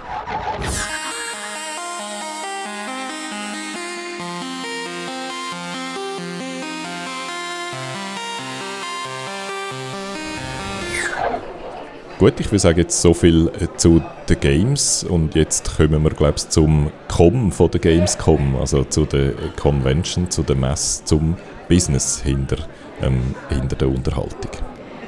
Gut, 12.18 12.40
ich 12.40 12.46
würde 12.46 12.58
sagen, 12.58 12.78
jetzt 12.80 13.00
so 13.00 13.14
viel 13.14 13.48
äh, 13.60 13.68
zu 13.76 14.02
den 14.28 14.40
Games 14.40 15.04
und 15.04 15.36
jetzt 15.36 15.76
kommen 15.76 16.02
wir, 16.02 16.10
glaube 16.10 16.34
ich, 16.36 16.48
zum 16.48 16.90
Com 17.06 17.52
von 17.52 17.70
der 17.70 17.80
Gamescom, 17.80 18.56
also 18.56 18.82
zu 18.82 19.04
der 19.04 19.34
Convention, 19.56 20.28
zu 20.28 20.42
der 20.42 20.56
Messe, 20.56 21.04
zum 21.04 21.36
Business 21.68 22.20
hinter, 22.20 22.56
ähm, 23.02 23.36
hinter 23.50 23.76
der 23.76 23.88
Unterhaltung. 23.88 24.50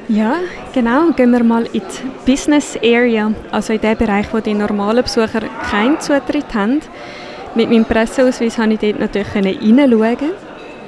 Ja, 0.06 0.36
genau. 0.72 1.10
Gehen 1.10 1.32
wir 1.32 1.42
mal 1.42 1.64
in 1.72 1.82
die 1.82 2.30
Business 2.30 2.78
Area, 2.80 3.32
also 3.50 3.72
in 3.72 3.80
den 3.80 3.96
Bereich, 3.96 4.26
wo 4.32 4.38
die 4.38 4.54
normalen 4.54 5.02
Besucher 5.02 5.40
keinen 5.68 5.98
Zutritt 5.98 6.54
haben. 6.54 6.80
Mit 7.56 7.70
meinem 7.70 7.86
Presseausweis 7.86 8.54
konnte 8.54 8.74
ich 8.74 8.92
dort 8.92 9.00
natürlich 9.00 9.32
hineinschauen 9.32 10.30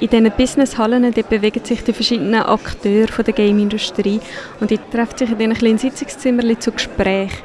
in 0.03 0.09
diesen 0.09 0.31
Businesshallen 0.31 1.13
bewegen 1.29 1.63
sich 1.63 1.81
die 1.81 1.93
verschiedenen 1.93 2.41
Akteure 2.41 3.23
der 3.23 3.33
Game-Industrie 3.33 4.19
und 4.59 4.69
die 4.69 4.77
treffen 4.77 5.17
sich 5.17 5.31
in 5.31 5.37
diesen 5.37 5.53
kleinen 5.53 5.77
Sitzungszimmern 5.77 6.59
zu 6.59 6.73
Gesprächen. 6.73 7.37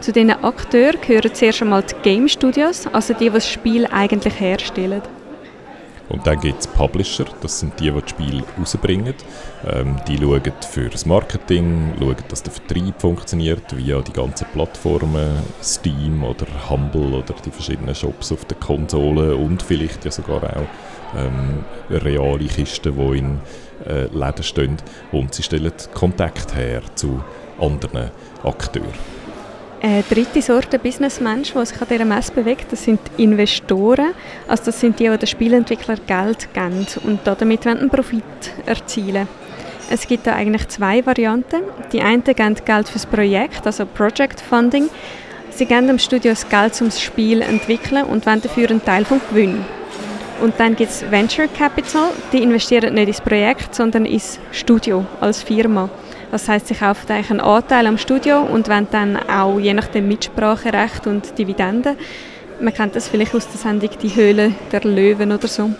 Zu 0.00 0.12
diesen 0.12 0.32
Akteuren 0.44 1.00
gehören 1.00 1.32
zuerst 1.32 1.62
einmal 1.62 1.82
die 1.82 1.94
Game 2.02 2.28
Studios, 2.28 2.86
also 2.92 3.14
die, 3.14 3.24
die 3.24 3.30
das 3.30 3.48
Spiel 3.48 3.86
eigentlich 3.86 4.38
herstellen. 4.38 5.00
Und 6.10 6.26
dann 6.26 6.38
gibt 6.38 6.60
es 6.60 6.66
Publisher, 6.66 7.24
das 7.40 7.60
sind 7.60 7.80
die, 7.80 7.90
die 7.90 7.98
das 7.98 8.10
Spiel 8.10 8.44
rausbringen. 8.58 9.14
Ähm, 9.66 9.96
die 10.06 10.18
schauen 10.18 10.52
für 10.70 10.90
das 10.90 11.06
Marketing, 11.06 11.94
schauen, 11.98 12.16
dass 12.28 12.42
der 12.42 12.52
Vertrieb 12.52 13.00
funktioniert 13.00 13.74
via 13.74 14.02
die 14.02 14.12
ganzen 14.12 14.46
Plattformen, 14.52 15.38
Steam 15.62 16.22
oder 16.22 16.46
Humble 16.68 17.14
oder 17.14 17.34
die 17.42 17.50
verschiedenen 17.50 17.94
Shops 17.94 18.30
auf 18.30 18.44
der 18.44 18.58
Konsole 18.58 19.34
und 19.34 19.62
vielleicht 19.62 20.04
ja 20.04 20.10
sogar 20.10 20.42
auch 20.44 20.68
ähm, 21.16 21.64
reale 21.90 22.46
Kisten, 22.46 22.94
die 22.96 23.18
in 23.18 23.40
äh, 23.86 24.06
Läden 24.12 24.42
stehen. 24.42 24.76
Und 25.12 25.34
sie 25.34 25.42
stellen 25.42 25.72
Kontakt 25.92 26.54
her 26.54 26.82
zu 26.94 27.22
anderen 27.60 28.10
Akteuren. 28.42 28.88
Eine 29.84 30.02
dritte 30.02 30.40
Sorte 30.40 30.78
Businessmensch, 30.78 31.52
die 31.52 31.66
sich 31.66 31.78
an 31.78 31.86
dieser 31.90 32.04
Messe 32.06 32.32
bewegt, 32.32 32.72
das 32.72 32.84
sind 32.84 33.00
Investoren. 33.18 34.14
Also 34.48 34.64
das 34.66 34.80
sind 34.80 34.98
die, 34.98 35.10
die 35.10 35.18
den 35.18 35.26
Spielentwicklern 35.26 36.00
Geld 36.06 36.48
geben 36.54 36.86
und 37.04 37.20
damit 37.26 37.66
einen 37.66 37.90
Profit 37.90 38.24
erzielen 38.64 39.28
Es 39.90 40.08
gibt 40.08 40.26
da 40.26 40.36
eigentlich 40.36 40.68
zwei 40.68 41.04
Varianten. 41.04 41.64
Die 41.92 42.00
einen 42.00 42.24
geben 42.24 42.54
Geld 42.64 42.88
für 42.88 42.94
das 42.94 43.04
Projekt, 43.04 43.66
also 43.66 43.84
Project 43.84 44.40
Funding. 44.40 44.88
Sie 45.50 45.66
geben 45.66 45.86
dem 45.86 45.98
Studio 45.98 46.32
das 46.32 46.48
Geld, 46.48 46.80
um 46.80 46.88
das 46.88 47.02
Spiel 47.02 47.42
zu 47.42 47.48
entwickeln 47.48 48.06
und 48.06 48.24
wollen 48.24 48.40
dafür 48.40 48.70
einen 48.70 48.82
Teil 48.82 49.04
vom 49.04 49.20
Gewinn. 49.28 49.66
Und 50.40 50.54
dann 50.58 50.76
gibt 50.76 50.90
es 50.90 51.10
Venture 51.10 51.48
Capital, 51.48 52.10
die 52.32 52.42
investieren 52.42 52.94
nicht 52.94 53.08
ins 53.08 53.20
Projekt, 53.20 53.74
sondern 53.74 54.04
ins 54.04 54.38
Studio 54.52 55.06
als 55.20 55.42
Firma. 55.42 55.88
Das 56.30 56.48
heißt, 56.48 56.66
sie 56.68 56.74
kaufen 56.74 57.10
eigentlich 57.10 57.30
einen 57.30 57.40
Anteil 57.40 57.86
am 57.86 57.96
Studio 57.96 58.40
und 58.40 58.68
wollen 58.68 58.88
dann 58.90 59.16
auch 59.28 59.58
je 59.58 59.72
nach 59.72 59.86
dem 59.86 60.08
Mitspracherecht 60.08 61.06
und 61.06 61.38
Dividenden. 61.38 61.96
Man 62.60 62.74
kennt 62.74 62.96
das 62.96 63.08
vielleicht 63.08 63.34
aus 63.34 63.48
der 63.48 63.58
Sendung 63.58 63.90
Die 64.02 64.14
Höhle 64.14 64.52
der 64.72 64.82
Löwen 64.82 65.32
oder 65.32 65.48
so. 65.48 65.70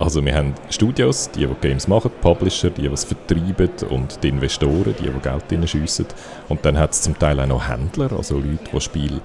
Also 0.00 0.24
wir 0.24 0.32
haben 0.32 0.54
Studios, 0.70 1.28
die, 1.32 1.44
die 1.44 1.54
Games 1.60 1.88
machen, 1.88 2.12
Publisher, 2.20 2.70
die, 2.70 2.82
die 2.82 2.88
es 2.88 3.02
vertreiben 3.02 3.68
und 3.90 4.22
die 4.22 4.28
Investoren, 4.28 4.94
die, 4.96 5.10
die 5.10 5.20
Geld 5.20 5.44
reinschiessen. 5.50 6.06
Und 6.48 6.64
dann 6.64 6.78
hat 6.78 6.92
es 6.92 7.02
zum 7.02 7.18
Teil 7.18 7.40
auch 7.40 7.46
noch 7.46 7.68
Händler, 7.68 8.12
also 8.12 8.36
Leute, 8.36 8.58
die 8.72 8.80
Spiele 8.80 9.20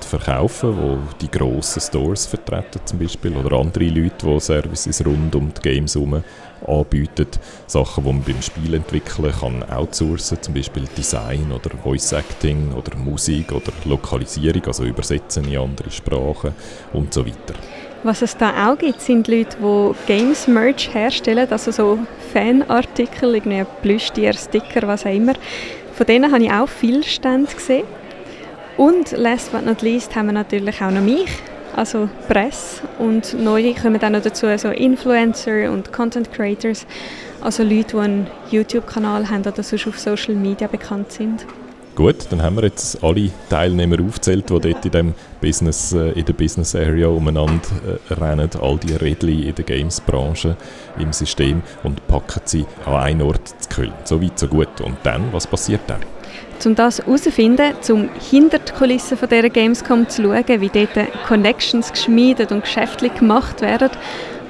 verkaufen 0.00 0.78
wollen, 0.78 1.08
die 1.20 1.28
die 1.28 1.38
grossen 1.38 1.82
Stores 1.82 2.24
vertreten 2.24 2.80
zum 2.86 2.98
Beispiel 2.98 3.36
oder 3.36 3.56
andere 3.58 3.84
Leute, 3.84 4.26
die 4.26 4.40
Services 4.40 5.04
rund 5.04 5.34
um 5.34 5.52
die 5.52 5.60
Games 5.60 5.94
herum 5.94 6.22
anbieten. 6.66 7.26
Sachen, 7.66 8.04
die 8.04 8.12
man 8.12 8.22
beim 8.22 8.40
Spielentwickeln 8.40 9.30
kann 9.30 9.62
outsourcen, 9.64 10.40
zum 10.40 10.54
Beispiel 10.54 10.84
Design 10.96 11.52
oder 11.52 11.70
Voice 11.82 12.12
Acting 12.12 12.72
oder 12.72 12.96
Musik 12.96 13.52
oder 13.52 13.72
Lokalisierung, 13.84 14.64
also 14.64 14.84
Übersetzen 14.84 15.44
in 15.44 15.58
andere 15.58 15.90
Sprachen 15.90 16.54
und 16.94 17.12
so 17.12 17.26
weiter. 17.26 17.54
Was 18.04 18.20
es 18.20 18.36
da 18.36 18.68
auch 18.68 18.76
gibt, 18.76 19.00
sind 19.00 19.28
Leute, 19.28 19.56
die 19.58 19.92
Games 20.06 20.46
Merch 20.46 20.92
herstellen, 20.92 21.48
also 21.50 21.70
so 21.70 21.98
Fanartikel, 22.34 23.34
irgendwie 23.34 23.64
Plüschtier, 23.80 24.34
Sticker, 24.34 24.86
was 24.86 25.06
auch 25.06 25.10
immer. 25.10 25.32
Von 25.94 26.04
denen 26.04 26.30
habe 26.30 26.44
ich 26.44 26.52
auch 26.52 26.68
viele 26.68 27.02
Stände 27.02 27.50
gesehen. 27.50 27.86
Und 28.76 29.12
last 29.12 29.52
but 29.52 29.64
not 29.64 29.80
least 29.80 30.14
haben 30.14 30.26
wir 30.26 30.34
natürlich 30.34 30.82
auch 30.82 30.90
noch 30.90 31.00
mich, 31.00 31.30
also 31.74 32.10
Presse. 32.28 32.82
Und 32.98 33.42
neu 33.42 33.72
kommen 33.72 33.98
dann 33.98 34.12
noch 34.12 34.22
dazu 34.22 34.48
so 34.58 34.68
Influencer 34.68 35.72
und 35.72 35.90
Content 35.90 36.30
Creators, 36.30 36.86
also 37.40 37.62
Leute, 37.62 37.96
die 37.96 37.96
einen 37.96 38.26
YouTube-Kanal 38.50 39.30
haben 39.30 39.46
oder 39.46 39.62
sonst 39.62 39.86
auf 39.86 39.98
Social 39.98 40.34
Media 40.34 40.66
bekannt 40.66 41.10
sind. 41.10 41.46
Gut, 41.94 42.26
dann 42.30 42.42
haben 42.42 42.56
wir 42.56 42.64
jetzt 42.64 43.04
alle 43.04 43.30
Teilnehmer 43.48 44.00
aufgezählt, 44.04 44.50
die 44.50 44.58
dort 44.60 44.84
in, 44.84 44.90
dem 44.90 45.14
Business, 45.40 45.92
äh, 45.92 46.10
in 46.10 46.24
der 46.24 46.32
Business 46.32 46.74
Area 46.74 47.06
umeinander 47.06 47.60
äh, 48.10 48.14
rennen, 48.14 48.50
all 48.60 48.78
die 48.78 48.94
Rädchen 48.94 49.44
in 49.44 49.54
der 49.54 49.64
Games-Branche 49.64 50.56
im 50.98 51.12
System 51.12 51.62
und 51.84 52.04
packen 52.08 52.40
sie 52.46 52.66
an 52.84 52.94
einen 52.94 53.22
Ort 53.22 53.46
zu 53.46 53.68
Köln. 53.68 53.92
So 54.02 54.20
weit, 54.20 54.36
so 54.40 54.48
gut. 54.48 54.80
Und 54.80 54.96
dann, 55.04 55.32
was 55.32 55.46
passiert 55.46 55.82
dann? 55.86 56.00
Um 56.64 56.74
das 56.74 56.98
herauszufinden, 56.98 57.74
um 57.88 58.08
hinter 58.28 58.58
die 58.58 58.72
Kulissen 58.72 59.16
dieser 59.16 59.48
Gamescom 59.48 60.08
zu 60.08 60.22
schauen, 60.22 60.60
wie 60.60 60.70
dort 60.70 61.26
Connections 61.28 61.92
geschmiedet 61.92 62.50
und 62.50 62.62
geschäftlich 62.62 63.14
gemacht 63.14 63.60
werden, 63.60 63.90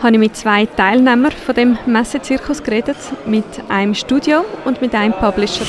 habe 0.03 0.15
ich 0.15 0.19
mit 0.19 0.37
zwei 0.37 0.65
Teilnehmern 0.65 1.33
von 1.33 1.55
dem 1.55 1.77
Messezirkus 1.85 2.63
geredet, 2.63 2.97
mit 3.27 3.45
einem 3.69 3.95
Studio 3.95 4.45
und 4.65 4.81
mit 4.81 4.95
einem 4.95 5.13
Publisher. 5.13 5.67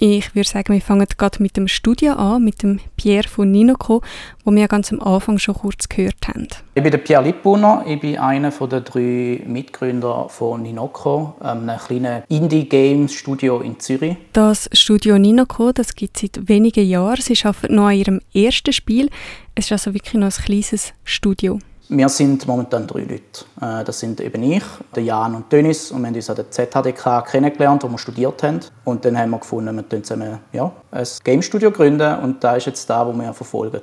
Ich 0.00 0.32
würde 0.36 0.48
sagen, 0.48 0.72
wir 0.72 0.80
fangen 0.80 1.08
gerade 1.18 1.42
mit 1.42 1.56
dem 1.56 1.66
Studio 1.66 2.12
an, 2.12 2.44
mit 2.44 2.62
dem 2.62 2.78
Pierre 2.96 3.26
von 3.26 3.50
Ninoco, 3.50 4.00
wo 4.44 4.52
wir 4.52 4.68
ganz 4.68 4.92
am 4.92 5.00
Anfang 5.00 5.40
schon 5.40 5.56
kurz 5.56 5.88
gehört 5.88 6.28
haben. 6.28 6.46
Ich 6.76 6.82
bin 6.84 6.92
der 6.92 6.98
Pierre 6.98 7.24
Lippuner, 7.24 7.82
ich 7.84 7.98
bin 7.98 8.16
einer 8.16 8.52
der 8.52 8.82
drei 8.82 9.42
Mitgründer 9.44 10.28
von 10.28 10.62
Ninoco, 10.62 11.34
einem 11.40 11.76
kleinen 11.78 12.22
Indie-Games-Studio 12.28 13.58
in 13.60 13.80
Zürich. 13.80 14.16
Das 14.32 14.70
Studio 14.72 15.18
Ninoco 15.18 15.72
das 15.72 15.96
gibt 15.96 16.14
es 16.14 16.30
seit 16.32 16.48
wenigen 16.48 16.86
Jahren. 16.86 17.20
Sie 17.20 17.36
arbeiten 17.42 17.74
noch 17.74 17.88
an 17.88 17.96
ihrem 17.96 18.20
ersten 18.32 18.72
Spiel. 18.72 19.10
Es 19.56 19.64
ist 19.64 19.72
also 19.72 19.94
wirklich 19.94 20.14
noch 20.14 20.26
ein 20.26 20.44
kleines 20.44 20.92
Studio. 21.02 21.58
Wir 21.90 22.10
sind 22.10 22.46
momentan 22.46 22.86
drei 22.86 23.00
Leute. 23.00 23.46
Äh, 23.62 23.82
das 23.82 24.00
sind 24.00 24.20
eben 24.20 24.42
ich, 24.42 24.62
der 24.94 25.02
Jan 25.02 25.34
und 25.34 25.50
Dennis. 25.50 25.90
Und 25.90 26.02
wir 26.02 26.08
haben 26.08 26.14
uns 26.14 26.28
an 26.28 26.36
der 26.36 26.50
ZHDK 26.50 27.24
kennengelernt, 27.24 27.82
wo 27.82 27.88
wir 27.88 27.96
studiert 27.96 28.42
haben. 28.42 28.60
Und 28.84 29.06
dann 29.06 29.16
haben 29.16 29.30
wir 29.30 29.38
gefunden, 29.38 29.74
wir 29.74 29.82
gründen 29.82 30.04
zusammen 30.04 30.38
ja, 30.52 30.70
ein 30.90 31.06
Game 31.24 31.40
Studio 31.40 31.70
gründen. 31.70 32.18
Und 32.18 32.44
da 32.44 32.56
ist 32.56 32.66
jetzt 32.66 32.90
da, 32.90 33.06
wo 33.06 33.12
wir 33.14 33.32
verfolgen. 33.32 33.80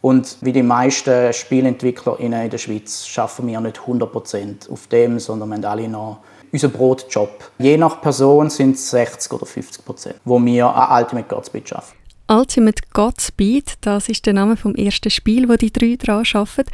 Und 0.00 0.36
wie 0.42 0.52
die 0.52 0.62
meisten 0.62 1.32
SpielentwicklerInnen 1.32 2.42
in 2.44 2.50
der 2.50 2.58
Schweiz 2.58 3.04
schaffen 3.04 3.48
wir 3.48 3.60
nicht 3.60 3.78
100% 3.78 4.70
auf 4.70 4.86
dem, 4.86 5.18
sondern 5.18 5.48
wir 5.48 5.56
haben 5.56 5.64
alle 5.64 5.88
noch 5.88 6.20
unseren 6.52 6.70
Brotjob. 6.70 7.50
Je 7.58 7.76
nach 7.76 8.00
Person 8.00 8.48
sind 8.48 8.76
es 8.76 8.90
60 8.90 9.32
oder 9.32 9.46
50 9.46 9.84
Prozent, 9.84 10.16
wo 10.24 10.44
wir 10.44 10.68
an 10.68 11.02
Ultimate 11.02 11.26
Godspeed 11.26 11.72
arbeiten. 11.72 11.94
Ultimate 12.28 12.82
Godspeed, 12.92 13.74
das 13.80 14.08
ist 14.08 14.24
der 14.24 14.34
Name 14.34 14.56
vom 14.56 14.74
ersten 14.74 15.10
Spiel, 15.10 15.48
wo 15.48 15.56
die 15.56 15.72
drei 15.72 15.96
daran 15.96 16.24
arbeiten. 16.32 16.70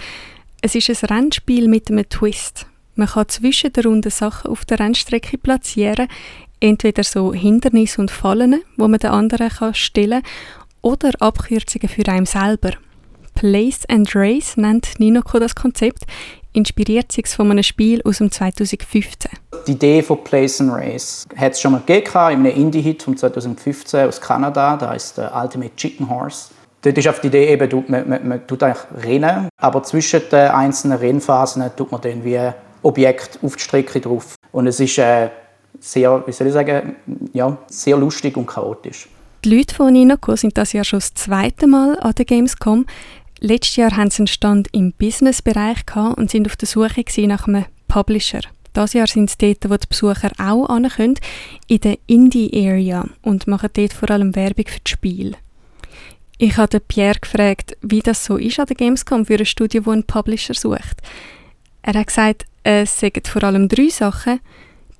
Es 0.62 0.74
ist 0.74 0.90
ein 0.90 1.08
Rennspiel 1.08 1.68
mit 1.68 1.90
einem 1.90 2.06
Twist. 2.06 2.66
Man 2.94 3.08
kann 3.08 3.28
zwischen 3.28 3.72
der 3.72 3.84
Runde 3.84 4.10
Sachen 4.10 4.50
auf 4.50 4.66
der 4.66 4.78
Rennstrecke 4.78 5.38
platzieren, 5.38 6.06
entweder 6.60 7.02
so 7.02 7.32
Hindernisse 7.32 8.02
und 8.02 8.10
Fallen, 8.10 8.62
wo 8.76 8.86
man 8.86 9.00
den 9.00 9.10
anderen 9.10 9.48
kann 9.48 9.74
stellen 9.74 10.22
oder 10.82 11.12
Abkürzungen 11.18 11.88
für 11.88 12.06
einen 12.08 12.26
selber. 12.26 12.72
Place 13.34 13.86
and 13.88 14.14
Race 14.14 14.58
nennt 14.58 15.00
Ninoko 15.00 15.38
das 15.38 15.54
Konzept, 15.54 16.04
inspiriert 16.52 17.10
sich 17.10 17.26
von 17.28 17.50
einem 17.50 17.62
Spiel 17.62 18.02
aus 18.04 18.18
dem 18.18 18.30
2015. 18.30 19.30
Die 19.66 19.72
Idee 19.72 20.02
von 20.02 20.22
Place 20.22 20.60
and 20.60 20.72
Race 20.72 21.26
hat 21.36 21.52
es 21.52 21.60
schon 21.62 21.72
mal 21.72 21.82
gegeben, 21.86 22.12
in 22.12 22.22
einem 22.24 22.46
Indie-Hit 22.46 23.02
von 23.02 23.16
2015 23.16 24.08
aus 24.08 24.20
Kanada, 24.20 24.76
da 24.76 24.90
heißt 24.90 25.18
Ultimate 25.18 25.74
Chicken 25.76 26.10
Horse. 26.10 26.50
Dort 26.82 26.96
ist 26.96 27.08
auf 27.08 27.20
die 27.20 27.26
Idee 27.26 27.48
eben, 27.48 27.84
man, 27.88 28.08
man, 28.08 28.28
man 28.28 28.46
tut 28.46 28.62
eigentlich 28.62 29.04
rennen, 29.04 29.48
aber 29.58 29.82
zwischen 29.82 30.22
den 30.32 30.48
einzelnen 30.48 30.98
Rennphasen 30.98 31.70
tut 31.76 31.92
man 31.92 32.00
dann 32.00 32.24
wie 32.24 32.40
Objekt 32.82 33.38
auf 33.42 33.56
die 33.56 33.62
Strecke 33.62 34.00
drauf. 34.00 34.34
Und 34.52 34.66
es 34.66 34.80
ist 34.80 34.98
äh, 34.98 35.28
sehr, 35.78 36.22
wie 36.26 36.32
soll 36.32 36.46
ich 36.46 36.54
sagen, 36.54 36.96
ja, 37.34 37.56
sehr 37.66 37.96
lustig 37.96 38.36
und 38.36 38.46
chaotisch. 38.46 39.08
Die 39.44 39.56
Leute 39.56 39.74
von 39.74 39.92
Ninoco 39.92 40.36
sind 40.36 40.56
das 40.56 40.72
Jahr 40.72 40.84
schon 40.84 41.00
das 41.00 41.14
zweite 41.14 41.66
Mal 41.66 41.98
an 42.00 42.14
der 42.14 42.24
Gamescom. 42.24 42.86
Letztes 43.40 43.76
Jahr 43.76 43.96
haben 43.96 44.10
sie 44.10 44.20
einen 44.20 44.26
Stand 44.26 44.68
im 44.72 44.92
Businessbereich 44.92 45.84
und 46.16 46.30
sind 46.30 46.46
auf 46.46 46.56
der 46.56 46.68
Suche 46.68 47.04
nach 47.26 47.46
einem 47.46 47.64
Publisher. 47.88 48.40
Das 48.72 48.92
Jahr 48.92 49.06
sind 49.06 49.30
es 49.30 49.38
dort, 49.38 49.68
wo 49.68 49.76
die 49.76 49.86
Besucher 49.86 50.30
auch 50.38 50.66
können, 50.94 51.18
in 51.66 51.80
der 51.80 51.98
Indie-Area 52.06 53.06
und 53.22 53.46
machen 53.46 53.70
dort 53.72 53.92
vor 53.92 54.10
allem 54.10 54.36
Werbung 54.36 54.66
für 54.66 54.80
das 54.80 54.90
Spiel. 54.90 55.36
Ich 56.42 56.56
habe 56.56 56.80
Pierre 56.80 57.20
gefragt, 57.20 57.76
wie 57.82 58.00
das 58.00 58.24
so 58.24 58.38
ist 58.38 58.58
an 58.58 58.64
der 58.64 58.74
Gamescom 58.74 59.26
für 59.26 59.34
ein 59.34 59.44
Studio, 59.44 59.82
das 59.82 59.92
einen 59.92 60.04
Publisher 60.04 60.54
sucht. 60.54 61.02
Er 61.82 61.92
hat 61.92 62.06
gesagt, 62.06 62.46
es 62.62 62.98
sind 62.98 63.28
vor 63.28 63.44
allem 63.44 63.68
drei 63.68 63.90
Sachen: 63.90 64.40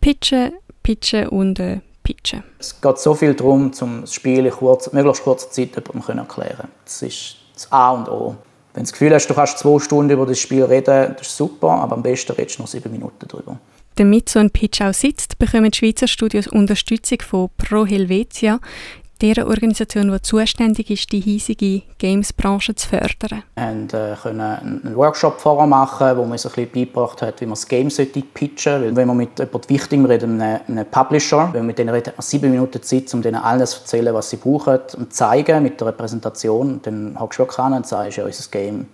Pitchen, 0.03 0.53
Pitchen 0.83 1.29
und 1.29 1.59
äh, 1.59 1.81
Pitchen. 2.03 2.44
Es 2.59 2.79
geht 2.79 2.98
so 2.98 3.14
viel 3.14 3.33
darum, 3.33 3.72
um 3.81 4.00
das 4.03 4.12
Spiel 4.12 4.44
in 4.44 4.53
kurz, 4.53 4.92
möglichst 4.92 5.22
kurzer 5.24 5.50
Zeit 5.50 5.74
jemandem 5.74 6.03
zu 6.03 6.12
erklären. 6.12 6.68
Das 6.85 7.00
ist 7.00 7.37
das 7.55 7.72
A 7.72 7.92
und 7.92 8.11
O. 8.11 8.37
Wenn 8.74 8.83
du 8.83 8.90
das 8.90 8.92
Gefühl 8.92 9.14
hast, 9.14 9.26
du 9.26 9.33
kannst 9.33 9.61
zwei 9.61 9.79
Stunden 9.79 10.11
über 10.11 10.26
das 10.26 10.38
Spiel 10.38 10.64
reden, 10.64 11.14
das 11.16 11.26
ist 11.26 11.38
super, 11.38 11.70
aber 11.70 11.96
am 11.96 12.03
besten 12.03 12.33
redest 12.33 12.59
du 12.59 12.64
noch 12.64 12.68
sieben 12.68 12.92
Minuten 12.92 13.26
darüber. 13.26 13.59
Damit 13.94 14.29
so 14.29 14.38
ein 14.38 14.50
Pitch 14.50 14.81
auch 14.83 14.94
sitzt, 14.94 15.38
bekommen 15.38 15.70
die 15.70 15.76
Schweizer 15.79 16.07
Studios 16.07 16.46
Unterstützung 16.46 17.20
von 17.22 17.48
Pro 17.57 17.87
Helvetia 17.87 18.61
der 19.20 19.46
Organisation, 19.46 20.11
die 20.11 20.22
zuständig 20.22 20.90
ist, 20.90 21.12
die 21.12 21.20
hiesige 21.20 21.83
Games-Branche 21.98 22.74
zu 22.74 22.88
fördern. 22.88 23.42
Wir 23.54 24.12
äh, 24.12 24.16
können 24.16 24.40
einen 24.40 24.96
Workshop 24.96 25.40
vorher 25.40 25.66
machen, 25.66 26.16
wo 26.16 26.22
man 26.22 26.33
uns 26.33 26.46
ein 26.46 26.52
bisschen 26.52 26.70
beigebracht 26.72 27.20
hat, 27.22 27.40
wie 27.40 27.46
man 27.46 27.52
das 27.52 27.68
Game 27.68 27.88
pitchen 27.88 28.83
Weil 28.83 28.96
wenn 28.96 29.09
man 29.09 29.16
mit 29.18 29.38
jemandem 29.38 29.68
Wichtigem 29.68 30.04
redet, 30.06 30.28
einem, 30.28 30.61
einem 30.66 30.87
Publisher, 30.87 31.50
wenn 31.52 31.61
man 31.61 31.66
mit 31.66 31.78
denen 31.78 31.90
redet, 31.90 32.14
sieben 32.18 32.50
Minuten 32.50 32.83
Zeit, 32.83 33.12
um 33.12 33.22
denen 33.22 33.42
alles 33.42 33.70
zu 33.72 33.80
erzählen, 33.80 34.14
was 34.14 34.30
sie 34.30 34.37
brauchen 34.37 34.78
und 34.96 35.12
zeigen 35.12 35.62
mit 35.62 35.80
der 35.80 35.92
Präsentation. 35.92 36.80
Dann 36.83 37.16
hockst 37.18 37.38
du 37.38 37.42
wirklich 37.42 37.59
an 37.59 37.74
und 37.74 37.87
sagst, 37.87 38.16
ja, 38.16 38.24
unser 38.24 38.50
Game 38.50 38.87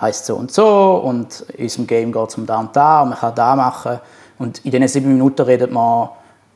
heisst 0.00 0.26
so 0.26 0.36
und 0.36 0.50
so 0.50 1.02
und 1.04 1.44
in 1.56 1.64
unserem 1.64 1.86
Game 1.86 2.12
geht 2.12 2.28
es 2.28 2.36
um 2.36 2.46
da 2.46 2.58
und 2.58 2.74
da 2.74 3.02
und 3.02 3.10
man 3.10 3.18
kann 3.18 3.34
da 3.34 3.54
machen. 3.54 4.00
Und 4.38 4.64
in 4.64 4.70
diesen 4.70 4.88
sieben 4.88 5.12
Minuten 5.12 5.42
redet 5.42 5.70
man 5.70 6.08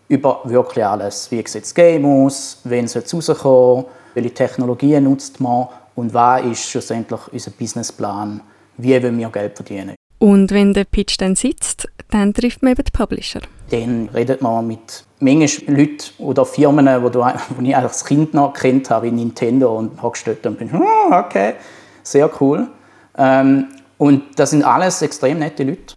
über 0.08 0.40
wirklich 0.44 0.84
alles. 0.84 1.30
Wie 1.30 1.44
sieht 1.46 1.62
das 1.62 1.74
Game 1.74 2.04
aus? 2.04 2.60
Wann 2.64 2.88
soll 2.88 3.02
es 3.02 3.14
rauskommen? 3.14 3.84
Welche 4.14 4.34
Technologien 4.34 5.04
nutzt 5.04 5.40
man? 5.40 5.68
Und 5.94 6.14
was 6.14 6.44
ist 6.44 6.70
schlussendlich 6.70 7.20
unser 7.32 7.50
Businessplan? 7.50 8.40
Wie 8.76 9.02
wollen 9.02 9.18
wir 9.18 9.28
Geld 9.28 9.56
verdienen? 9.56 9.94
Und 10.18 10.50
wenn 10.50 10.72
der 10.72 10.84
Pitch 10.84 11.16
dann 11.18 11.36
sitzt, 11.36 11.88
dann 12.10 12.32
trifft 12.32 12.62
man 12.62 12.72
eben 12.72 12.82
den 12.82 12.92
Publisher. 12.92 13.40
Dann 13.70 14.08
redet 14.12 14.40
man 14.40 14.66
mit 14.66 15.04
manchmal 15.20 15.76
Leuten 15.76 16.10
oder 16.18 16.44
Firmen, 16.44 16.86
die, 16.86 17.10
du, 17.10 17.24
die 17.60 17.68
ich 17.68 17.76
als 17.76 18.04
Kind 18.04 18.34
noch 18.34 18.54
kennt 18.54 18.90
habe, 18.90 19.06
wie 19.06 19.10
Nintendo 19.10 19.76
und 19.76 20.00
hockst 20.02 20.26
dort 20.26 20.44
und 20.46 20.58
bin, 20.58 20.70
oh, 20.74 21.12
okay, 21.12 21.54
sehr 22.02 22.30
cool. 22.40 22.66
Ähm, 23.16 23.66
und 23.98 24.22
das 24.36 24.50
sind 24.50 24.64
alles 24.64 25.02
extrem 25.02 25.40
nette 25.40 25.64
Leute. 25.64 25.94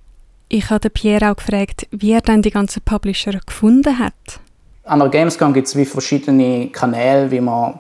Ich 0.54 0.70
habe 0.70 0.90
Pierre 0.90 1.32
auch 1.32 1.38
gefragt, 1.38 1.88
wie 1.92 2.12
er 2.12 2.20
dann 2.20 2.42
die 2.42 2.52
ganzen 2.52 2.82
Publisher 2.82 3.32
gefunden 3.46 3.98
hat. 3.98 4.42
An 4.84 5.00
der 5.00 5.08
Gamescom 5.08 5.54
gibt 5.54 5.70
es 5.70 5.78
wie 5.78 5.86
verschiedene 5.86 6.68
Kanäle, 6.68 7.32
wie 7.32 7.40
man 7.40 7.80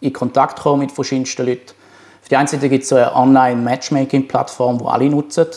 in 0.00 0.14
Kontakt 0.14 0.58
kommen 0.58 0.80
mit 0.80 0.92
verschiedensten 0.92 1.44
Leuten. 1.44 1.74
Auf 2.22 2.28
der 2.30 2.38
einen 2.38 2.48
Seite 2.48 2.70
gibt 2.70 2.84
es 2.84 2.92
eine 2.94 3.14
Online-Matchmaking-Plattform, 3.14 4.78
die 4.78 4.84
alle 4.86 5.10
nutzen. 5.10 5.48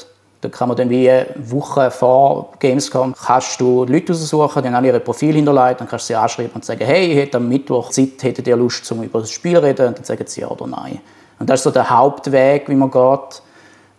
Da 0.41 0.49
kann 0.49 0.67
man 0.67 0.75
dann 0.75 0.89
wie 0.89 1.09
Wochen 1.37 1.89
vor 1.89 2.51
Gamescom 2.59 3.15
kannst 3.15 3.61
du 3.61 3.85
Leute 3.85 4.11
aussuchen, 4.11 4.65
haben 4.65 4.75
alle 4.75 4.87
ihre 4.87 4.99
Profil 4.99 5.35
hinterlegt, 5.35 5.79
dann 5.79 5.87
kannst 5.87 6.09
du 6.09 6.13
sie 6.13 6.15
anschreiben 6.17 6.51
und 6.53 6.65
sagen, 6.65 6.83
hey, 6.83 7.13
ich 7.13 7.17
hätte 7.17 7.37
am 7.37 7.47
Mittwoch 7.47 7.91
Zeit, 7.91 8.21
hättet 8.23 8.45
ihr 8.45 8.57
Lust, 8.57 8.91
um 8.91 9.03
über 9.03 9.21
das 9.21 9.31
Spiel 9.31 9.55
zu 9.55 9.63
reden? 9.63 9.87
Und 9.87 9.99
dann 9.99 10.03
sagen 10.03 10.25
sie 10.27 10.41
ja 10.41 10.49
oder 10.49 10.67
nein. 10.67 10.99
Und 11.39 11.49
das 11.49 11.61
ist 11.61 11.63
so 11.63 11.71
der 11.71 11.89
Hauptweg, 11.89 12.67
wie 12.67 12.75
man 12.75 12.91
geht. 12.91 13.41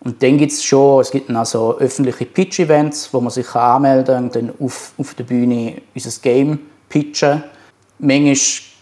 Und 0.03 0.21
dann 0.21 0.37
gibt 0.37 0.51
es 0.51 0.63
schon, 0.63 0.99
es 1.01 1.11
gibt 1.11 1.29
also 1.29 1.77
öffentliche 1.77 2.25
Pitch-Events, 2.25 3.13
wo 3.13 3.21
man 3.21 3.29
sich 3.29 3.55
anmelden 3.55 4.05
kann 4.15 4.23
und 4.25 4.35
dann 4.35 4.53
auf, 4.59 4.93
auf 4.97 5.13
der 5.13 5.23
Bühne 5.23 5.81
unser 5.95 6.21
Game 6.21 6.59
pitchen. 6.89 7.43
Manchmal 7.99 8.35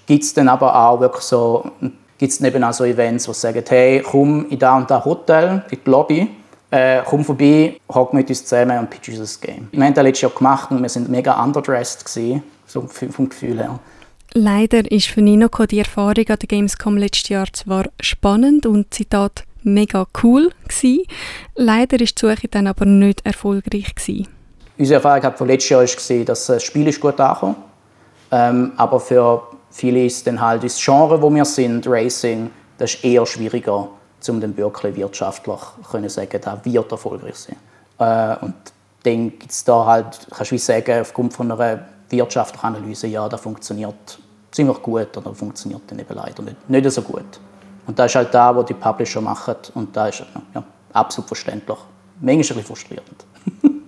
gibt 0.08 0.24
es 0.24 0.34
dann 0.34 0.50
aber 0.50 0.76
auch 0.76 1.00
wirklich 1.00 1.24
so, 1.24 1.70
gibt's 2.18 2.42
eben 2.42 2.64
auch 2.64 2.74
so 2.74 2.86
Events, 2.86 3.26
sie 3.26 3.34
sagen, 3.34 3.64
hey, 3.68 4.02
komm 4.02 4.48
in 4.50 4.58
da 4.58 4.78
und 4.78 4.90
da 4.90 5.04
Hotel, 5.04 5.64
in 5.70 5.78
die 5.86 5.90
Lobby, 5.90 6.28
äh, 6.72 7.02
komm 7.06 7.24
vorbei, 7.24 7.78
hock 7.94 8.14
mit 8.14 8.28
uns 8.30 8.44
zusammen 8.44 8.80
und 8.80 8.90
pitch 8.90 9.10
unser 9.10 9.40
Game. 9.46 9.68
Wir 9.72 9.86
haben 9.86 9.94
das 9.94 10.04
letztes 10.04 10.22
Jahr 10.22 10.32
gemacht 10.32 10.72
und 10.72 10.82
wir 10.82 10.90
sind 10.90 11.08
mega 11.08 11.44
underdressed 11.44 12.04
gewesen, 12.04 12.42
so 12.66 12.82
vom 12.88 13.30
Gefühl 13.30 13.60
her. 13.60 13.80
Leider 14.34 14.90
ist 14.90 15.08
für 15.08 15.22
Ninoco 15.22 15.66
die 15.66 15.80
Erfahrung 15.80 16.26
an 16.30 16.38
der 16.40 16.48
Gamescom 16.48 16.98
letztes 16.98 17.30
Jahr 17.30 17.48
zwar 17.52 17.86
spannend 18.00 18.66
und 18.66 18.94
Zitat 18.94 19.44
mega 19.64 20.06
cool 20.24 20.52
gewesen. 20.68 21.04
Leider 21.56 22.00
ist 22.00 22.22
die 22.22 22.28
Suche 22.28 22.48
dann 22.50 22.68
aber 22.68 22.86
nicht 22.86 23.26
erfolgreich 23.26 23.96
gewesen. 23.96 24.28
Unsere 24.78 24.96
Erfahrung 25.04 25.36
von 25.36 25.48
letztes 25.48 25.70
Jahr 25.70 25.82
war, 25.82 26.26
dass 26.26 26.46
das 26.46 26.64
Spiel 26.64 26.88
ist 26.88 27.00
gut 27.00 27.20
angekommen 27.20 27.56
ähm, 28.32 28.72
aber 28.78 29.00
für 29.00 29.44
viele 29.70 30.06
ist 30.06 30.26
dann 30.26 30.40
halt 30.40 30.64
das 30.64 30.84
Genre, 30.84 31.22
wo 31.22 31.30
wir 31.34 31.46
sind, 31.46 31.86
Racing, 31.88 32.50
das 32.78 32.96
ist 32.96 33.04
eher 33.04 33.26
schwieriger, 33.26 33.90
um 34.28 34.40
dann 34.40 34.56
wirklich 34.56 34.96
wirtschaftlich 34.96 35.60
können 35.92 36.10
sagen, 36.10 36.40
da 36.42 36.60
wird 36.64 36.92
erfolgreich 36.92 37.36
sein. 37.36 37.58
Äh, 38.00 38.44
und 38.46 38.56
dann 39.04 39.30
gibt 39.32 39.52
es 39.52 39.64
da 39.64 39.86
halt, 39.86 40.28
kannst 40.32 40.52
du 40.52 40.58
sagen, 40.58 41.02
aufgrund 41.02 41.34
von 41.34 41.52
einer 41.52 41.86
wirtschaftlichen 42.10 42.66
Analyse, 42.66 43.08
ja, 43.08 43.28
das 43.28 43.42
funktioniert 43.42 44.20
ziemlich 44.52 44.82
gut 44.82 45.16
oder 45.18 45.34
funktioniert 45.34 45.82
dann 45.88 46.00
eben 46.00 46.14
leider 46.14 46.44
nicht, 46.44 46.70
nicht 46.70 46.92
so 46.92 47.02
gut. 47.02 47.40
Und 47.88 47.98
das 47.98 48.12
ist 48.12 48.16
halt 48.16 48.34
da, 48.34 48.56
wo 48.56 48.64
die 48.64 48.74
Publisher 48.74 49.22
machen 49.22 49.56
und 49.74 49.96
da 49.96 50.08
ist 50.08 50.24
ja, 50.54 50.64
absolut 50.94 51.28
verständlich. 51.28 51.78
Manchmal 52.20 52.34
ein 52.34 52.38
bisschen 52.38 52.64
frustrierend. 52.64 53.26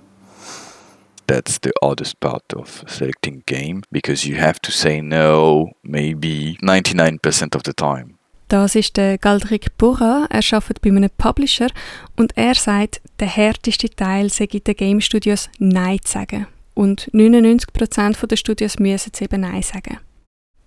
that's 1.28 1.60
the 1.64 1.72
hardest 1.82 2.20
part 2.20 2.54
of 2.54 2.84
selecting 2.88 3.44
game 3.46 3.84
because 3.92 4.26
you 4.26 4.36
have 4.36 4.60
to 4.62 4.72
say 4.72 5.02
no 5.02 5.72
maybe 5.84 6.58
99% 6.62 7.56
of 7.56 7.64
the 7.66 7.74
time. 7.74 8.16
Das 8.50 8.76
ist 8.76 8.98
der 8.98 9.18
Galdric 9.18 9.78
Bourra. 9.78 10.28
Er 10.30 10.42
arbeitet 10.52 10.82
bei 10.82 10.90
einem 10.90 11.10
Publisher 11.18 11.70
und 12.18 12.38
er 12.38 12.54
sagt, 12.54 13.02
der 13.20 13.28
härteste 13.28 13.90
Teil 13.90 14.30
sei 14.30 14.46
den 14.46 14.76
Game 14.76 15.02
Studios 15.02 15.50
Nein 15.58 16.00
zu 16.04 16.12
sagen. 16.12 16.48
Und 16.76 17.10
99% 17.14 18.28
der 18.28 18.36
Studios 18.36 18.78
müssen 18.78 19.12
es 19.12 19.22
eben 19.22 19.42
Nein 19.42 19.64
sagen. 19.64 19.98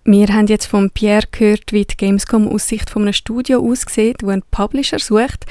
Wir 0.09 0.29
haben 0.29 0.47
jetzt 0.47 0.67
von 0.67 0.89
Pierre 0.89 1.27
gehört, 1.29 1.73
wie 1.73 1.83
die 1.83 1.97
Gamescom 1.97 2.47
aus 2.47 2.69
Sicht 2.69 2.89
von 2.89 3.01
einem 3.01 3.11
Studio 3.11 3.59
aussieht, 3.59 4.23
wo 4.23 4.29
ein 4.29 4.41
Publisher 4.51 4.99
sucht, 4.99 5.45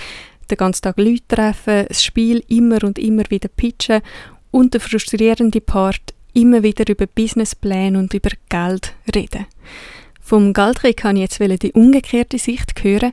den 0.51 0.57
ganzen 0.57 0.81
Tag 0.81 0.97
Leute 0.97 1.29
treffen, 1.29 1.85
das 1.87 2.03
Spiel 2.03 2.42
immer 2.49 2.83
und 2.83 2.99
immer 2.99 3.25
wieder 3.29 3.49
pitchen 3.49 4.01
und 4.53 4.73
der 4.73 4.81
frustrierende 4.81 5.61
Part 5.61 6.14
immer 6.33 6.62
wieder 6.62 6.90
über 6.90 7.07
Businesspläne 7.07 7.99
und 7.99 8.14
über 8.14 8.31
Geld 8.49 8.95
reden. 9.14 9.45
Vom 10.23 10.55
Galdrick 10.55 10.97
kann 10.97 11.16
ich 11.16 11.38
jetzt 11.38 11.62
die 11.62 11.73
umgekehrte 11.73 12.38
Sicht 12.38 12.83
hören. 12.83 13.12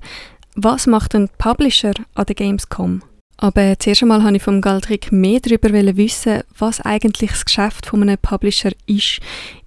Was 0.55 0.87
macht 0.87 1.13
ein 1.13 1.27
Publisher 1.37 1.93
an 2.13 2.25
der 2.25 2.35
Gamescom? 2.35 3.03
Aber 3.35 3.77
zuerst 3.79 4.01
einmal 4.01 4.23
wollte 4.23 4.37
ich 4.37 4.43
vom 4.43 4.61
Galdrick 4.61 5.11
mehr 5.11 5.41
darüber 5.41 5.73
wissen, 5.97 6.43
was 6.57 6.79
eigentlich 6.79 7.31
das 7.31 7.43
Geschäft 7.43 7.87
von 7.87 8.01
einem 8.01 8.17
Publisher 8.17 8.71
ist. 8.85 9.19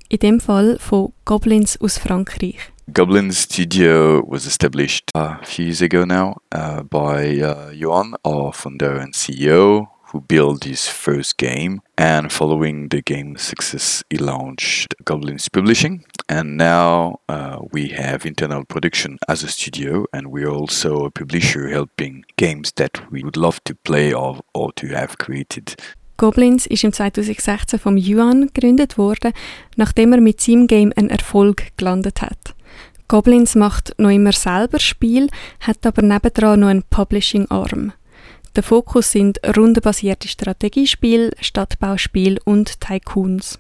In 0.09 0.19
dem 0.19 0.39
Fall 0.39 0.77
von 0.79 1.13
Goblins 1.25 1.81
aus 1.81 1.99
Frankreich. 1.99 2.73
Goblin 2.93 3.33
Studio 3.33 4.23
was 4.25 4.47
established 4.47 5.11
a 5.17 5.45
few 5.45 5.65
years 5.65 5.83
ago 5.83 6.05
now 6.05 6.37
uh, 6.53 6.85
by 6.85 7.41
uh, 7.41 7.73
Johan, 7.73 8.15
our 8.25 8.53
founder 8.53 9.01
and 9.01 9.13
CEO, 9.15 9.89
who 10.13 10.21
built 10.21 10.63
his 10.63 10.87
first 10.87 11.39
game. 11.39 11.81
And 11.99 12.33
following 12.33 12.89
the 12.91 13.03
game's 13.03 13.43
success, 13.43 14.05
he 14.09 14.19
launched 14.19 14.95
Goblins 15.05 15.49
Publishing. 15.49 16.05
And 16.29 16.57
now 16.57 17.19
uh, 17.29 17.59
we 17.73 17.89
have 17.89 18.25
internal 18.25 18.65
production 18.65 19.19
as 19.29 19.43
a 19.43 19.49
studio, 19.49 20.07
and 20.13 20.29
we're 20.29 20.53
also 20.53 21.05
a 21.05 21.11
publisher 21.11 21.69
helping 21.69 22.25
games 22.37 22.71
that 22.77 23.11
we 23.11 23.25
would 23.25 23.37
love 23.37 23.59
to 23.65 23.75
play 23.75 24.13
or, 24.13 24.39
or 24.55 24.71
to 24.75 24.87
have 24.87 25.19
created. 25.19 25.75
Goblins 26.17 26.67
ist 26.67 26.85
im 26.85 26.93
2016 26.93 27.79
vom 27.79 27.97
Yuan 27.97 28.51
gegründet 28.53 28.97
worden, 28.97 29.33
nachdem 29.77 30.13
er 30.13 30.21
mit 30.21 30.41
seinem 30.41 30.67
Game 30.67 30.93
einen 30.97 31.11
Erfolg 31.11 31.77
gelandet 31.77 32.23
hat. 32.23 32.55
Goblins 33.09 33.55
macht 33.55 33.95
noch 33.99 34.11
immer 34.11 34.33
selber 34.33 34.81
Spiel, 34.81 35.29
hat 35.61 35.87
aber 35.87 36.03
nebendran 36.03 36.61
noch 36.61 36.69
einen 36.69 36.83
Publishing-Arm. 36.83 37.93
Der 38.57 38.63
Fokus 38.63 39.13
sind 39.13 39.39
rundenbasierte 39.57 40.29
Strategiespiele, 40.29 41.31
Stadtbauspiele 41.41 42.41
und 42.45 42.81
Tycoons. 42.81 43.59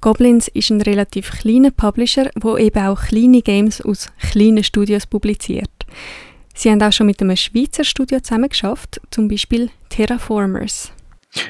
Goblins 0.00 0.46
ist 0.46 0.70
ein 0.70 0.80
relativ 0.80 1.32
kleiner 1.32 1.72
Publisher, 1.72 2.30
wo 2.40 2.56
eben 2.56 2.86
auch 2.86 3.02
kleine 3.02 3.42
Games 3.42 3.80
aus 3.80 4.06
kleinen 4.30 4.62
Studios 4.62 5.06
publiziert. 5.06 5.70
Sie 6.54 6.70
haben 6.70 6.80
auch 6.82 6.92
schon 6.92 7.06
mit 7.06 7.20
einem 7.20 7.36
Schweizer 7.36 7.82
Studio 7.82 8.20
zusammengeschafft, 8.20 9.00
zum 9.10 9.26
Beispiel 9.26 9.70
Terraformers. 9.88 10.92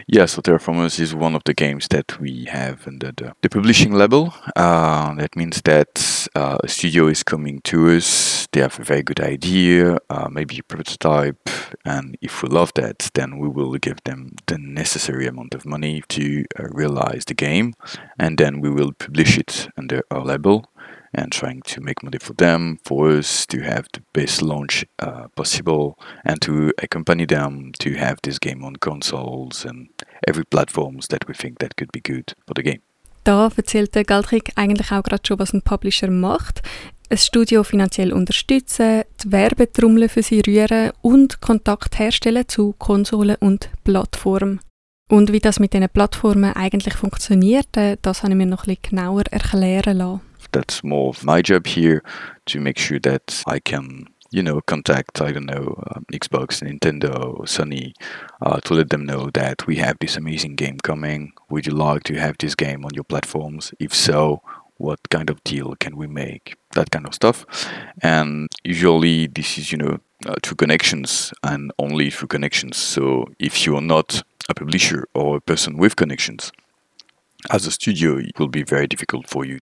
Yeah, 0.08 0.26
so 0.26 0.42
Terraformers 0.42 0.98
is 0.98 1.14
one 1.14 1.34
of 1.34 1.42
the 1.44 1.54
games 1.54 1.86
that 1.88 2.18
we 2.20 2.46
have 2.46 2.86
under 2.86 3.12
the, 3.12 3.34
the 3.42 3.48
publishing 3.48 3.92
level. 3.92 4.34
Uh, 4.56 5.14
that 5.14 5.36
means 5.36 5.62
that 5.62 6.28
uh, 6.34 6.58
a 6.64 6.68
studio 6.68 7.06
is 7.06 7.22
coming 7.22 7.60
to 7.62 7.90
us, 7.90 8.48
they 8.52 8.60
have 8.60 8.78
a 8.80 8.84
very 8.84 9.02
good 9.02 9.20
idea, 9.20 9.98
uh, 10.10 10.28
maybe 10.30 10.58
a 10.58 10.62
prototype, 10.62 11.48
and 11.84 12.16
if 12.20 12.42
we 12.42 12.48
love 12.48 12.72
that, 12.74 13.10
then 13.14 13.38
we 13.38 13.48
will 13.48 13.72
give 13.74 14.02
them 14.04 14.32
the 14.46 14.58
necessary 14.58 15.26
amount 15.26 15.54
of 15.54 15.64
money 15.64 16.02
to 16.08 16.44
uh, 16.58 16.64
realize 16.70 17.24
the 17.26 17.34
game, 17.34 17.74
and 18.18 18.36
then 18.38 18.60
we 18.60 18.70
will 18.70 18.92
publish 18.92 19.38
it 19.38 19.68
under 19.76 20.02
our 20.10 20.24
label 20.24 20.68
and 21.18 21.32
trying 21.32 21.62
to 21.62 21.80
make 21.80 22.02
money 22.02 22.18
for 22.18 22.34
them, 22.36 22.78
for 22.84 23.10
us 23.10 23.46
to 23.46 23.58
have 23.58 23.84
the 23.94 24.00
best 24.12 24.42
launch 24.42 24.86
uh, 25.02 25.28
possible, 25.34 25.96
and 26.24 26.40
to 26.40 26.72
accompany 26.82 27.26
them 27.26 27.72
to 27.80 27.90
have 27.98 28.16
this 28.22 28.38
game 28.38 28.64
on 28.64 28.76
consoles 28.76 29.64
and 29.64 29.88
every 30.26 30.44
platforms 30.44 31.08
that 31.08 31.26
we 31.28 31.34
think 31.34 31.58
that 31.58 31.76
could 31.76 31.92
be 31.92 32.00
good 32.00 32.34
for 32.46 32.54
the 32.54 32.62
game. 32.62 32.80
Da 33.24 33.50
erzählt 33.56 33.94
der 33.94 34.04
Galdrick 34.04 34.52
eigentlich 34.56 34.90
auch 34.90 35.02
gerade 35.02 35.22
schon, 35.26 35.38
was 35.38 35.52
ein 35.52 35.62
Publisher 35.62 36.10
macht. 36.10 36.62
Ein 37.10 37.18
Studio 37.18 37.62
finanziell 37.62 38.12
unterstützen, 38.12 39.02
die 39.22 39.32
Werbetrommel 39.32 40.08
für 40.08 40.22
sie 40.22 40.40
rühren 40.46 40.92
und 41.02 41.40
Kontakt 41.40 41.98
herstellen 41.98 42.48
zu 42.48 42.74
Konsolen 42.78 43.36
und 43.40 43.70
Plattformen. 43.84 44.60
Und 45.10 45.32
wie 45.32 45.40
das 45.40 45.58
mit 45.58 45.72
diesen 45.72 45.88
Plattformen 45.88 46.54
eigentlich 46.54 46.94
funktioniert, 46.94 47.76
äh, 47.76 47.96
das 48.02 48.22
habe 48.22 48.32
ich 48.32 48.36
mir 48.36 48.46
noch 48.46 48.66
ein 48.66 48.76
bisschen 48.76 48.96
genauer 48.96 49.24
erklären 49.30 49.96
lassen. 49.96 50.20
That's 50.52 50.82
more 50.82 51.10
of 51.10 51.24
my 51.24 51.42
job 51.42 51.66
here 51.66 52.02
to 52.46 52.60
make 52.60 52.78
sure 52.78 52.98
that 53.00 53.42
I 53.46 53.58
can 53.58 54.06
you 54.30 54.42
know 54.42 54.60
contact 54.60 55.22
i 55.22 55.32
don't 55.32 55.46
know 55.46 55.82
um, 55.90 56.04
xbox 56.12 56.60
nintendo 56.62 57.38
sony 57.46 57.94
uh, 58.42 58.60
to 58.60 58.74
let 58.74 58.90
them 58.90 59.04
know 59.06 59.30
that 59.30 59.66
we 59.66 59.76
have 59.76 59.96
this 60.00 60.16
amazing 60.16 60.54
game 60.54 60.78
coming. 60.82 61.32
Would 61.50 61.66
you 61.66 61.72
like 61.72 62.04
to 62.04 62.14
have 62.14 62.36
this 62.38 62.54
game 62.54 62.84
on 62.84 62.92
your 62.94 63.04
platforms? 63.04 63.72
If 63.80 63.94
so 63.94 64.42
what 64.76 65.00
kind 65.10 65.28
of 65.28 65.42
deal 65.42 65.74
can 65.80 65.96
we 65.96 66.06
make? 66.06 66.56
That 66.74 66.90
kind 66.90 67.06
of 67.06 67.14
stuff. 67.14 67.44
And 68.00 68.48
usually 68.62 69.26
this 69.26 69.58
is 69.58 69.72
you 69.72 69.78
know 69.78 69.98
uh, 70.26 70.36
through 70.42 70.56
connections 70.56 71.32
and 71.42 71.72
only 71.78 72.10
through 72.10 72.28
connections. 72.28 72.76
So 72.76 73.26
if 73.38 73.66
you 73.66 73.76
are 73.76 73.82
not 73.82 74.22
a 74.48 74.54
publisher 74.54 75.06
or 75.14 75.36
a 75.36 75.40
person 75.40 75.78
with 75.78 75.96
connections 75.96 76.52
as 77.50 77.66
a 77.66 77.70
studio 77.70 78.18
it 78.18 78.38
will 78.38 78.48
be 78.48 78.62
very 78.62 78.86
difficult 78.86 79.28
for 79.28 79.44
you 79.44 79.58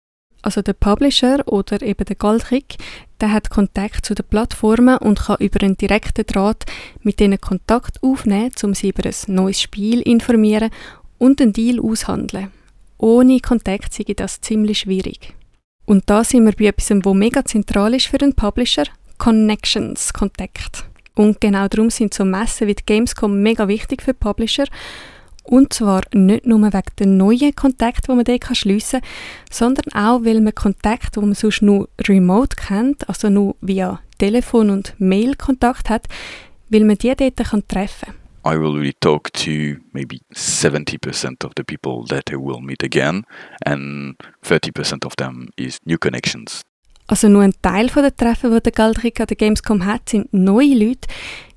Also 0.45 0.61
der 0.61 0.73
Publisher 0.73 1.41
oder 1.47 1.81
eben 1.81 2.05
der 2.05 2.15
Goldkick, 2.15 2.75
der 3.19 3.31
hat 3.31 3.49
Kontakt 3.49 4.05
zu 4.05 4.13
den 4.13 4.27
Plattformen 4.27 4.99
und 4.99 5.21
kann 5.21 5.37
über 5.39 5.63
einen 5.63 5.75
direkten 5.75 6.23
Draht 6.27 6.65
mit 7.01 7.19
denen 7.19 7.41
Kontakt 7.41 7.97
aufnehmen, 8.03 8.51
um 8.61 8.75
sie 8.75 8.89
über 8.89 9.05
ein 9.05 9.15
neues 9.33 9.59
Spiel 9.59 10.01
informieren 10.01 10.69
und 11.17 11.41
einen 11.41 11.51
Deal 11.51 11.79
aushandeln. 11.79 12.51
Ohne 12.99 13.39
Kontakt 13.39 13.91
sei 13.95 14.03
das 14.15 14.39
ziemlich 14.39 14.81
schwierig. 14.81 15.33
Und 15.85 16.11
da 16.11 16.23
sind 16.23 16.45
wir 16.45 16.53
bei 16.53 16.65
etwas, 16.65 16.91
wo 17.03 17.15
mega 17.15 17.43
zentral 17.43 17.95
ist 17.95 18.05
für 18.05 18.19
den 18.19 18.35
Publisher, 18.35 18.85
Connections, 19.17 20.13
Kontakt. 20.13 20.85
Und 21.15 21.41
genau 21.41 21.67
darum 21.67 21.89
sind 21.89 22.13
so 22.13 22.23
Messen 22.23 22.67
wie 22.67 22.75
die 22.75 22.85
Gamescom 22.85 23.41
mega 23.41 23.67
wichtig 23.67 24.03
für 24.03 24.13
Publisher 24.13 24.65
Und 25.45 25.73
zwar 25.73 26.01
nicht 26.13 26.45
nur 26.45 26.59
wegen 26.61 26.95
den 26.99 27.17
neuen 27.17 27.55
Kontakten, 27.55 28.11
die 28.11 28.15
man 28.15 28.25
dort 28.25 28.57
schliessen 28.57 29.01
kann, 29.01 29.09
sondern 29.51 29.93
auch, 29.93 30.25
weil 30.25 30.41
man 30.41 30.55
Kontakte, 30.55 31.19
die 31.19 31.25
man 31.25 31.35
sonst 31.35 31.61
nur 31.61 31.87
remote 32.07 32.55
kennt, 32.55 33.07
also 33.07 33.29
nur 33.29 33.55
via 33.61 33.99
Telefon 34.17 34.69
und 34.69 34.95
Mail 34.97 35.35
Kontakt 35.35 35.89
hat, 35.89 36.07
weil 36.69 36.83
man 36.83 36.97
die 36.97 37.13
dort 37.15 37.37
kann 37.37 37.67
treffen 37.67 38.07
kann. 38.07 38.15
I 38.47 38.59
will 38.59 38.73
really 38.73 38.93
talk 38.99 39.33
to 39.33 39.79
maybe 39.91 40.19
70% 40.31 41.43
of 41.43 41.53
the 41.57 41.63
people 41.63 42.05
that 42.09 42.29
I 42.29 42.35
will 42.35 42.61
meet 42.61 42.83
again, 42.83 43.23
and 43.65 44.15
30% 44.43 45.03
of 45.03 45.15
them 45.15 45.49
is 45.55 45.79
new 45.85 45.97
connections. 45.97 46.61
Also 47.07 47.27
nur 47.27 47.41
ein 47.41 47.53
Teil 47.61 47.87
der 47.87 48.15
Treffen, 48.15 48.51
die 48.51 48.61
der 48.61 48.71
Galdrick 48.71 49.19
an 49.19 49.27
der 49.27 49.37
Gamescom 49.37 49.85
hat, 49.85 50.09
sind 50.09 50.31
neue 50.31 50.75
Leute. 50.75 51.07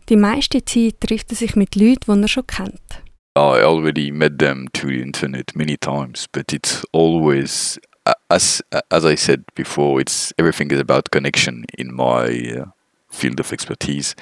Die 0.08 0.16
meiste 0.16 0.64
Zeit 0.64 1.00
trifft 1.00 1.30
er 1.30 1.36
sich 1.36 1.56
mit 1.56 1.74
Leuten, 1.76 2.14
die 2.14 2.22
er 2.22 2.28
schon 2.28 2.46
kennt. 2.46 3.02
I 3.38 3.62
already 3.62 4.10
met 4.10 4.38
them 4.38 4.68
through 4.74 4.96
the 4.96 5.02
internet 5.02 5.54
many 5.54 5.76
times, 5.76 6.28
but 6.32 6.52
it's 6.52 6.84
always 6.92 7.78
as 8.30 8.62
as 8.90 9.04
I 9.04 9.14
said 9.14 9.44
before, 9.54 10.00
it's 10.00 10.32
everything 10.38 10.70
is 10.70 10.80
about 10.80 11.10
connection 11.10 11.64
in 11.76 11.94
my 11.94 12.26
uh, 12.58 12.64
field 13.10 13.40
of 13.40 13.52
expertise, 13.52 14.14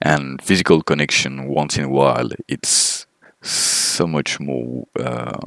and 0.00 0.42
physical 0.42 0.82
connection 0.82 1.46
once 1.48 1.76
in 1.76 1.84
a 1.84 1.88
while. 1.88 2.30
It's 2.48 3.06
so 3.42 4.06
much 4.06 4.40
more 4.40 4.86
uh, 4.98 5.38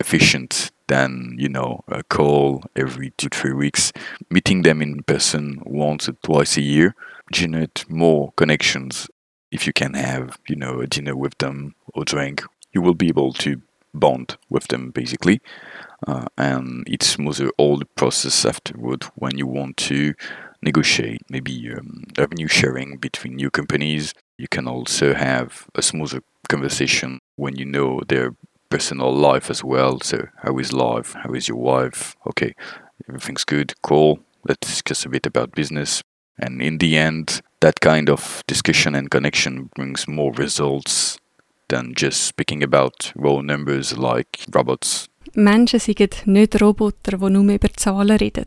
efficient 0.00 0.70
than 0.88 1.36
you 1.38 1.48
know 1.48 1.84
a 1.88 2.02
call 2.02 2.62
every 2.74 3.10
two 3.16 3.28
three 3.28 3.52
weeks. 3.52 3.92
Meeting 4.30 4.62
them 4.62 4.82
in 4.82 5.02
person 5.02 5.62
once 5.64 6.08
or 6.08 6.16
twice 6.22 6.56
a 6.56 6.62
year 6.62 6.94
generate 7.32 7.88
more 7.90 8.32
connections. 8.36 9.08
If 9.50 9.66
you 9.66 9.72
can 9.72 9.94
have 9.94 10.38
you 10.48 10.56
know 10.56 10.80
a 10.80 10.86
dinner 10.86 11.16
with 11.16 11.38
them 11.38 11.74
or 11.94 12.04
drink, 12.04 12.44
you 12.76 12.82
will 12.82 12.94
be 12.94 13.08
able 13.08 13.32
to 13.32 13.62
bond 13.94 14.36
with 14.50 14.68
them 14.68 14.90
basically. 14.90 15.40
Uh, 16.06 16.26
and 16.36 16.86
it 16.86 17.02
smoother 17.02 17.50
all 17.56 17.78
the 17.78 17.90
process 18.00 18.44
afterward 18.44 19.04
when 19.14 19.38
you 19.38 19.46
want 19.46 19.78
to 19.78 20.12
negotiate 20.60 21.22
maybe 21.30 21.72
um, 21.72 22.04
revenue 22.18 22.48
sharing 22.48 22.98
between 22.98 23.36
new 23.36 23.50
companies. 23.50 24.12
You 24.36 24.48
can 24.48 24.68
also 24.68 25.14
have 25.14 25.66
a 25.74 25.80
smoother 25.80 26.20
conversation 26.50 27.18
when 27.36 27.56
you 27.56 27.64
know 27.64 28.02
their 28.08 28.34
personal 28.68 29.10
life 29.10 29.50
as 29.50 29.64
well. 29.64 30.00
So, 30.02 30.28
how 30.42 30.58
is 30.58 30.72
life? 30.72 31.14
How 31.14 31.32
is 31.32 31.48
your 31.48 31.56
wife? 31.56 32.14
Okay, 32.26 32.52
everything's 33.08 33.44
good. 33.44 33.72
Cool. 33.82 34.18
Let's 34.46 34.68
discuss 34.68 35.06
a 35.06 35.08
bit 35.08 35.24
about 35.24 35.52
business. 35.52 36.02
And 36.38 36.60
in 36.60 36.76
the 36.78 36.98
end, 36.98 37.40
that 37.60 37.80
kind 37.80 38.10
of 38.10 38.42
discussion 38.46 38.94
and 38.94 39.10
connection 39.10 39.70
brings 39.74 40.06
more 40.06 40.32
results 40.34 41.18
than 41.68 41.94
just 41.96 42.26
speaking 42.26 42.62
about 42.62 43.12
raw 43.16 43.42
numbers 43.42 43.96
like 43.96 44.44
robots. 44.54 45.08
Menschen 45.34 45.80
sind 45.80 46.26
nicht 46.26 46.60
Roboter, 46.60 47.18
die 47.18 47.30
nur 47.30 47.52
über 47.52 47.72
Zahlen 47.74 48.16
reden. 48.16 48.46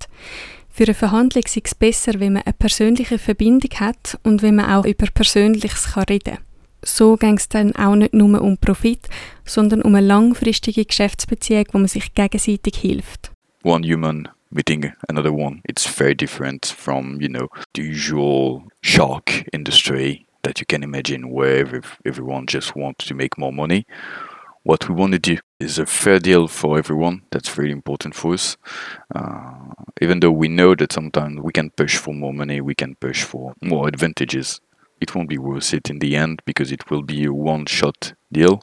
Für 0.69 0.85
eine 0.85 0.93
Verhandlung 0.93 1.43
ist 1.43 1.57
es 1.57 1.75
besser, 1.75 2.19
wenn 2.19 2.33
man 2.33 2.43
eine 2.43 2.53
persönliche 2.53 3.19
Verbindung 3.19 3.71
hat 3.79 4.17
und 4.23 4.41
wenn 4.41 4.55
man 4.55 4.71
auch 4.71 4.85
über 4.85 5.07
Persönliches 5.13 5.95
reden 5.97 6.35
kann. 6.35 6.43
So 6.81 7.17
ging 7.17 7.35
es 7.35 7.49
dann 7.49 7.75
auch 7.75 7.95
nicht 7.95 8.13
nur 8.13 8.41
um 8.41 8.57
Profit, 8.57 9.09
sondern 9.43 9.81
um 9.81 9.95
eine 9.95 10.07
langfristige 10.07 10.85
Geschäftsbeziehung, 10.85 11.65
wo 11.73 11.79
man 11.79 11.87
sich 11.87 12.13
gegenseitig 12.13 12.77
hilft. 12.77 13.31
One 13.63 13.85
human 13.85 14.29
meeting 14.49 14.93
another 15.09 15.33
one. 15.33 15.59
It's 15.67 15.85
very 15.85 16.15
different 16.15 16.65
from, 16.65 17.19
you 17.19 17.27
know, 17.27 17.49
the 17.75 17.81
usual 17.81 18.63
shark 18.81 19.45
industry 19.51 20.25
that 20.43 20.59
you 20.59 20.65
can 20.65 20.83
imagine 20.83 21.29
where 21.29 21.81
everyone 22.05 22.47
just 22.47 22.75
wants 22.75 23.05
to 23.05 23.13
make 23.13 23.37
more 23.37 23.53
money. 23.53 23.85
What 24.63 24.87
we 24.87 24.95
want 24.95 25.13
to 25.13 25.19
do 25.19 25.37
is 25.59 25.79
a 25.79 25.85
fair 25.85 26.19
deal 26.19 26.47
for 26.47 26.77
everyone. 26.77 27.23
That's 27.31 27.57
really 27.57 27.71
important 27.71 28.13
for 28.13 28.33
us. 28.33 28.57
Uh, 29.13 29.73
even 30.01 30.19
though 30.19 30.31
we 30.31 30.47
know 30.47 30.75
that 30.75 30.93
sometimes 30.93 31.39
we 31.41 31.51
can 31.51 31.69
push 31.71 31.97
for 31.97 32.13
more 32.13 32.33
money, 32.33 32.61
we 32.61 32.75
can 32.75 32.95
push 32.95 33.23
for 33.23 33.53
more 33.61 33.87
advantages. 33.87 34.59
It 35.01 35.15
won't 35.15 35.29
be 35.29 35.37
worth 35.37 35.73
it 35.73 35.89
in 35.89 35.99
the 35.99 36.15
end 36.15 36.41
because 36.45 36.71
it 36.71 36.89
will 36.89 37.03
be 37.03 37.25
a 37.25 37.33
one 37.33 37.65
shot 37.65 38.13
deal 38.31 38.61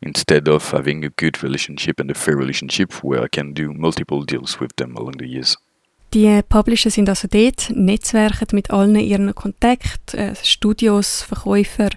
instead 0.00 0.48
of 0.48 0.70
having 0.70 1.04
a 1.04 1.10
good 1.10 1.42
relationship 1.42 2.00
and 2.00 2.10
a 2.10 2.14
fair 2.14 2.36
relationship 2.36 3.04
where 3.04 3.22
I 3.22 3.28
can 3.28 3.52
do 3.52 3.72
multiple 3.72 4.22
deals 4.22 4.60
with 4.60 4.74
them 4.76 4.96
along 4.96 5.18
the 5.18 5.26
years. 5.26 5.56
Die 6.14 6.40
Publisher 6.48 6.90
sind 6.90 7.08
also 7.08 7.28
dort, 7.30 7.70
netzwerken 7.70 8.48
mit 8.52 8.70
allen 8.70 8.96
ihren 8.96 9.34
Kontakten, 9.34 10.18
äh, 10.18 10.34
Studios, 10.42 11.22
Verkäufer, 11.22 11.90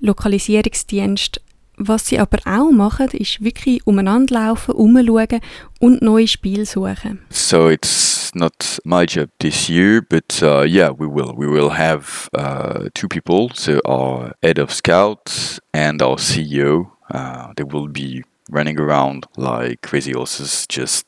Lokalisierungsdienst. 0.00 1.40
Was 1.76 2.06
sie 2.06 2.20
aber 2.20 2.38
auch 2.44 2.70
machen, 2.70 3.08
ist 3.08 3.42
wirklich 3.42 3.84
umeinander 3.86 4.34
laufen, 4.34 4.74
umschauen 4.74 5.40
und 5.80 6.02
neue 6.02 6.28
Spiele 6.28 6.66
suchen. 6.66 7.20
So 7.30 7.68
it's 7.68 8.30
not 8.34 8.78
my 8.84 9.04
job 9.04 9.30
this 9.40 9.68
year, 9.68 10.00
but 10.02 10.40
uh, 10.42 10.62
yeah, 10.64 10.90
we 10.90 11.06
will. 11.06 11.32
We 11.36 11.48
will 11.48 11.76
have 11.76 12.28
uh, 12.36 12.90
two 12.94 13.08
people, 13.08 13.48
so 13.54 13.80
our 13.84 14.34
head 14.42 14.60
of 14.60 14.72
scouts 14.72 15.60
and 15.72 16.00
our 16.00 16.18
CEO. 16.18 16.90
Uh, 17.12 17.52
they 17.56 17.64
will 17.64 17.88
be 17.88 18.22
running 18.50 18.78
around 18.78 19.26
like 19.36 19.82
crazy 19.82 20.12
horses, 20.12 20.66
just 20.68 21.06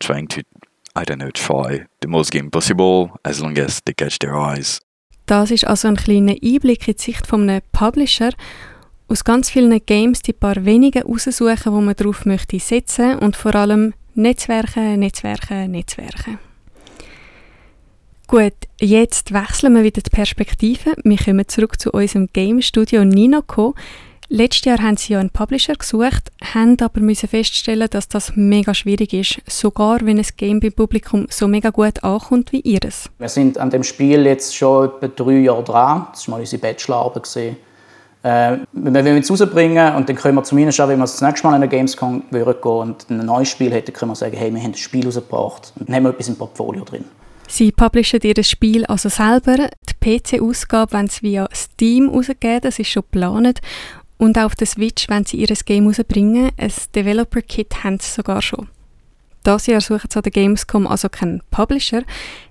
trying 0.00 0.26
to 0.28 0.42
I 0.96 1.04
don't 1.04 1.18
know, 1.18 1.30
try 1.30 1.86
the 2.02 2.08
most 2.08 2.32
game 2.32 2.50
possible, 2.50 3.10
as 3.22 3.40
long 3.40 3.56
as 3.58 3.80
they 3.84 3.94
catch 3.94 4.18
their 4.18 4.34
eyes. 4.34 4.80
Das 5.26 5.50
ist 5.50 5.66
also 5.66 5.88
ein 5.88 5.96
kleiner 5.96 6.34
Einblick 6.42 6.88
in 6.88 6.94
die 6.96 7.02
Sicht 7.02 7.26
von 7.26 7.48
einem 7.48 7.62
Publisher. 7.70 8.30
Aus 9.06 9.24
ganz 9.24 9.50
vielen 9.50 9.78
Games 9.86 10.22
die 10.22 10.32
paar 10.32 10.64
wenige 10.64 11.04
raussuchen, 11.04 11.72
wo 11.72 11.80
man 11.80 11.94
darauf 11.94 12.26
möchte 12.26 12.58
setzen 12.58 13.18
und 13.18 13.36
vor 13.36 13.54
allem 13.54 13.94
Netzwerke, 14.14 14.80
Netzwerke, 14.96 15.68
Netzwerke. 15.68 16.38
Gut, 18.26 18.54
jetzt 18.80 19.32
wechseln 19.32 19.74
wir 19.74 19.82
wieder 19.82 20.02
die 20.02 20.10
Perspektive. 20.10 20.94
Wir 21.02 21.16
kommen 21.16 21.48
zurück 21.48 21.80
zu 21.80 21.90
unserem 21.90 22.28
Game 22.32 22.62
Studio 22.62 23.04
Ninoco. 23.04 23.74
Letztes 24.32 24.64
Jahr 24.64 24.78
haben 24.78 24.96
sie 24.96 25.14
ja 25.14 25.18
einen 25.18 25.30
Publisher 25.30 25.74
gesucht, 25.74 26.30
haben 26.54 26.76
aber 26.80 27.00
müssen 27.00 27.28
feststellen, 27.28 27.88
dass 27.90 28.06
das 28.06 28.36
mega 28.36 28.74
schwierig 28.74 29.12
ist, 29.12 29.40
sogar 29.48 29.98
wenn 30.02 30.18
ein 30.18 30.26
Game 30.36 30.60
beim 30.60 30.72
Publikum 30.72 31.26
so 31.30 31.48
mega 31.48 31.70
gut 31.70 32.04
ankommt 32.04 32.52
wie 32.52 32.60
ihres. 32.60 33.10
Wir 33.18 33.28
sind 33.28 33.58
an 33.58 33.70
dem 33.70 33.82
Spiel 33.82 34.24
jetzt 34.26 34.54
schon 34.54 34.86
etwa 34.86 35.08
drei 35.08 35.38
Jahre 35.38 35.64
dran. 35.64 36.06
Das 36.12 36.28
war 36.28 36.36
mal 36.36 36.40
unsere 36.42 36.62
Bachelorarbeit. 36.62 37.56
Äh, 38.22 38.58
wenn 38.72 39.04
wir 39.04 39.16
es 39.16 39.28
rausbringen 39.28 39.96
und 39.96 40.08
dann 40.08 40.14
können 40.14 40.36
wir 40.36 40.44
zumindest 40.44 40.80
auch, 40.80 40.86
wenn 40.86 40.98
wir 40.98 41.04
das 41.04 41.20
nächste 41.20 41.48
Mal 41.48 41.56
in 41.56 41.62
der 41.62 41.68
Gamescom 41.68 42.22
gehen 42.30 42.62
und 42.62 43.10
ein 43.10 43.26
neues 43.26 43.48
Spiel 43.48 43.72
hätten, 43.72 43.92
können 43.92 44.12
wir 44.12 44.16
sagen, 44.16 44.36
hey, 44.36 44.54
wir 44.54 44.62
haben 44.62 44.72
das 44.72 44.80
Spiel 44.80 45.06
rausgebracht 45.06 45.72
und 45.76 45.88
dann 45.88 45.96
haben 45.96 46.02
wir 46.04 46.10
etwas 46.10 46.28
im 46.28 46.36
Portfolio 46.36 46.84
drin. 46.84 47.04
Sie 47.48 47.72
publishen 47.72 48.20
ihr 48.22 48.44
Spiel 48.44 48.86
also 48.86 49.08
selber. 49.08 49.56
Die 49.56 50.18
PC-Ausgabe 50.20 50.92
wollen 50.92 51.08
sie 51.08 51.22
via 51.22 51.48
Steam 51.52 52.08
rausgeben, 52.08 52.60
das 52.60 52.78
ist 52.78 52.90
schon 52.90 53.02
geplant. 53.02 53.60
Und 54.20 54.36
auf 54.36 54.54
der 54.54 54.66
Switch, 54.66 55.08
wenn 55.08 55.24
sie 55.24 55.38
ihr 55.38 55.46
Game 55.64 55.86
rausbringen, 55.86 56.50
ein 56.58 56.72
Developer-Kit 56.94 57.82
haben 57.82 57.98
sie 57.98 58.10
sogar 58.10 58.42
schon. 58.42 58.68
Das 59.44 59.66
Jahr 59.66 59.80
suchen 59.80 60.10
sie 60.10 60.16
an 60.18 60.22
der 60.24 60.32
Gamescom 60.32 60.86
also 60.86 61.08
keinen 61.08 61.40
Publisher. 61.50 62.02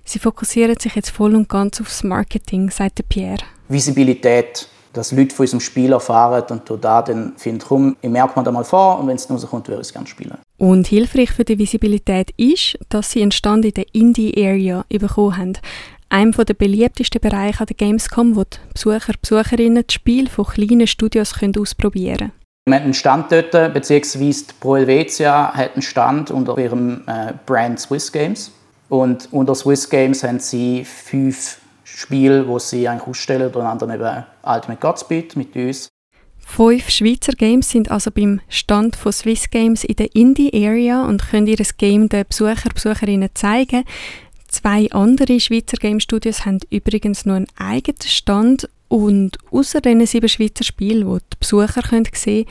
Sie 0.04 0.18
fokussieren 0.18 0.74
sich 0.80 0.96
jetzt 0.96 1.10
voll 1.10 1.36
und 1.36 1.48
ganz 1.48 1.80
aufs 1.80 2.02
Marketing, 2.02 2.70
sagt 2.70 3.08
Pierre. 3.08 3.44
Visibilität, 3.68 4.66
dass 4.92 5.12
Leute 5.12 5.32
von 5.32 5.44
unserem 5.44 5.60
Spiel 5.60 5.92
erfahren 5.92 6.42
und 6.50 6.84
da 6.84 7.02
dann 7.02 7.34
finden, 7.36 7.62
komm, 7.64 7.96
ich 8.02 8.10
merke 8.10 8.36
mir 8.36 8.44
da 8.44 8.50
mal 8.50 8.64
vor 8.64 8.98
und 8.98 9.06
wenn 9.06 9.14
es 9.14 9.30
rauskommt, 9.30 9.68
würde 9.68 9.82
ich 9.82 9.86
es 9.86 9.92
gerne 9.92 10.08
spielen. 10.08 10.38
Und 10.58 10.88
hilfreich 10.88 11.30
für 11.30 11.44
die 11.44 11.56
Visibilität 11.56 12.32
ist, 12.36 12.80
dass 12.88 13.12
sie 13.12 13.22
einen 13.22 13.30
Stand 13.30 13.64
in 13.64 13.74
der 13.74 13.86
Indie-Area 13.94 14.84
bekommen 14.88 15.36
haben 15.36 15.52
einem 16.10 16.32
der 16.32 16.54
beliebtesten 16.54 17.20
Bereiche 17.20 17.60
an 17.60 17.66
der 17.66 17.76
Gamescom, 17.76 18.36
wo 18.36 18.44
die 18.44 18.58
Besucher 18.72 19.08
und 19.08 19.22
Besucherinnen 19.22 19.84
das 19.86 19.94
Spiel 19.94 20.28
von 20.28 20.44
kleinen 20.44 20.86
Studios 20.86 21.34
können 21.34 21.56
ausprobieren 21.56 22.18
können. 22.18 22.32
Wir 22.66 22.76
haben 22.76 22.84
einen 22.84 22.94
Stand 22.94 23.32
dort, 23.32 23.72
beziehungsweise 23.72 24.44
die 24.44 24.54
Pro 24.60 24.76
Helvetia 24.76 25.52
hat 25.54 25.72
einen 25.72 25.82
Stand 25.82 26.30
unter 26.30 26.58
ihrem 26.58 27.02
äh, 27.06 27.32
Brand 27.46 27.80
Swiss 27.80 28.12
Games. 28.12 28.52
Und 28.88 29.28
unter 29.32 29.54
Swiss 29.54 29.88
Games 29.88 30.22
haben 30.22 30.40
sie 30.40 30.84
fünf 30.84 31.58
Spiele, 31.84 32.44
die 32.44 32.60
sie 32.60 32.86
eigentlich 32.86 33.08
ausstellen, 33.08 33.46
unter 33.46 33.68
anderem 33.68 33.94
eben 33.94 34.24
Ultimate 34.42 34.80
Godspeed 34.80 35.36
mit 35.36 35.56
uns. 35.56 35.88
Fünf 36.38 36.90
Schweizer 36.90 37.32
Games 37.32 37.70
sind 37.70 37.90
also 37.90 38.10
beim 38.10 38.40
Stand 38.48 38.96
von 38.96 39.12
Swiss 39.12 39.50
Games 39.50 39.84
in 39.84 39.96
der 39.96 40.14
Indie-Area 40.14 41.04
und 41.06 41.30
können 41.30 41.46
ihr 41.46 41.64
Game 41.78 42.08
den 42.08 42.24
Besucher 42.28 42.66
und 42.66 42.74
Besucherinnen 42.74 43.30
zeigen. 43.34 43.84
Zwei 44.50 44.90
andere 44.90 45.38
Schweizer 45.38 45.76
Game 45.76 46.00
Studios 46.00 46.44
haben 46.44 46.58
übrigens 46.70 47.24
noch 47.24 47.36
einen 47.36 47.46
eigenen 47.56 48.00
Stand 48.02 48.68
und 48.88 49.38
außer 49.52 49.80
diesen 49.80 50.04
sieben 50.06 50.28
Schweizer 50.28 50.64
Spielen, 50.64 51.08
die 51.08 51.20
die 51.20 51.36
Besucher 51.38 51.82
sehen 51.82 52.04
können, 52.04 52.46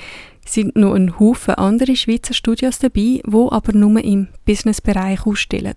sind 0.45 0.75
noch 0.77 0.93
ein 0.93 1.19
Haufen 1.19 1.55
andere 1.55 1.97
Schweizer 1.97 2.33
Studios 2.33 2.79
dabei, 2.79 3.21
die 3.25 3.47
aber 3.49 3.73
nur 3.73 4.01
im 4.01 4.29
Businessbereich 4.45 5.25
ausstellen. 5.25 5.75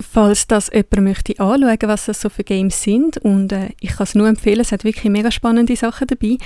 Falls 0.00 0.46
das 0.46 0.70
jemand 0.72 1.02
möchte 1.02 1.38
anschauen, 1.38 1.78
was 1.82 2.06
das 2.06 2.22
so 2.22 2.30
für 2.30 2.44
Games 2.44 2.82
sind, 2.82 3.18
und 3.18 3.52
äh, 3.52 3.68
ich 3.80 3.90
kann 3.90 4.04
es 4.04 4.14
nur 4.14 4.26
empfehlen, 4.26 4.60
es 4.60 4.72
hat 4.72 4.84
wirklich 4.84 5.12
mega 5.12 5.30
spannende 5.30 5.76
Sachen 5.76 6.06
dabei, 6.06 6.38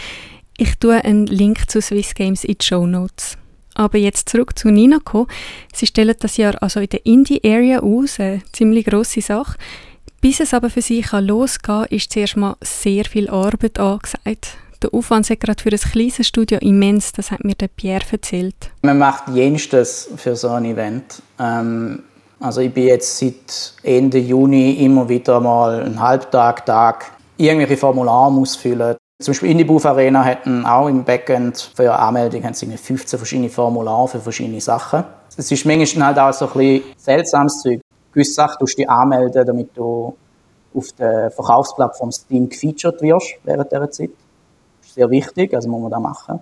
ich 0.59 0.75
tue 0.81 1.05
einen 1.05 1.27
Link 1.27 1.71
zu 1.71 1.81
Swiss 1.81 2.15
Games 2.15 2.43
in 2.43 2.57
die 2.61 2.67
Show 2.67 2.87
Notes. 2.87 3.39
Aber 3.75 3.99
jetzt 3.99 4.29
zurück 4.29 4.59
zu 4.59 4.69
Ninako. 4.69 5.27
Sie 5.75 5.87
stellen 5.87 6.15
das 6.19 6.37
Jahr 6.37 6.63
also 6.63 6.81
in 6.81 6.89
der 6.89 7.07
Indie-Area 7.07 7.81
aus, 7.81 8.21
eine 8.21 8.43
ziemlich 8.53 8.87
grosse 8.87 9.21
Sache. 9.21 9.57
Bis 10.21 10.41
es 10.41 10.55
aber 10.55 10.71
für 10.71 10.83
sie 10.83 11.05
losgehen 11.11 11.83
kann, 11.83 11.87
ist 11.91 12.13
zuerst 12.13 12.37
mal 12.37 12.57
sehr 12.63 13.05
viel 13.05 13.29
Arbeit 13.29 13.79
angesagt. 13.81 14.57
Der 14.83 14.93
Aufwand 14.95 15.29
ist 15.29 15.41
gerade 15.41 15.63
für 15.63 15.71
ein 15.71 15.79
kleines 15.79 16.27
Studio 16.27 16.59
immens, 16.59 17.13
das 17.13 17.31
hat 17.31 17.45
mir 17.45 17.55
der 17.55 17.69
Pierre 17.69 18.05
erzählt. 18.11 18.55
Man 18.83 18.99
macht 18.99 19.29
jenstes 19.29 20.09
für 20.17 20.35
so 20.35 20.49
ein 20.49 20.65
Event. 20.65 21.23
Ähm, 21.39 22.03
also 22.41 22.61
ich 22.61 22.73
bin 22.73 22.89
jetzt 22.89 23.19
seit 23.19 23.75
Ende 23.85 24.19
Juni 24.19 24.85
immer 24.85 25.09
wieder 25.09 25.41
mal 25.41 25.83
einen 25.83 26.01
Halbtag, 26.01 26.67
Tag 26.67 27.13
irgendwelche 27.37 27.77
Formulare 27.77 28.33
ausfüllen. 28.33 28.97
Zum 29.23 29.33
Beispiel 29.33 29.51
Indie 29.51 29.87
Arena 29.87 30.25
hatten 30.25 30.67
auch 30.67 30.89
im 30.89 31.05
Backend 31.05 31.71
für 31.77 31.85
ihre 31.85 31.99
Anmeldung 31.99 32.43
haben 32.43 32.55
sie 32.55 32.67
15 32.67 33.19
verschiedene 33.19 33.49
Formulare 33.49 34.09
für 34.09 34.21
verschiedene 34.21 34.61
Sachen. 34.61 35.05
Es 35.37 35.51
ist 35.51 35.65
manchmal 35.65 36.09
halt 36.09 36.19
auch 36.19 36.33
so 36.33 36.47
ein 36.47 36.53
bisschen 36.53 36.83
seltsames 36.97 37.63
Zeug. 37.63 37.81
Gewisse 38.13 38.33
Sachen 38.33 38.57
musst 38.61 38.75
du 38.75 38.83
dich 38.83 38.91
anmelden, 38.91 39.47
damit 39.47 39.71
du 39.77 40.17
auf 40.75 40.93
der 40.99 41.31
Verkaufsplattform 41.31 42.11
Steam 42.11 42.49
gefeatured 42.49 43.01
wirst 43.01 43.35
während 43.45 43.71
dieser 43.71 43.91
Zeit. 43.91 44.11
Das 44.81 44.89
ist 44.89 44.95
sehr 44.95 45.09
wichtig, 45.09 45.55
also 45.55 45.69
muss 45.69 45.83
man 45.83 45.91
das 45.93 46.01
machen. 46.01 46.41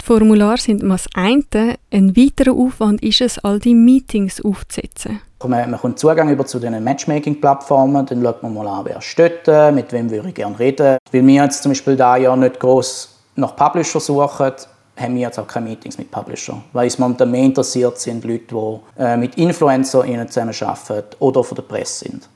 Die 0.00 0.04
Formulare 0.04 0.58
sind 0.58 0.88
das 0.88 1.06
eine. 1.14 1.76
Ein 1.90 2.16
weiterer 2.16 2.54
Aufwand 2.54 3.02
ist 3.02 3.20
es, 3.20 3.38
all 3.40 3.58
die 3.58 3.74
Meetings 3.74 4.44
aufzusetzen. 4.44 5.20
Man, 5.44 5.70
man 5.70 5.80
kommt 5.80 5.98
Zugang 5.98 6.30
über 6.30 6.46
zu 6.46 6.58
den 6.58 6.82
Matchmaking-Plattformen, 6.82 8.06
dann 8.06 8.22
schaut 8.22 8.42
man 8.42 8.54
mal 8.54 8.66
an, 8.66 8.84
wer 8.84 9.00
steht, 9.00 9.46
mit 9.74 9.92
wem 9.92 10.10
würde 10.10 10.28
ich 10.28 10.34
gerne 10.34 10.58
reden. 10.58 10.98
Weil 11.10 11.26
wir 11.26 11.42
jetzt 11.42 11.62
zum 11.62 11.72
Beispiel 11.72 11.96
da 11.96 12.16
ja 12.16 12.34
nicht 12.36 12.60
groß 12.60 13.08
nach 13.36 13.56
Publisher 13.56 14.00
suchen, 14.00 14.52
haben 14.96 15.14
wir 15.14 15.22
jetzt 15.22 15.38
auch 15.38 15.46
keine 15.46 15.70
Meetings 15.70 15.98
mit 15.98 16.10
Publisher. 16.10 16.62
Weil 16.72 16.86
es 16.86 16.98
momentan 16.98 17.30
mehr 17.30 17.44
interessiert 17.44 17.98
sind 17.98 18.24
Leute, 18.24 18.44
die 18.50 19.02
äh, 19.02 19.16
mit 19.16 19.36
InfluencerInnen 19.36 20.28
zusammenarbeiten 20.28 21.16
oder 21.18 21.42
von 21.42 21.56
der 21.56 21.62
Presse 21.62 22.04
sind. 22.04 22.28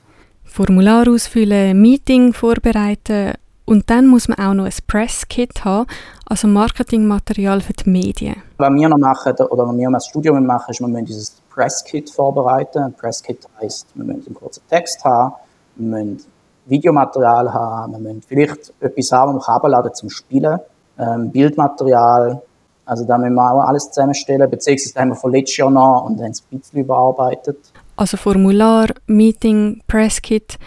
Formular 0.43 1.07
ausfüllen, 1.07 1.79
Meeting 1.79 2.33
vorbereiten 2.33 3.33
und 3.65 3.89
dann 3.89 4.07
muss 4.07 4.29
man 4.29 4.39
auch 4.39 4.53
noch 4.53 4.65
ein 4.65 4.73
Presskit 4.87 5.65
haben, 5.65 5.87
also 6.25 6.47
Marketingmaterial 6.47 7.59
für 7.59 7.73
die 7.73 7.89
Medien. 7.89 8.37
Was 8.57 8.73
wir 8.73 8.89
noch 8.89 8.97
machen, 8.97 9.33
oder 9.49 9.67
was 9.67 9.77
wir 9.77 9.89
als 9.93 10.07
Studio 10.07 10.33
machen, 10.39 10.71
ist, 10.71 10.79
wir 10.79 10.87
müssen 10.87 11.05
dieses 11.05 11.41
Presskit 11.57 12.11
vorbereiten. 12.11 12.83
Ein 12.83 12.93
Presskit 12.93 13.47
heisst, 13.59 13.87
wir 13.95 14.05
müssen 14.05 14.27
einen 14.27 14.35
kurzen 14.35 14.61
Text 14.69 15.03
haben, 15.03 15.33
wir 15.75 16.03
müssen 16.03 16.25
Videomaterial 16.67 17.51
haben, 17.51 17.93
wir 17.93 17.99
müssen 17.99 18.21
vielleicht 18.21 18.73
etwas 18.79 19.11
haben, 19.11 19.33
man 19.33 19.41
abladen 19.41 19.93
zum 19.95 20.09
Spielen, 20.09 20.59
ähm, 20.99 21.31
Bildmaterial, 21.31 22.41
also 22.85 23.05
da 23.05 23.17
müssen 23.17 23.33
wir 23.33 23.51
auch 23.51 23.67
alles 23.67 23.89
zusammenstellen, 23.89 24.49
beziehungsweise 24.49 24.99
haben 24.99 25.09
wir 25.09 25.15
von 25.15 25.31
letztes 25.31 25.57
Jahr 25.57 25.71
noch 25.71 26.05
und 26.05 26.21
haben 26.21 26.31
es 26.31 26.43
ein 26.51 26.59
bisschen 26.59 26.79
überarbeitet. 26.79 27.57
Also 27.95 28.17
Formular, 28.17 28.89
Meeting, 29.07 29.81
Presskit, 29.87 30.59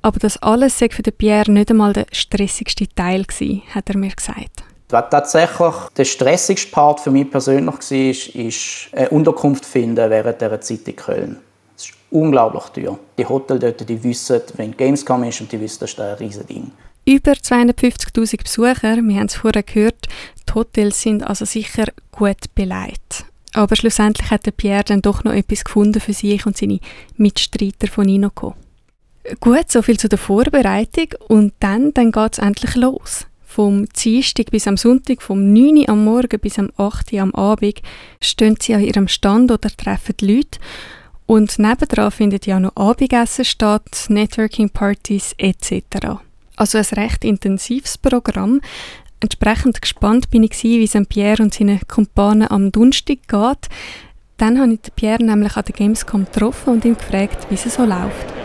aber 0.00 0.18
das 0.18 0.42
alles 0.42 0.78
sei 0.78 0.88
für 0.88 1.02
den 1.02 1.12
Pierre 1.12 1.50
nicht 1.50 1.70
einmal 1.70 1.92
der 1.92 2.06
stressigste 2.10 2.88
Teil 2.88 3.24
gewesen, 3.24 3.62
hat 3.74 3.90
er 3.90 3.98
mir 3.98 4.10
gesagt. 4.10 4.64
Was 4.92 5.08
tatsächlich 5.08 5.74
der 5.96 6.04
stressigste 6.04 6.70
Part 6.70 7.00
für 7.00 7.10
mich 7.10 7.30
persönlich 7.30 7.74
war, 7.74 8.44
ist 8.44 8.88
eine 8.92 9.08
Unterkunft 9.08 9.64
finden 9.64 10.10
während 10.10 10.38
dieser 10.38 10.60
Zeit 10.60 10.86
in 10.86 10.96
Köln. 10.96 11.38
Es 11.74 11.86
ist 11.86 11.94
unglaublich 12.10 12.64
teuer. 12.64 12.98
Die 13.16 13.24
Hotels 13.24 13.60
dort, 13.60 13.88
die 13.88 14.04
wissen, 14.04 14.42
wenn 14.56 14.76
Gamescom 14.76 15.24
ist 15.24 15.40
und 15.40 15.50
die 15.50 15.58
wissen, 15.58 15.80
das 15.80 15.92
ist 15.92 16.00
ein 16.00 16.14
riesiges 16.16 16.46
Ding. 16.46 16.72
Über 17.06 17.32
250'000 17.32 18.42
Besucher, 18.42 18.96
wir 18.96 19.16
haben 19.16 19.26
es 19.26 19.34
vorher 19.34 19.62
gehört, 19.62 20.08
die 20.46 20.52
Hotels 20.52 21.00
sind 21.00 21.26
also 21.26 21.46
sicher 21.46 21.86
gut 22.10 22.54
beleidigt. 22.54 23.24
Aber 23.54 23.76
schlussendlich 23.76 24.30
hat 24.30 24.56
Pierre 24.58 24.84
dann 24.84 25.00
doch 25.00 25.24
noch 25.24 25.32
etwas 25.32 25.64
gefunden 25.64 26.00
für 26.00 26.12
sich 26.12 26.44
und 26.44 26.58
seine 26.58 26.80
Mitstreiter 27.16 27.88
von 27.88 28.06
Inoko. 28.06 28.54
Gut, 29.40 29.72
soviel 29.72 29.98
zu 29.98 30.10
der 30.10 30.18
Vorbereitung 30.18 31.08
und 31.28 31.54
dann, 31.60 31.94
dann 31.94 32.12
geht 32.12 32.34
es 32.34 32.38
endlich 32.38 32.74
los. 32.74 33.26
Vom 33.54 33.84
Dienstag 33.84 34.50
bis 34.50 34.66
am 34.66 34.78
Sonntag, 34.78 35.20
vom 35.20 35.52
9 35.52 35.76
Uhr 35.76 35.88
am 35.90 36.04
Morgen 36.04 36.40
bis 36.40 36.58
am 36.58 36.70
8 36.78 37.12
Uhr 37.12 37.20
am 37.20 37.34
Abend, 37.34 37.82
stehen 38.18 38.56
sie 38.58 38.74
an 38.74 38.80
ihrem 38.82 39.08
Stand 39.08 39.50
oder 39.50 39.68
treffen 39.68 40.14
die 40.18 40.36
Leute. 40.36 40.58
Und 41.26 41.58
nebendran 41.58 42.10
findet 42.10 42.46
ja 42.46 42.58
noch 42.58 42.74
Abendessen 42.76 43.44
statt, 43.44 44.06
Networking-Partys 44.08 45.34
etc. 45.36 45.82
Also 46.56 46.78
ein 46.78 46.84
recht 46.94 47.26
intensives 47.26 47.98
Programm. 47.98 48.62
Entsprechend 49.20 49.82
gespannt 49.82 50.30
bin 50.30 50.44
ich, 50.44 50.62
wie 50.62 50.84
es 50.84 50.96
Pierre 51.10 51.42
und 51.42 51.52
seinen 51.52 51.80
Kumpanen 51.86 52.50
am 52.50 52.72
Donnerstag 52.72 53.18
geht. 53.28 53.68
Dann 54.38 54.58
habe 54.58 54.72
ich 54.72 54.94
Pierre 54.96 55.22
nämlich 55.22 55.58
an 55.58 55.64
der 55.66 55.74
Gamescom 55.74 56.24
getroffen 56.24 56.72
und 56.72 56.86
ihn 56.86 56.96
gefragt, 56.96 57.48
wie 57.50 57.56
es 57.56 57.64
so 57.64 57.84
läuft. 57.84 58.41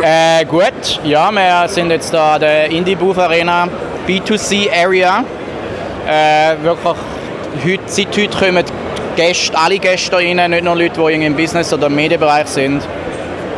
Äh, 0.00 0.44
gut, 0.46 1.00
ja, 1.04 1.30
wir 1.30 1.68
sind 1.68 1.90
jetzt 1.90 2.14
da 2.14 2.38
der 2.38 2.70
Indie 2.70 2.94
Booth 2.94 3.18
Arena 3.18 3.68
B2C 4.06 4.68
Area. 4.72 5.24
Äh, 6.06 6.62
wirklich, 6.62 6.96
heute, 7.64 7.82
seit 7.86 8.16
heute 8.16 8.38
kommen 8.38 8.64
Gäste, 9.16 9.56
alle 9.58 9.78
Gäste 9.78 10.16
rein, 10.16 10.50
nicht 10.50 10.64
nur 10.64 10.74
Leute, 10.74 11.00
die 11.00 11.24
im 11.24 11.36
Business- 11.36 11.72
oder 11.72 11.88
im 11.88 11.94
Medienbereich 11.94 12.46
sind. 12.46 12.82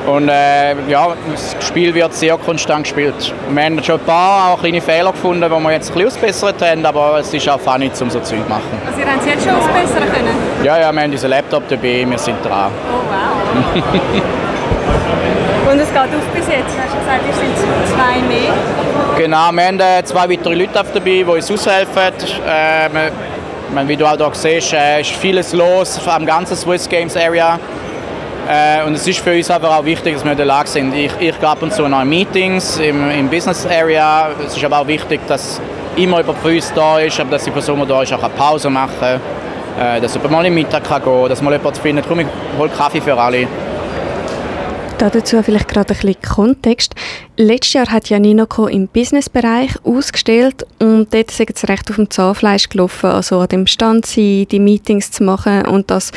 Und 0.06 0.28
äh, 0.28 0.74
ja, 0.88 1.14
das 1.32 1.56
Spiel 1.66 1.94
wird 1.94 2.12
sehr 2.12 2.36
konstant 2.36 2.84
gespielt. 2.84 3.32
Wir 3.48 3.64
haben 3.64 3.82
schon 3.82 3.98
ein 3.98 4.04
paar 4.04 4.52
auch 4.52 4.60
kleine 4.60 4.82
Fehler 4.82 5.12
gefunden, 5.12 5.42
die 5.42 5.62
wir 5.62 5.72
jetzt 5.72 5.90
ein 5.90 5.94
bisschen 5.94 6.08
ausbessert 6.08 6.56
haben, 6.60 6.84
aber 6.84 7.20
es 7.20 7.32
ist 7.32 7.48
auch 7.48 7.60
funny, 7.60 7.90
um 8.00 8.10
so 8.10 8.20
Zeug 8.20 8.40
zu 8.42 8.48
machen. 8.48 8.64
Also 8.86 9.00
ihr 9.00 9.06
habt 9.06 9.20
es 9.20 9.26
jetzt 9.26 9.44
schon 9.44 9.54
ausbessern 9.54 10.12
können? 10.12 10.36
Ja, 10.62 10.78
ja, 10.78 10.92
wir 10.92 11.00
haben 11.02 11.12
unseren 11.12 11.30
Laptop 11.30 11.68
dabei, 11.68 12.04
wir 12.06 12.18
sind 12.18 12.44
dran. 12.44 12.70
Oh 12.92 13.80
wow. 13.80 14.34
Und 15.74 15.80
es 15.80 15.88
geht 15.88 15.96
auf 15.96 16.08
jetzt. 16.08 16.78
Hast 16.78 16.94
du 16.94 16.98
gesagt, 17.00 17.20
ihr 17.26 17.34
sind 17.34 17.56
zwei 17.88 18.22
mehr? 18.28 18.52
Genau, 19.18 19.50
wir 19.50 19.66
haben 19.66 19.80
äh, 19.80 20.04
zwei 20.04 20.30
weitere 20.30 20.54
Leute 20.54 20.70
dabei, 20.72 21.00
die 21.00 21.24
uns 21.24 21.50
aushelfen. 21.50 22.12
Äh, 22.46 23.10
wir, 23.74 23.88
wie 23.88 23.96
du 23.96 24.06
auch 24.06 24.16
hier 24.16 24.30
siehst, 24.34 24.72
äh, 24.72 25.00
ist 25.00 25.10
vieles 25.10 25.52
los 25.52 25.98
am 26.06 26.24
ganzen 26.24 26.56
Swiss 26.56 26.88
Games 26.88 27.16
Area. 27.16 27.58
Äh, 28.48 28.86
und 28.86 28.94
es 28.94 29.04
ist 29.08 29.18
für 29.18 29.34
uns 29.34 29.50
aber 29.50 29.76
auch 29.76 29.84
wichtig, 29.84 30.14
dass 30.14 30.22
wir 30.22 30.30
in 30.30 30.36
der 30.36 30.46
Lage 30.46 30.68
sind. 30.68 30.94
Ich, 30.94 31.10
ich 31.18 31.40
gehe 31.40 31.48
ab 31.48 31.60
und 31.60 31.72
zu 31.72 31.88
noch 31.88 32.02
in 32.02 32.08
Meetings 32.08 32.76
im, 32.76 33.10
im 33.10 33.28
Business 33.28 33.66
Area. 33.66 34.28
Es 34.46 34.56
ist 34.56 34.64
aber 34.64 34.78
auch 34.78 34.86
wichtig, 34.86 35.22
dass 35.26 35.60
immer 35.96 36.18
jemand 36.18 36.38
für 36.38 36.54
uns 36.54 36.72
da 36.72 37.00
ist, 37.00 37.18
aber 37.18 37.32
dass 37.32 37.42
die 37.42 37.50
Person, 37.50 37.80
die 37.80 37.86
da 37.88 38.00
ist, 38.00 38.12
auch 38.12 38.22
eine 38.22 38.32
Pause 38.34 38.70
machen 38.70 38.92
kann. 39.00 40.00
Dass 40.00 40.14
jemand 40.14 40.30
mal 40.30 40.46
im 40.46 40.54
Mittag 40.54 40.84
kann 40.84 41.02
gehen 41.02 41.12
kann, 41.12 41.28
dass 41.28 41.42
mal 41.42 41.52
jemand 41.52 41.76
findet, 41.78 42.04
komm, 42.06 42.20
ich 42.20 42.28
hole 42.56 42.70
Kaffee 42.70 43.00
für 43.00 43.18
alle. 43.18 43.48
Dazu 44.98 45.42
vielleicht 45.42 45.68
gerade 45.68 45.92
ein 45.92 46.00
bisschen 46.00 46.22
Kontext. 46.22 46.94
Letztes 47.36 47.74
Jahr 47.74 47.88
hat 47.90 48.08
ja 48.08 48.18
Ninoko 48.18 48.66
im 48.66 48.88
Businessbereich 48.88 49.72
ausgestellt 49.84 50.66
und 50.78 51.12
dort 51.12 51.30
sind 51.30 51.58
sie 51.58 51.66
recht 51.66 51.90
auf 51.90 51.96
dem 51.96 52.10
Zahnfleisch 52.10 52.68
gelaufen, 52.68 53.10
also 53.10 53.40
an 53.40 53.48
dem 53.48 53.66
Stand 53.66 54.06
sein, 54.06 54.46
die 54.50 54.60
Meetings 54.60 55.10
zu 55.10 55.24
machen 55.24 55.66
und 55.66 55.90
das 55.90 56.10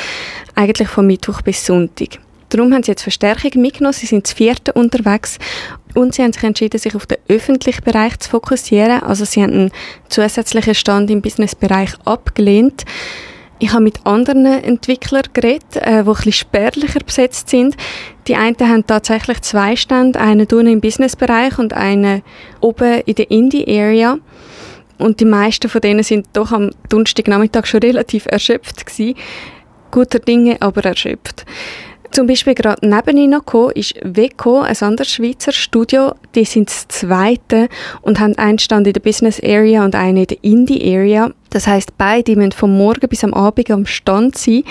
eigentlich 0.56 0.88
von 0.88 1.08
Mittwoch 1.08 1.42
bis 1.42 1.66
Sonntag. 1.66 2.20
Darum 2.50 2.74
haben 2.74 2.84
sie 2.84 2.92
jetzt 2.92 3.04
Verstärkung 3.04 3.62
mitgenommen, 3.62 3.94
sie 3.94 4.06
sind 4.06 4.26
das 4.26 4.34
vierte 4.34 4.72
unterwegs 4.74 5.38
und 5.96 6.14
sie 6.14 6.24
haben 6.24 6.32
sich 6.32 6.44
entschieden, 6.44 6.80
sich 6.80 6.96
auf 6.96 7.06
den 7.06 7.18
öffentlichen 7.28 7.84
Bereich 7.84 8.18
zu 8.20 8.30
fokussieren. 8.30 9.04
Also 9.04 9.26
sie 9.26 9.44
haben 9.44 9.54
einen 9.54 9.72
zusätzlichen 10.08 10.76
Stand 10.76 11.10
im 11.10 11.22
Businessbereich 11.22 11.94
abgelehnt. 12.06 12.86
Ich 13.60 13.72
habe 13.72 13.84
mit 13.84 14.06
anderen 14.06 14.46
Entwicklern 14.46 15.24
geredet, 15.34 15.78
äh, 15.78 16.04
die 16.04 16.10
etwas 16.10 16.36
spärlicher 16.36 17.00
besetzt 17.00 17.50
sind. 17.50 17.76
Die 18.28 18.36
einen 18.36 18.58
haben 18.60 18.86
tatsächlich 18.86 19.42
zwei 19.42 19.76
Stände, 19.76 20.20
einen 20.20 20.42
unten 20.42 20.68
im 20.68 20.82
Businessbereich 20.82 21.58
und 21.58 21.74
einen 21.74 22.22
oben 22.62 23.02
in 23.06 23.16
der 23.16 23.32
Indie-Area. 23.32 24.20
Und 25.00 25.20
die 25.20 25.26
meisten 25.26 25.70
von 25.70 25.82
denen 25.82 26.04
sind 26.04 26.28
doch 26.34 26.52
am 26.52 26.72
Donnerstagnachmittag 26.90 27.66
schon 27.66 27.80
relativ 27.84 28.28
erschöpft 28.28 28.86
gewesen. 28.86 29.16
Guter 29.90 30.20
Dinge, 30.20 30.58
aber 30.60 30.84
erschöpft. 30.86 31.46
Zum 32.12 32.28
Beispiel 32.28 32.56
gerade 32.56 32.88
neben 32.88 33.18
ihnen 33.18 33.42
ist 33.76 33.96
Weco, 34.04 34.62
ein 34.62 34.76
anderes 34.80 35.12
Schweizer 35.12 35.52
Studio. 35.52 36.14
Die 36.36 36.46
sind 36.46 36.70
das 36.70 36.88
zweite 36.88 37.70
und 38.02 38.20
haben 38.20 38.38
einen 38.38 38.60
Stand 38.60 38.88
in 38.88 38.94
der 38.94 39.02
Business 39.02 39.42
Area 39.44 39.84
und 39.84 39.96
einen 39.96 40.18
in 40.18 40.28
der 40.28 40.44
Indie 40.44 40.96
Area. 40.96 41.32
Das 41.50 41.68
heißt, 41.68 41.98
beide 41.98 42.36
müssen 42.36 42.54
vom 42.54 42.78
Morgen 42.78 43.08
bis 43.08 43.24
am 43.24 43.34
Abend 43.34 43.70
am 43.72 43.86
Stand 43.86 44.38
sein. 44.38 44.64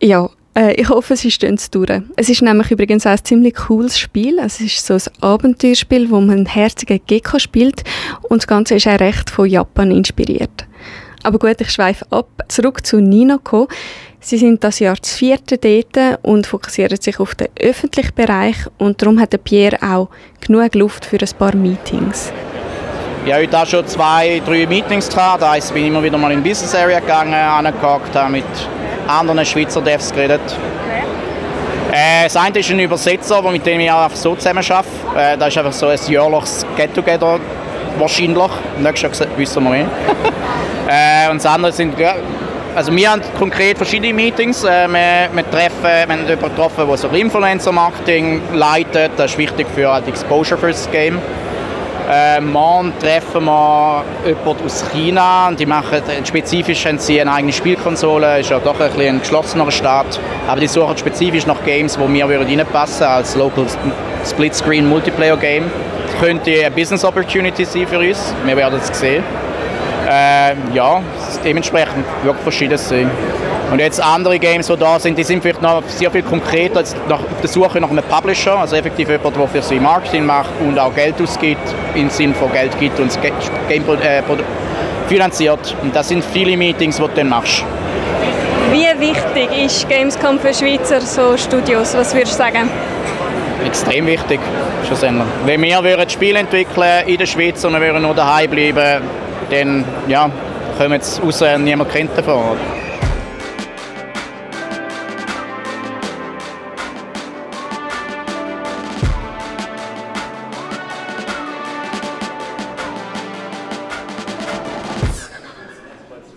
Ja, 0.00 0.30
äh, 0.54 0.74
ich 0.74 0.88
hoffe, 0.88 1.16
sie 1.16 1.30
stehen 1.30 1.54
es 1.54 1.70
durch. 1.70 1.90
Es 2.16 2.28
ist 2.28 2.42
nämlich 2.42 2.70
übrigens 2.70 3.06
auch 3.06 3.12
ein 3.12 3.24
ziemlich 3.24 3.54
cooles 3.54 3.98
Spiel. 3.98 4.38
Es 4.38 4.60
ist 4.60 4.84
so 4.86 4.94
ein 4.94 5.02
Abenteuerspiel, 5.20 6.10
wo 6.10 6.20
man 6.20 6.38
einen 6.38 6.46
herzigen 6.46 7.00
Gecko 7.06 7.38
spielt 7.38 7.82
und 8.22 8.42
das 8.42 8.46
Ganze 8.46 8.74
ist 8.76 8.86
auch 8.86 9.00
recht 9.00 9.30
von 9.30 9.48
Japan 9.48 9.90
inspiriert. 9.90 10.66
Aber 11.22 11.38
gut, 11.38 11.60
ich 11.60 11.70
schweife 11.70 12.04
ab. 12.10 12.28
Zurück 12.48 12.84
zu 12.84 13.00
Ninoko. 13.00 13.68
Sie 14.24 14.38
sind 14.38 14.62
das 14.62 14.78
Jahr 14.78 14.94
das 14.94 15.14
vierte 15.14 15.58
dort 15.58 16.20
und 16.22 16.46
fokussieren 16.46 16.96
sich 17.00 17.18
auf 17.18 17.34
den 17.34 17.48
öffentlichen 17.60 18.14
Bereich 18.14 18.54
und 18.78 19.02
darum 19.02 19.20
hat 19.20 19.30
Pierre 19.42 19.78
auch 19.82 20.10
genug 20.40 20.76
Luft 20.76 21.04
für 21.04 21.18
ein 21.18 21.28
paar 21.36 21.56
Meetings. 21.56 22.32
Ich 23.26 23.32
habe 23.32 23.42
heute 23.42 23.58
auch 23.58 23.66
schon 23.66 23.84
zwei, 23.88 24.40
drei 24.46 24.64
Meetings 24.66 25.08
gehabt. 25.08 25.42
Da 25.42 25.50
heisst, 25.50 25.74
bin 25.74 25.82
ich 25.82 25.88
immer 25.88 26.04
wieder 26.04 26.18
mal 26.18 26.30
in 26.30 26.40
die 26.40 26.50
Business 26.50 26.72
Area 26.72 27.00
gegangen, 27.00 27.34
angehockt, 27.34 28.14
habe 28.14 28.30
mit 28.30 28.44
anderen 29.08 29.44
Schweizer 29.44 29.80
Devs 29.80 30.12
geredet. 30.12 30.40
Äh, 31.90 32.24
das 32.24 32.36
eine 32.36 32.60
ist 32.60 32.70
ein 32.70 32.78
Übersetzer, 32.78 33.42
mit 33.50 33.66
dem 33.66 33.80
ich 33.80 33.90
auch 33.90 34.08
so 34.14 34.36
zusammen 34.36 34.64
arbeite. 34.68 34.88
Äh, 35.16 35.36
das 35.36 35.48
ist 35.48 35.58
einfach 35.58 35.72
so 35.72 35.88
ein 35.88 35.98
jährliches 36.06 36.64
Get-Together, 36.76 37.40
wahrscheinlich. 37.98 38.50
Nächstes 38.78 39.18
Jahr 39.18 39.28
wissen 39.36 39.64
wir 39.64 39.70
mehr. 39.70 39.86
äh, 40.88 41.28
und 41.28 41.38
das 41.38 41.46
andere 41.46 41.72
sind, 41.72 41.96
also 42.74 42.94
wir 42.94 43.10
haben 43.10 43.22
konkret 43.38 43.76
verschiedene 43.76 44.14
Meetings. 44.14 44.64
Äh, 44.64 44.88
wir, 44.88 45.28
wir, 45.32 45.50
treffen, 45.50 45.82
wir 45.82 46.02
haben 46.02 46.26
jemanden 46.28 46.48
getroffen, 46.48 46.86
der 46.86 46.96
so 46.96 47.08
Influencer-Marketing 47.08 48.40
leitet. 48.54 49.12
Das 49.16 49.32
ist 49.32 49.38
wichtig 49.38 49.66
für 49.74 50.00
die 50.04 50.10
Exposure 50.10 50.58
für 50.58 50.68
das 50.68 50.90
Game. 50.90 51.18
Äh, 52.10 52.40
morgen 52.40 52.92
treffen 52.98 53.44
wir 53.44 54.04
jemanden 54.26 54.64
aus 54.66 54.84
China 54.92 55.48
und 55.48 55.60
die 55.60 55.66
machen 55.66 56.02
spezifisch 56.24 56.84
haben 56.84 56.98
sie 56.98 57.20
eine 57.20 57.32
eigene 57.32 57.52
Spielkonsole, 57.52 58.40
ist 58.40 58.50
ja 58.50 58.58
doch 58.58 58.78
ein, 58.80 58.90
ein 59.00 59.20
geschlossener 59.20 59.70
Staat, 59.70 60.18
aber 60.48 60.60
die 60.60 60.66
suchen 60.66 60.98
spezifisch 60.98 61.46
nach 61.46 61.62
Games, 61.64 61.98
wo 61.98 62.12
wir 62.12 62.28
reinpassen 62.28 63.06
als 63.06 63.36
Local 63.36 63.66
Split-Screen 64.26 64.88
Multiplayer 64.88 65.36
Game. 65.36 65.70
Das 66.06 66.20
könnte 66.20 66.50
eine 66.50 66.70
Business 66.72 67.04
Opportunity 67.04 67.64
sein 67.64 67.86
für 67.86 68.00
uns, 68.00 68.34
wir 68.44 68.56
werden 68.56 68.80
es 68.82 68.98
sehen. 68.98 69.22
Äh, 70.12 70.54
ja, 70.74 71.00
dementsprechend 71.42 72.04
wirklich 72.22 72.42
verschiedenes 72.42 72.86
sein. 72.86 73.10
Und 73.70 73.78
jetzt 73.78 73.98
andere 73.98 74.38
Games, 74.38 74.66
die 74.66 74.76
da 74.76 74.98
sind, 75.00 75.16
die 75.16 75.24
sind 75.24 75.42
vielleicht 75.42 75.62
noch 75.62 75.82
sehr 75.86 76.10
viel 76.10 76.22
konkreter 76.22 76.80
als 76.80 76.94
nach, 77.08 77.20
auf 77.20 77.40
der 77.40 77.48
Suche 77.48 77.80
nach 77.80 77.88
einem 77.88 78.04
Publisher, 78.04 78.58
also 78.58 78.76
effektiv 78.76 79.08
jemand, 79.08 79.34
der 79.34 79.48
für 79.48 79.62
sie 79.62 79.80
Marketing 79.80 80.26
macht 80.26 80.50
und 80.60 80.78
auch 80.78 80.94
Geld 80.94 81.14
ausgibt, 81.22 81.62
im 81.94 82.10
Sinne 82.10 82.34
von 82.34 82.52
Geld 82.52 82.78
gibt 82.78 83.00
und 83.00 83.08
das 83.08 83.18
Game 83.68 83.84
äh, 83.88 84.22
finanziert. 85.08 85.74
Und 85.80 85.96
das 85.96 86.08
sind 86.08 86.22
viele 86.22 86.58
Meetings, 86.58 86.96
die 86.96 87.02
du 87.02 87.08
dann 87.14 87.30
machst. 87.30 87.64
Wie 88.70 89.00
wichtig 89.00 89.64
ist 89.64 89.88
Gamescom 89.88 90.38
für 90.38 90.52
Schweizer 90.52 91.00
so 91.00 91.38
Studios? 91.38 91.94
Was 91.96 92.14
würdest 92.14 92.34
du 92.34 92.38
sagen? 92.38 92.68
Extrem 93.64 94.06
wichtig, 94.06 94.40
schlussendlich. 94.86 95.28
Wenn 95.46 95.62
wir 95.62 95.82
würden 95.82 96.10
Spiele 96.10 96.40
entwickeln 96.40 97.06
in 97.06 97.16
der 97.16 97.26
Schweiz 97.26 97.64
und 97.64 97.72
wir 97.72 97.80
würden 97.80 98.02
nur 98.02 98.14
daheim 98.14 98.50
bleiben, 98.50 99.02
dann 99.52 99.84
ja, 100.08 100.30
kommen 100.78 100.92
jetzt 100.92 101.22
raus 101.22 101.42
und 101.42 101.64
niemand 101.64 101.90
kennt 101.90 102.16
davon. 102.16 102.56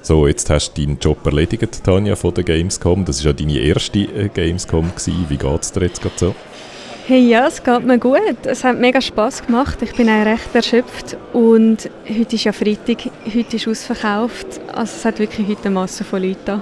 So, 0.01 0.27
jetzt 0.27 0.51
hast 0.51 0.73
du 0.73 0.85
deinen 0.85 0.99
Job 0.99 1.25
erledigt, 1.25 1.83
Tanja, 1.83 2.15
von 2.15 2.31
der 2.33 2.43
Gamescom. 2.43 3.05
Das 3.05 3.23
war 3.25 3.31
ja 3.31 3.33
deine 3.33 3.57
erste 3.57 3.99
äh, 3.99 4.29
Gamescom. 4.31 4.91
Gewesen. 4.91 5.25
Wie 5.29 5.37
geht 5.37 5.61
es 5.61 5.71
dir 5.71 5.81
jetzt 5.81 5.99
gerade 5.99 6.15
so? 6.15 6.35
Hey, 7.07 7.19
ja, 7.19 7.45
es 7.45 7.61
geht 7.61 7.85
mir 7.85 7.99
gut. 7.99 8.19
Es 8.45 8.63
hat 8.63 8.79
mega 8.79 8.99
Spass 8.99 9.45
gemacht. 9.45 9.79
Ich 9.83 9.93
bin 9.93 10.09
auch 10.09 10.25
recht 10.25 10.55
erschöpft. 10.55 11.15
Und 11.33 11.87
heute 12.09 12.35
ist 12.35 12.45
ja 12.45 12.51
Freitag. 12.51 13.11
Heute 13.27 13.57
ist 13.57 13.67
ausverkauft. 13.67 14.47
Also 14.73 14.93
es 14.97 15.05
hat 15.05 15.19
wirklich 15.19 15.47
heute 15.47 15.65
eine 15.65 15.75
Masse 15.75 16.03
von 16.03 16.23
Leuten 16.23 16.39
da. 16.45 16.61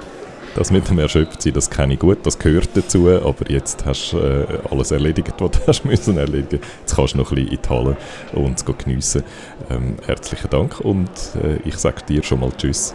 Das 0.55 0.69
mit 0.69 0.89
dem 0.89 0.99
Erschöpftsein, 0.99 1.53
das 1.53 1.69
kenne 1.69 1.93
ich 1.93 1.99
gut, 1.99 2.19
das 2.23 2.37
gehört 2.37 2.69
dazu, 2.75 3.09
aber 3.09 3.49
jetzt 3.49 3.85
hast 3.85 4.11
du 4.11 4.19
äh, 4.19 4.45
alles 4.69 4.91
erledigt, 4.91 5.33
was 5.39 5.51
du 5.51 5.59
hast 5.67 5.85
müssen 5.85 6.17
erledigen. 6.17 6.61
Jetzt 6.81 6.95
kannst 6.95 7.13
du 7.13 7.19
noch 7.19 7.31
ein 7.31 7.35
bisschen 7.35 7.53
in 7.53 7.59
die 7.63 7.69
Halle 7.69 7.97
und 8.33 8.57
es 8.57 8.65
geniessen. 8.65 9.23
Ähm, 9.71 9.95
herzlichen 10.05 10.49
Dank 10.49 10.79
und 10.81 11.09
äh, 11.41 11.57
ich 11.65 11.77
sage 11.77 12.03
dir 12.07 12.21
schon 12.21 12.41
mal 12.41 12.51
Tschüss. 12.55 12.93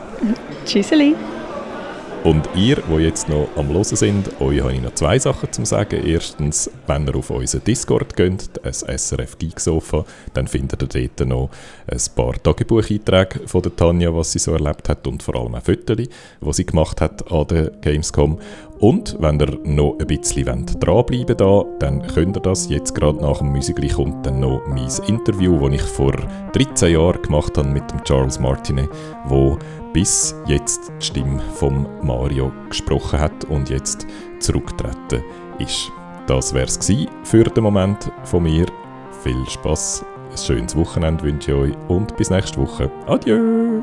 Tschüsseli. 0.67 1.17
Und 2.25 2.49
ihr, 2.57 2.77
die 2.77 3.03
jetzt 3.03 3.29
noch 3.29 3.49
am 3.57 3.69
Hören 3.69 3.85
sind, 3.85 4.41
euch 4.41 4.61
habe 4.61 4.73
ich 4.73 4.83
noch 4.83 4.95
zwei 4.95 5.19
Sachen 5.19 5.53
zu 5.53 5.65
sagen. 5.65 6.05
Erstens, 6.05 6.69
wenn 6.87 7.07
ihr 7.07 7.15
auf 7.15 7.31
unseren 7.31 7.63
Discord 7.65 8.17
geht, 8.17 8.61
ein 8.65 8.73
SRF 8.73 9.39
Geek 9.39 9.61
Sofa, 9.61 10.05
dann 10.35 10.49
findet 10.49 10.83
ihr 10.83 11.09
dort 11.09 11.29
noch 11.29 11.51
ein 11.87 12.01
paar 12.17 12.35
Tagebucheinträge 12.43 13.47
von 13.47 13.63
der 13.63 13.77
Tanja, 13.77 14.15
was 14.15 14.33
sie 14.33 14.41
so 14.41 14.53
erlebt 14.53 14.89
hat 14.89 15.07
und 15.07 15.23
vor 15.23 15.37
allem 15.37 15.55
auch 15.55 15.63
Fotos, 15.63 15.97
die 15.97 16.53
sie 16.53 16.67
gemacht 16.67 17.01
hat 17.01 17.31
an 17.31 17.47
der 17.47 17.71
Gamescom. 17.81 18.39
Und 18.81 19.17
wenn 19.21 19.41
ihr 19.41 19.59
noch 19.65 19.97
ein 19.99 20.07
bisschen 20.07 20.67
dranbleiben 20.81 21.41
wollt, 21.41 21.83
dann 21.83 22.07
könnt 22.07 22.37
ihr 22.37 22.43
das. 22.43 22.69
Jetzt 22.69 22.95
gerade 22.95 23.21
nach 23.21 23.39
dem 23.39 23.49
Musikli 23.49 23.89
kommt 23.89 24.25
dann 24.27 24.41
noch 24.41 24.63
mein 24.67 24.91
Interview, 25.07 25.69
das 25.69 25.81
ich 25.81 25.89
vor 25.89 26.13
13 26.53 26.93
Jahren 26.93 27.23
gemacht 27.23 27.57
habe 27.59 27.69
mit 27.69 27.91
dem 27.91 28.03
Charles 28.05 28.39
Martinet, 28.39 28.89
wo 29.27 29.59
bis 29.99 30.33
jetzt 30.47 30.93
die 31.01 31.07
Stimme 31.07 31.41
von 31.55 31.85
Mario 32.07 32.53
gesprochen 32.69 33.19
hat 33.19 33.45
und 33.47 33.69
jetzt 33.69 34.07
zurückgetreten 34.39 35.25
ist. 35.59 35.91
Das 36.29 36.55
wäre 36.55 36.67
es 36.67 36.79
für 37.25 37.43
den 37.43 37.65
Moment 37.65 38.09
von 38.23 38.45
mir. 38.45 38.67
Viel 39.25 39.45
Spaß, 39.49 40.05
ein 40.31 40.39
schönes 40.39 40.77
Wochenende 40.77 41.25
wünsche 41.25 41.51
ich 41.51 41.57
euch 41.57 41.77
und 41.89 42.17
bis 42.17 42.31
nächste 42.31 42.61
Woche. 42.61 42.89
Adieu! 43.09 43.83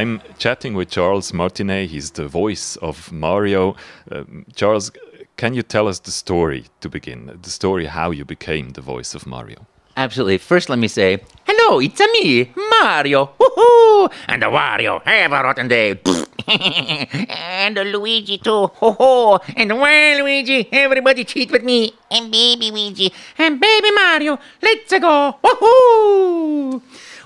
I'm 0.00 0.22
chatting 0.38 0.72
with 0.72 0.88
Charles 0.88 1.34
Martinet. 1.34 1.90
He's 1.90 2.12
the 2.12 2.26
voice 2.26 2.76
of 2.76 3.12
Mario. 3.12 3.76
Uh, 4.10 4.24
Charles, 4.54 4.90
can 5.36 5.52
you 5.52 5.62
tell 5.62 5.88
us 5.88 5.98
the 5.98 6.10
story 6.10 6.64
to 6.80 6.88
begin? 6.88 7.38
The 7.42 7.50
story 7.50 7.84
how 7.84 8.10
you 8.10 8.24
became 8.24 8.70
the 8.70 8.80
voice 8.80 9.14
of 9.14 9.26
Mario. 9.26 9.66
Absolutely. 9.98 10.38
First, 10.38 10.70
let 10.70 10.78
me 10.78 10.88
say, 10.88 11.22
hello, 11.44 11.80
it's 11.80 12.00
a 12.00 12.06
me, 12.14 12.50
Mario. 12.80 13.26
Woohoo! 13.38 14.10
And 14.26 14.42
a 14.42 14.46
Wario, 14.46 15.02
have 15.02 15.32
a 15.32 15.42
rotten 15.42 15.68
day. 15.68 15.90
and 16.48 17.76
the 17.76 17.84
Luigi 17.84 18.38
too. 18.38 18.68
Ho 18.80 18.92
ho! 18.92 19.40
And 19.54 19.78
well, 19.78 20.24
Luigi, 20.24 20.66
everybody 20.72 21.26
cheat 21.26 21.50
with 21.52 21.62
me. 21.62 21.92
And 22.10 22.32
baby 22.32 22.70
Luigi. 22.70 23.12
And 23.36 23.60
baby 23.60 23.90
Mario. 23.90 24.38
Let's 24.62 24.98
go. 24.98 25.36
Woohoo! 25.44 26.80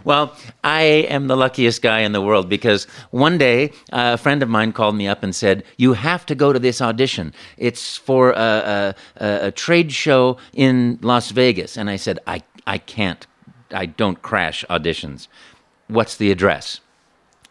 Well, 0.05 0.37
I 0.63 0.83
am 0.83 1.29
the 1.29 1.37
luckiest 1.37 1.81
guy 1.81 2.01
in 2.01 2.13
the 2.13 2.21
world 2.21 2.49
because 2.49 2.85
one 3.11 3.39
day 3.39 3.71
uh, 3.91 4.13
a 4.15 4.17
friend 4.19 4.43
of 4.43 4.51
mine 4.51 4.73
called 4.73 4.95
me 4.95 5.09
up 5.09 5.23
and 5.23 5.35
said, 5.35 5.65
You 5.79 5.95
have 5.95 6.27
to 6.27 6.35
go 6.35 6.53
to 6.53 6.59
this 6.59 6.83
audition. 6.83 7.33
It's 7.57 7.97
for 7.97 8.33
a, 8.33 8.95
a, 9.17 9.47
a 9.47 9.51
trade 9.51 9.93
show 9.93 10.37
in 10.53 10.99
Las 11.01 11.31
Vegas. 11.31 11.79
And 11.79 11.89
I 11.89 11.97
said, 11.97 12.19
I, 12.27 12.43
I 12.67 12.79
can't. 12.79 13.27
I 13.71 13.87
don't 13.87 14.21
crash 14.21 14.65
auditions. 14.69 15.29
What's 15.89 16.17
the 16.17 16.31
address? 16.31 16.81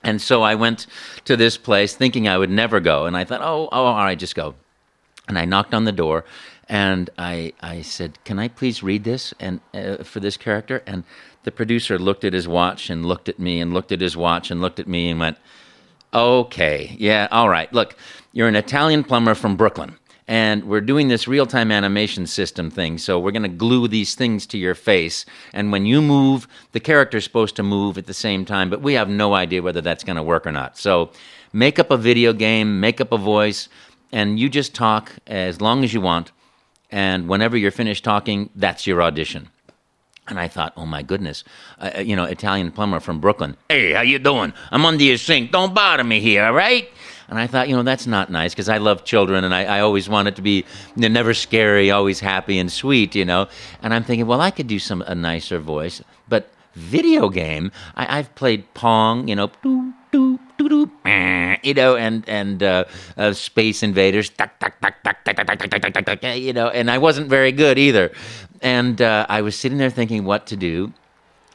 And 0.04 0.22
so 0.22 0.44
I 0.44 0.54
went 0.54 0.86
to 1.26 1.36
this 1.36 1.58
place 1.58 1.96
thinking 1.96 2.28
I 2.28 2.38
would 2.38 2.50
never 2.50 2.80
go. 2.80 3.06
And 3.06 3.18
I 3.18 3.24
thought, 3.24 3.42
oh, 3.42 3.70
oh 3.72 3.86
all 3.86 3.96
right, 3.96 4.20
just 4.20 4.36
go. 4.36 4.54
And 5.28 5.40
I 5.40 5.46
knocked 5.46 5.74
on 5.74 5.86
the 5.86 5.92
door 5.92 6.26
and 6.70 7.10
I, 7.18 7.54
I 7.62 7.82
said, 7.82 8.18
Can 8.24 8.40
I 8.40 8.48
please 8.48 8.84
read 8.84 9.04
this 9.04 9.34
and 9.40 9.60
uh, 9.74 10.04
for 10.04 10.20
this 10.20 10.38
character? 10.38 10.82
And 10.86 11.04
the 11.44 11.52
producer 11.52 12.00
looked 12.00 12.24
at 12.24 12.34
his 12.34 12.48
watch 12.48 12.90
and 12.90 13.06
looked 13.06 13.30
at 13.30 13.40
me 13.40 13.60
and 13.60 13.74
looked 13.74 13.92
at 13.92 14.02
his 14.02 14.16
watch 14.18 14.52
and 14.52 14.62
looked 14.62 14.80
at 14.80 14.88
me 14.88 15.10
and 15.10 15.20
went, 15.20 15.38
Okay, 16.14 16.96
yeah, 17.00 17.28
all 17.32 17.50
right. 17.50 17.72
Look, 17.74 17.96
you're 18.34 18.48
an 18.48 18.56
Italian 18.56 19.04
plumber 19.04 19.34
from 19.34 19.56
Brooklyn, 19.56 19.98
and 20.28 20.64
we're 20.66 20.82
doing 20.82 21.08
this 21.08 21.28
real 21.28 21.48
time 21.48 21.72
animation 21.72 22.28
system 22.28 22.70
thing. 22.70 23.00
So 23.00 23.20
we're 23.20 23.32
going 23.32 23.44
to 23.44 23.50
glue 23.50 23.88
these 23.88 24.14
things 24.14 24.46
to 24.48 24.60
your 24.60 24.76
face. 24.76 25.26
And 25.54 25.72
when 25.72 25.88
you 25.88 26.04
move, 26.04 26.48
the 26.72 26.80
character's 26.80 27.24
supposed 27.24 27.56
to 27.56 27.64
move 27.64 27.98
at 27.98 28.06
the 28.06 28.14
same 28.14 28.46
time, 28.46 28.70
but 28.70 28.82
we 28.82 28.94
have 28.94 29.10
no 29.10 29.34
idea 29.34 29.64
whether 29.64 29.82
that's 29.82 30.04
going 30.04 30.18
to 30.18 30.24
work 30.24 30.46
or 30.46 30.52
not. 30.52 30.78
So 30.78 31.12
make 31.52 31.80
up 31.80 31.90
a 31.90 31.98
video 31.98 32.32
game, 32.32 32.80
make 32.80 33.02
up 33.02 33.12
a 33.12 33.18
voice, 33.18 33.68
and 34.12 34.40
you 34.40 34.50
just 34.50 34.76
talk 34.76 35.14
as 35.26 35.62
long 35.62 35.84
as 35.84 35.96
you 35.96 36.02
want. 36.02 36.32
And 36.92 37.28
whenever 37.28 37.58
you're 37.58 37.72
finished 37.72 38.04
talking, 38.04 38.52
that's 38.56 38.86
your 38.86 39.02
audition. 39.02 39.50
And 40.28 40.40
I 40.40 40.48
thought, 40.48 40.74
oh 40.78 40.86
my 40.86 41.02
goodness, 41.02 41.44
uh, 41.80 41.92
uh, 41.98 42.00
you 42.00 42.16
know, 42.16 42.24
Italian 42.24 42.72
plumber 42.72 43.02
from 43.02 43.20
Brooklyn. 43.20 43.58
Hey, 43.68 43.92
how 43.92 44.02
you 44.02 44.20
doing? 44.20 44.54
I'm 44.72 44.86
under 44.86 45.04
your 45.04 45.18
sink. 45.18 45.52
Don't 45.52 45.74
bother 45.74 46.04
me 46.04 46.22
here, 46.22 46.46
all 46.46 46.54
right? 46.54 46.90
And 47.28 47.38
I 47.40 47.48
thought, 47.48 47.68
you 47.68 47.76
know, 47.76 47.84
that's 47.84 48.08
not 48.08 48.30
nice 48.30 48.54
because 48.54 48.70
I 48.70 48.78
love 48.78 49.04
children 49.04 49.44
and 49.44 49.54
I, 49.54 49.64
I 49.66 49.80
always 49.82 50.08
want 50.08 50.28
it 50.28 50.36
to 50.38 50.42
be 50.42 50.66
never 50.96 51.34
scary, 51.34 51.92
always 51.92 52.20
happy 52.20 52.60
and 52.60 52.72
sweet, 52.72 53.16
you 53.16 53.26
know. 53.26 53.48
And 53.82 53.94
I'm 53.94 54.04
thinking, 54.04 54.28
well, 54.28 54.40
I 54.40 54.52
could 54.52 54.68
do 54.68 54.80
some 54.80 55.02
a 55.02 55.16
nicer 55.16 55.60
voice, 55.60 56.02
but 56.30 56.50
video 56.76 57.30
game, 57.30 57.72
I, 57.96 58.20
I've 58.20 58.34
played 58.36 58.74
Pong, 58.74 59.28
you 59.28 59.36
know, 59.36 59.52
doo, 59.62 59.94
doo, 60.12 60.38
doo, 60.38 60.40
doo, 60.40 60.40
eh, 60.40 60.53
you 61.64 61.74
know, 61.74 61.96
and 61.96 62.28
and 62.28 62.62
uh, 62.62 62.86
uh, 63.18 63.34
Space 63.34 63.84
Invaders, 63.84 64.32
you 66.36 66.54
know, 66.54 66.68
and 66.70 66.92
I 66.92 66.98
wasn't 66.98 67.30
very 67.30 67.52
good 67.52 67.78
either, 67.78 68.12
and 68.62 69.02
uh, 69.02 69.26
I 69.30 69.42
was 69.42 69.56
sitting 69.56 69.78
there 69.78 69.90
thinking 69.90 70.26
what 70.26 70.46
to 70.48 70.56
do, 70.56 70.94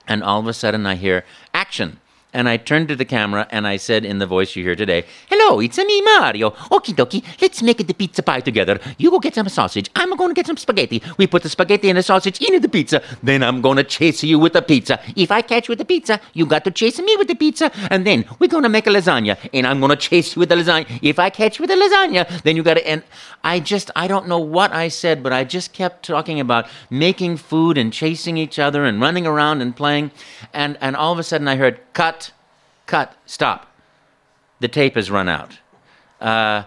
and 0.07 0.23
all 0.23 0.41
of 0.41 0.47
a 0.47 0.53
sudden 0.53 0.87
I 0.87 0.95
hear 0.95 1.25
action 1.53 2.01
and 2.35 2.47
I 2.47 2.59
turned 2.59 2.89
to 2.89 2.97
the 2.97 3.07
camera 3.07 3.47
and 3.51 3.67
I 3.67 3.79
said 3.79 4.05
in 4.05 4.19
the 4.19 4.27
voice 4.27 4.55
you 4.55 4.63
hear 4.63 4.77
today, 4.77 5.07
Hello, 5.31 5.61
it's 5.61 5.79
me, 5.79 6.03
Mario. 6.03 6.51
Okie 6.51 6.95
dokie, 6.95 7.25
let's 7.41 7.63
make 7.63 7.79
the 7.87 7.95
pizza 7.95 8.23
pie 8.23 8.41
together. 8.41 8.79
You 8.99 9.11
go 9.11 9.19
get 9.19 9.35
some 9.35 9.49
sausage. 9.49 9.89
I'm 9.97 10.15
going 10.15 10.31
to 10.31 10.35
get 10.35 10.47
some 10.47 10.59
spaghetti. 10.59 11.03
We 11.17 11.27
put 11.27 11.43
the 11.43 11.49
spaghetti 11.49 11.89
and 11.89 11.97
the 11.97 12.03
sausage 12.03 12.41
into 12.43 12.61
the 12.61 12.69
pizza. 12.69 13.03
Then 13.23 13.43
I'm 13.43 13.63
going 13.63 13.79
to 13.79 13.85
chase 13.85 14.23
you 14.23 14.39
with 14.39 14.53
the 14.53 14.61
pizza. 14.61 15.01
If 15.17 15.31
I 15.31 15.41
catch 15.41 15.69
you 15.69 15.73
with 15.73 15.79
the 15.79 15.87
pizza, 15.87 16.21
you 16.35 16.45
got 16.45 16.65
to 16.65 16.71
chase 16.71 16.99
me 16.99 17.17
with 17.17 17.29
the 17.29 17.35
pizza. 17.35 17.73
And 17.91 18.07
then 18.07 18.27
we're 18.39 18.49
going 18.49 18.65
to 18.65 18.69
make 18.69 18.87
a 18.87 18.91
lasagna. 18.91 19.39
And 19.55 19.67
I'm 19.67 19.81
going 19.81 19.91
to 19.91 19.97
chase 19.97 20.37
you 20.37 20.41
with 20.41 20.51
the 20.51 20.57
lasagna. 20.57 20.99
If 21.03 21.19
I 21.19 21.31
catch 21.31 21.59
you 21.59 21.63
with 21.63 21.71
the 21.71 21.77
lasagna, 21.77 22.43
then 22.43 22.57
you 22.57 22.63
got 22.63 22.75
to. 22.75 22.87
And 22.87 23.03
I 23.43 23.59
just, 23.59 23.91
I 23.97 24.07
don't 24.07 24.29
know 24.29 24.39
what 24.39 24.73
I 24.73 24.89
said, 24.89 25.23
but 25.23 25.33
I 25.33 25.45
just 25.45 25.73
kept 25.73 26.05
talking 26.05 26.41
about 26.41 26.67
making 26.91 27.39
food 27.39 27.79
and 27.79 27.91
chasing 27.91 28.37
each 28.37 28.59
other 28.59 28.85
and 28.85 29.01
running 29.01 29.27
around 29.27 29.63
and 29.63 29.75
playing. 29.75 30.11
And, 30.53 30.77
and 30.83 30.95
all 30.95 31.13
of 31.13 31.19
a 31.19 31.23
sudden 31.23 31.49
I 31.49 31.57
heard, 31.57 31.81
cut, 31.99 32.31
cut, 32.87 33.17
stop. 33.27 33.67
The 34.61 34.69
tape 34.69 34.95
has 34.95 35.11
run 35.11 35.29
out. 35.29 35.59
Uh, 36.21 36.63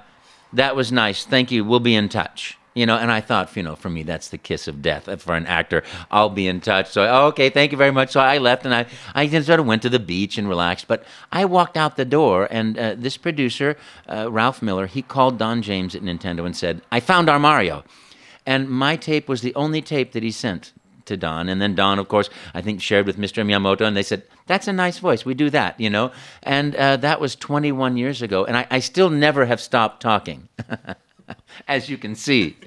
that 0.52 0.76
was 0.76 0.92
nice. 0.92 1.24
Thank 1.24 1.52
you. 1.52 1.64
We'll 1.64 1.80
be 1.80 1.96
in 1.96 2.10
touch. 2.10 2.58
You 2.74 2.86
know, 2.86 2.98
and 2.98 3.10
I 3.10 3.22
thought, 3.22 3.56
you 3.56 3.64
know, 3.64 3.78
for 3.78 3.90
me, 3.90 4.04
that's 4.04 4.28
the 4.28 4.38
kiss 4.38 4.68
of 4.68 4.82
death 4.82 5.22
for 5.22 5.36
an 5.36 5.46
actor. 5.46 5.84
I'll 6.10 6.30
be 6.30 6.48
in 6.50 6.60
touch. 6.60 6.90
So, 6.90 7.28
okay, 7.28 7.50
thank 7.50 7.72
you 7.72 7.78
very 7.78 7.92
much. 7.92 8.12
So 8.12 8.20
I 8.20 8.40
left 8.40 8.66
and 8.66 8.76
I, 8.76 8.88
I 9.16 9.28
sort 9.42 9.62
of 9.62 9.66
went 9.66 9.82
to 9.84 9.90
the 9.90 10.00
beach 10.00 10.38
and 10.38 10.50
relaxed. 10.50 10.90
But 10.90 11.06
I 11.32 11.46
walked 11.46 11.78
out 11.78 11.96
the 11.96 12.06
door, 12.06 12.50
and 12.52 12.78
uh, 12.78 12.96
this 12.98 13.16
producer, 13.16 13.78
uh, 14.10 14.30
Ralph 14.30 14.62
Miller, 14.62 14.88
he 14.88 15.02
called 15.02 15.38
Don 15.38 15.62
James 15.62 15.96
at 15.96 16.02
Nintendo 16.02 16.46
and 16.46 16.58
said, 16.58 16.82
I 16.92 17.00
found 17.00 17.30
our 17.30 17.40
Mario. 17.40 17.86
And 18.46 18.70
my 18.70 18.98
tape 18.98 19.30
was 19.30 19.42
the 19.42 19.56
only 19.56 19.82
tape 19.82 20.12
that 20.12 20.24
he 20.24 20.32
sent 20.32 20.74
to 21.12 21.18
Don. 21.18 21.50
And 21.50 21.62
then 21.62 21.76
Don, 21.76 22.00
of 22.00 22.08
course, 22.08 22.30
I 22.54 22.62
think 22.62 22.82
shared 22.82 23.06
with 23.06 23.18
Mr. 23.18 23.46
Miyamoto, 23.46 23.86
and 23.86 23.96
they 23.96 24.04
said, 24.04 24.24
That's 24.48 24.68
a 24.68 24.74
nice 24.74 24.98
voice. 25.00 25.26
We 25.26 25.34
do 25.34 25.50
that, 25.52 25.80
you 25.80 25.90
know? 25.90 26.12
And 26.44 26.76
uh, 26.76 26.98
that 26.98 27.22
was 27.22 27.36
21 27.36 27.98
years 27.98 28.22
ago. 28.22 28.46
And 28.46 28.58
I, 28.58 28.66
I 28.72 28.80
still 28.80 29.10
never 29.10 29.46
have 29.46 29.62
stopped 29.62 30.02
talking, 30.02 30.50
as 31.68 31.90
you 31.90 31.98
can 31.98 32.16
see. 32.16 32.58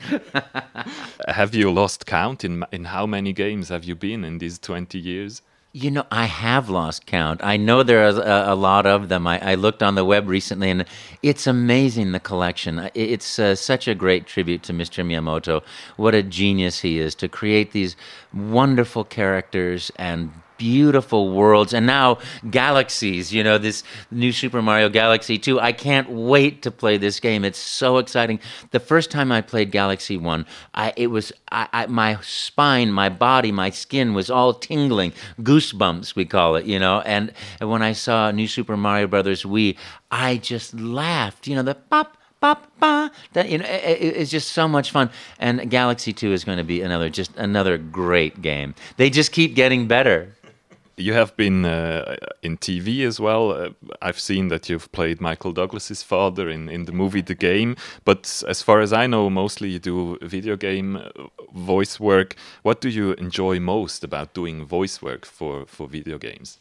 Have 1.28 1.54
you 1.54 1.70
lost 1.70 2.06
count 2.06 2.44
in 2.44 2.64
in 2.70 2.84
how 2.84 3.06
many 3.06 3.32
games 3.32 3.68
have 3.68 3.84
you 3.84 3.94
been 3.94 4.24
in 4.24 4.38
these 4.38 4.58
20 4.58 4.98
years? 4.98 5.42
You 5.76 5.90
know, 5.90 6.06
I 6.08 6.26
have 6.26 6.70
lost 6.70 7.04
count. 7.04 7.40
I 7.42 7.56
know 7.56 7.82
there 7.82 8.06
are 8.06 8.10
a, 8.10 8.52
a 8.52 8.54
lot 8.54 8.86
of 8.86 9.08
them. 9.08 9.26
I, 9.26 9.40
I, 9.40 9.54
looked 9.56 9.82
on 9.82 9.96
the 9.96 10.04
web 10.04 10.28
recently, 10.28 10.70
and 10.70 10.84
it's 11.20 11.48
amazing 11.48 12.12
the 12.12 12.20
collection. 12.20 12.88
It's 12.94 13.40
uh, 13.40 13.56
such 13.56 13.88
a 13.88 13.94
great 13.96 14.24
tribute 14.24 14.62
to 14.64 14.72
Mr. 14.72 15.04
Miyamoto. 15.04 15.64
What 15.96 16.14
a 16.14 16.22
genius 16.22 16.82
he 16.82 17.00
is 17.00 17.16
to 17.16 17.26
create 17.26 17.72
these 17.72 17.96
wonderful 18.32 19.02
characters 19.02 19.90
and 19.96 20.30
beautiful 20.56 21.32
worlds 21.32 21.72
and 21.72 21.86
now 21.86 22.18
galaxies 22.50 23.32
you 23.32 23.42
know 23.42 23.58
this 23.58 23.82
new 24.10 24.32
super 24.32 24.62
mario 24.62 24.88
galaxy 24.88 25.38
2 25.38 25.60
i 25.60 25.72
can't 25.72 26.10
wait 26.10 26.62
to 26.62 26.70
play 26.70 26.96
this 26.96 27.20
game 27.20 27.44
it's 27.44 27.58
so 27.58 27.98
exciting 27.98 28.38
the 28.70 28.80
first 28.80 29.10
time 29.10 29.32
i 29.32 29.40
played 29.40 29.70
galaxy 29.70 30.16
1 30.16 30.46
i 30.74 30.92
it 30.96 31.08
was 31.08 31.32
I, 31.50 31.68
I, 31.72 31.86
my 31.86 32.18
spine 32.22 32.92
my 32.92 33.08
body 33.08 33.52
my 33.52 33.70
skin 33.70 34.14
was 34.14 34.30
all 34.30 34.54
tingling 34.54 35.12
goosebumps 35.40 36.14
we 36.14 36.24
call 36.24 36.56
it 36.56 36.66
you 36.66 36.78
know 36.78 37.00
and, 37.00 37.32
and 37.60 37.70
when 37.70 37.82
i 37.82 37.92
saw 37.92 38.30
new 38.30 38.48
super 38.48 38.76
mario 38.76 39.06
brothers 39.06 39.44
wii 39.44 39.76
i 40.10 40.36
just 40.36 40.74
laughed 40.74 41.46
you 41.46 41.56
know 41.56 41.62
the 41.62 41.74
pop. 41.74 42.18
That 43.32 43.48
you 43.48 43.58
know, 43.58 43.64
it, 43.64 43.98
it's 44.00 44.30
just 44.30 44.52
so 44.52 44.68
much 44.68 44.90
fun. 44.90 45.10
And 45.38 45.70
Galaxy 45.70 46.12
Two 46.12 46.32
is 46.32 46.44
going 46.44 46.58
to 46.58 46.64
be 46.64 46.82
another, 46.82 47.08
just 47.08 47.34
another 47.36 47.78
great 47.78 48.42
game. 48.42 48.74
They 48.98 49.08
just 49.08 49.32
keep 49.32 49.54
getting 49.54 49.88
better 49.88 50.34
you 50.96 51.12
have 51.12 51.36
been 51.36 51.64
uh, 51.64 52.16
in 52.42 52.56
TV 52.56 53.04
as 53.06 53.18
well. 53.20 53.50
Uh, 53.50 53.70
I've 54.00 54.20
seen 54.20 54.48
that 54.48 54.68
you've 54.68 54.90
played 54.92 55.20
Michael 55.20 55.52
Douglas's 55.52 56.02
father 56.02 56.48
in, 56.48 56.68
in 56.68 56.84
the 56.84 56.92
movie 56.92 57.20
The 57.22 57.34
Game. 57.34 57.76
But 58.04 58.42
as 58.48 58.62
far 58.62 58.80
as 58.80 58.92
I 58.92 59.06
know, 59.06 59.30
mostly 59.30 59.70
you 59.70 59.78
do 59.78 60.18
video 60.22 60.56
game 60.56 60.96
uh, 60.96 61.10
voice 61.54 61.98
work. 61.98 62.36
What 62.62 62.80
do 62.80 62.88
you 62.88 63.12
enjoy 63.12 63.60
most 63.60 64.04
about 64.04 64.34
doing 64.34 64.64
voice 64.64 65.02
work 65.02 65.24
for, 65.26 65.66
for 65.66 65.88
video 65.88 66.18
games? 66.18 66.58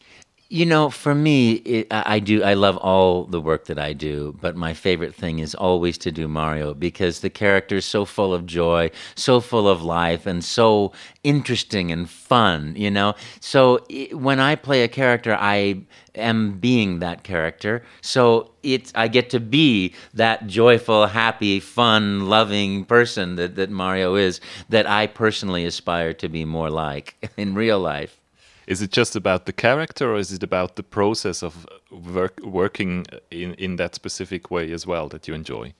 You 0.50 0.68
know, 0.68 0.92
for 0.92 1.16
me, 1.16 1.54
it, 1.54 1.88
I 1.90 2.20
do. 2.20 2.44
I 2.44 2.54
love 2.54 2.78
all 2.78 3.24
the 3.26 3.42
work 3.42 3.66
that 3.66 3.80
I 3.80 3.94
do, 3.94 4.38
but 4.40 4.56
my 4.56 4.74
favorite 4.76 5.16
thing 5.16 5.40
is 5.40 5.56
always 5.56 5.98
to 6.00 6.12
do 6.12 6.28
Mario 6.28 6.76
because 6.76 7.22
the 7.22 7.30
character 7.32 7.78
is 7.78 7.86
so 7.86 8.06
full 8.06 8.36
of 8.36 8.46
joy, 8.46 8.92
so 9.16 9.40
full 9.40 9.68
of 9.68 9.82
life, 9.82 10.28
and 10.28 10.44
so 10.44 10.92
interesting 11.24 11.92
and 11.92 12.08
fun. 12.08 12.76
You 12.78 12.92
know, 12.92 13.16
so 13.40 13.84
it, 13.90 14.20
when 14.20 14.40
I 14.40 14.56
play 14.56 14.84
a 14.84 14.88
character, 14.88 15.36
I 15.40 15.82
am 16.14 16.60
being 16.60 17.00
that 17.00 17.24
character. 17.24 17.84
So 18.02 18.52
it's 18.62 18.92
I 18.94 19.08
get 19.08 19.32
to 19.32 19.40
be 19.40 19.96
that 20.14 20.46
joyful, 20.46 21.08
happy, 21.08 21.60
fun, 21.62 22.28
loving 22.28 22.86
person 22.86 23.38
that 23.38 23.56
that 23.56 23.72
Mario 23.72 24.14
is. 24.16 24.40
That 24.70 24.86
I 24.88 25.08
personally 25.08 25.66
aspire 25.66 26.14
to 26.14 26.30
be 26.30 26.46
more 26.46 26.70
like 26.70 27.16
in 27.38 27.56
real 27.56 27.80
life. 27.80 28.20
Is 28.66 28.82
it 28.82 28.92
just 28.92 29.16
about 29.16 29.46
the 29.46 29.54
character, 29.54 30.14
or 30.14 30.18
is 30.18 30.32
it 30.32 30.44
about 30.44 30.76
the 30.76 30.84
process 30.84 31.44
of 31.44 31.68
work, 31.92 32.40
working 32.44 33.06
in, 33.30 33.54
in 33.56 33.76
that 33.76 33.96
specific 33.96 34.50
way 34.50 34.72
as 34.72 34.88
well 34.88 35.10
that 35.10 35.28
you 35.28 35.34
enjoy? 35.34 35.74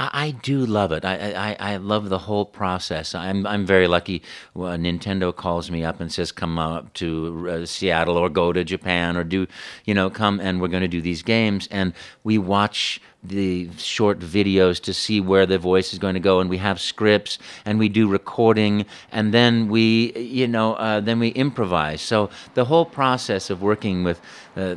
I, 0.00 0.30
do 0.30 0.64
love 0.64 0.92
it. 0.92 1.04
I, 1.04 1.32
I, 1.32 1.72
I 1.72 1.76
love 1.76 2.08
the 2.08 2.20
whole 2.20 2.44
process. 2.44 3.16
I'm 3.16 3.44
I'm 3.48 3.66
very 3.66 3.88
lucky. 3.88 4.22
Nintendo 4.54 5.34
calls 5.34 5.72
me 5.72 5.82
up 5.84 6.00
and 6.00 6.12
says, 6.12 6.30
"Come 6.30 6.56
up 6.56 6.92
to 6.94 7.48
uh, 7.50 7.66
Seattle 7.66 8.16
or 8.16 8.28
go 8.28 8.52
to 8.52 8.62
Japan 8.62 9.16
or 9.16 9.24
do, 9.24 9.48
you 9.86 9.94
know, 9.94 10.08
come 10.08 10.38
and 10.38 10.60
we're 10.60 10.68
going 10.68 10.82
to 10.82 10.88
do 10.88 11.00
these 11.00 11.22
games." 11.22 11.66
And 11.72 11.94
we 12.22 12.38
watch 12.38 13.00
the 13.24 13.68
short 13.76 14.20
videos 14.20 14.80
to 14.82 14.94
see 14.94 15.20
where 15.20 15.46
the 15.46 15.58
voice 15.58 15.92
is 15.92 15.98
going 15.98 16.14
to 16.14 16.20
go, 16.20 16.38
and 16.38 16.48
we 16.48 16.58
have 16.58 16.80
scripts 16.80 17.40
and 17.64 17.80
we 17.80 17.88
do 17.88 18.08
recording, 18.08 18.86
and 19.10 19.34
then 19.34 19.68
we, 19.68 20.12
you 20.12 20.46
know, 20.46 20.74
uh, 20.74 21.00
then 21.00 21.18
we 21.18 21.30
improvise. 21.30 22.00
So 22.00 22.30
the 22.54 22.66
whole 22.66 22.84
process 22.84 23.50
of 23.50 23.62
working 23.62 24.04
with 24.04 24.20
uh, 24.56 24.76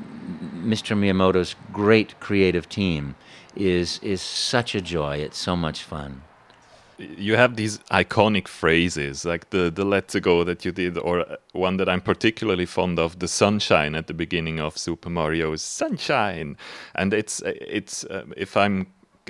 Mr. 0.63 0.97
Miyamoto's 0.97 1.55
great 1.71 2.19
creative 2.19 2.67
team 2.67 3.15
is 3.55 3.99
is 4.03 4.21
such 4.21 4.75
a 4.75 4.81
joy. 4.81 5.17
It's 5.17 5.37
so 5.37 5.55
much 5.55 5.83
fun. 5.83 6.21
You 6.97 7.35
have 7.35 7.55
these 7.55 7.79
iconic 7.89 8.47
phrases 8.47 9.25
like 9.25 9.49
the 9.49 9.71
the 9.71 9.83
let's 9.83 10.15
go 10.19 10.43
that 10.43 10.63
you 10.65 10.71
did, 10.71 10.97
or 10.97 11.25
one 11.53 11.77
that 11.77 11.89
I'm 11.89 12.01
particularly 12.01 12.65
fond 12.65 12.99
of, 12.99 13.19
the 13.19 13.27
sunshine 13.27 13.95
at 13.95 14.07
the 14.07 14.13
beginning 14.13 14.59
of 14.59 14.77
Super 14.77 15.09
Mario's 15.09 15.61
sunshine, 15.61 16.57
and 16.93 17.13
it's 17.13 17.41
it's 17.45 18.03
uh, 18.05 18.25
if 18.37 18.55
I'm 18.55 18.87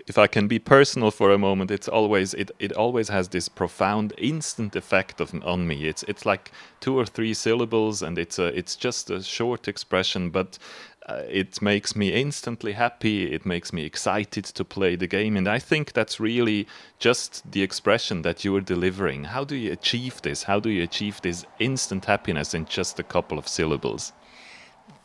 if 0.07 0.17
I 0.17 0.27
can 0.27 0.47
be 0.47 0.59
personal 0.59 1.11
for 1.11 1.31
a 1.31 1.37
moment, 1.37 1.71
it's 1.71 1.87
always 1.87 2.33
it, 2.33 2.51
it 2.59 2.71
always 2.73 3.09
has 3.09 3.29
this 3.29 3.49
profound 3.49 4.13
instant 4.17 4.75
effect 4.75 5.21
of, 5.21 5.33
on 5.43 5.67
me. 5.67 5.85
It's 5.85 6.03
it's 6.03 6.25
like 6.25 6.51
two 6.79 6.97
or 6.97 7.05
three 7.05 7.33
syllables, 7.33 8.01
and 8.01 8.17
it's 8.17 8.39
a, 8.39 8.47
it's 8.57 8.75
just 8.75 9.09
a 9.09 9.21
short 9.23 9.67
expression, 9.67 10.29
but 10.29 10.57
uh, 10.57 10.90
Uh, 11.11 11.23
it 11.29 11.61
makes 11.61 11.93
me 11.95 12.07
instantly 12.13 12.71
happy. 12.71 13.33
It 13.33 13.45
makes 13.45 13.73
me 13.73 13.83
excited 13.83 14.45
to 14.45 14.63
play 14.63 14.95
the 14.95 15.07
game. 15.07 15.35
And 15.35 15.47
I 15.47 15.59
think 15.59 15.91
that's 15.91 16.19
really 16.19 16.67
just 16.99 17.51
the 17.51 17.63
expression 17.63 18.21
that 18.21 18.45
you 18.45 18.55
are 18.55 18.61
delivering. 18.61 19.25
How 19.25 19.43
do 19.43 19.55
you 19.55 19.73
achieve 19.73 20.21
this? 20.21 20.43
How 20.43 20.59
do 20.61 20.69
you 20.69 20.83
achieve 20.83 21.21
this 21.21 21.45
instant 21.59 22.05
happiness 22.05 22.53
in 22.53 22.65
just 22.65 22.99
a 22.99 23.03
couple 23.03 23.37
of 23.37 23.47
syllables? 23.47 24.13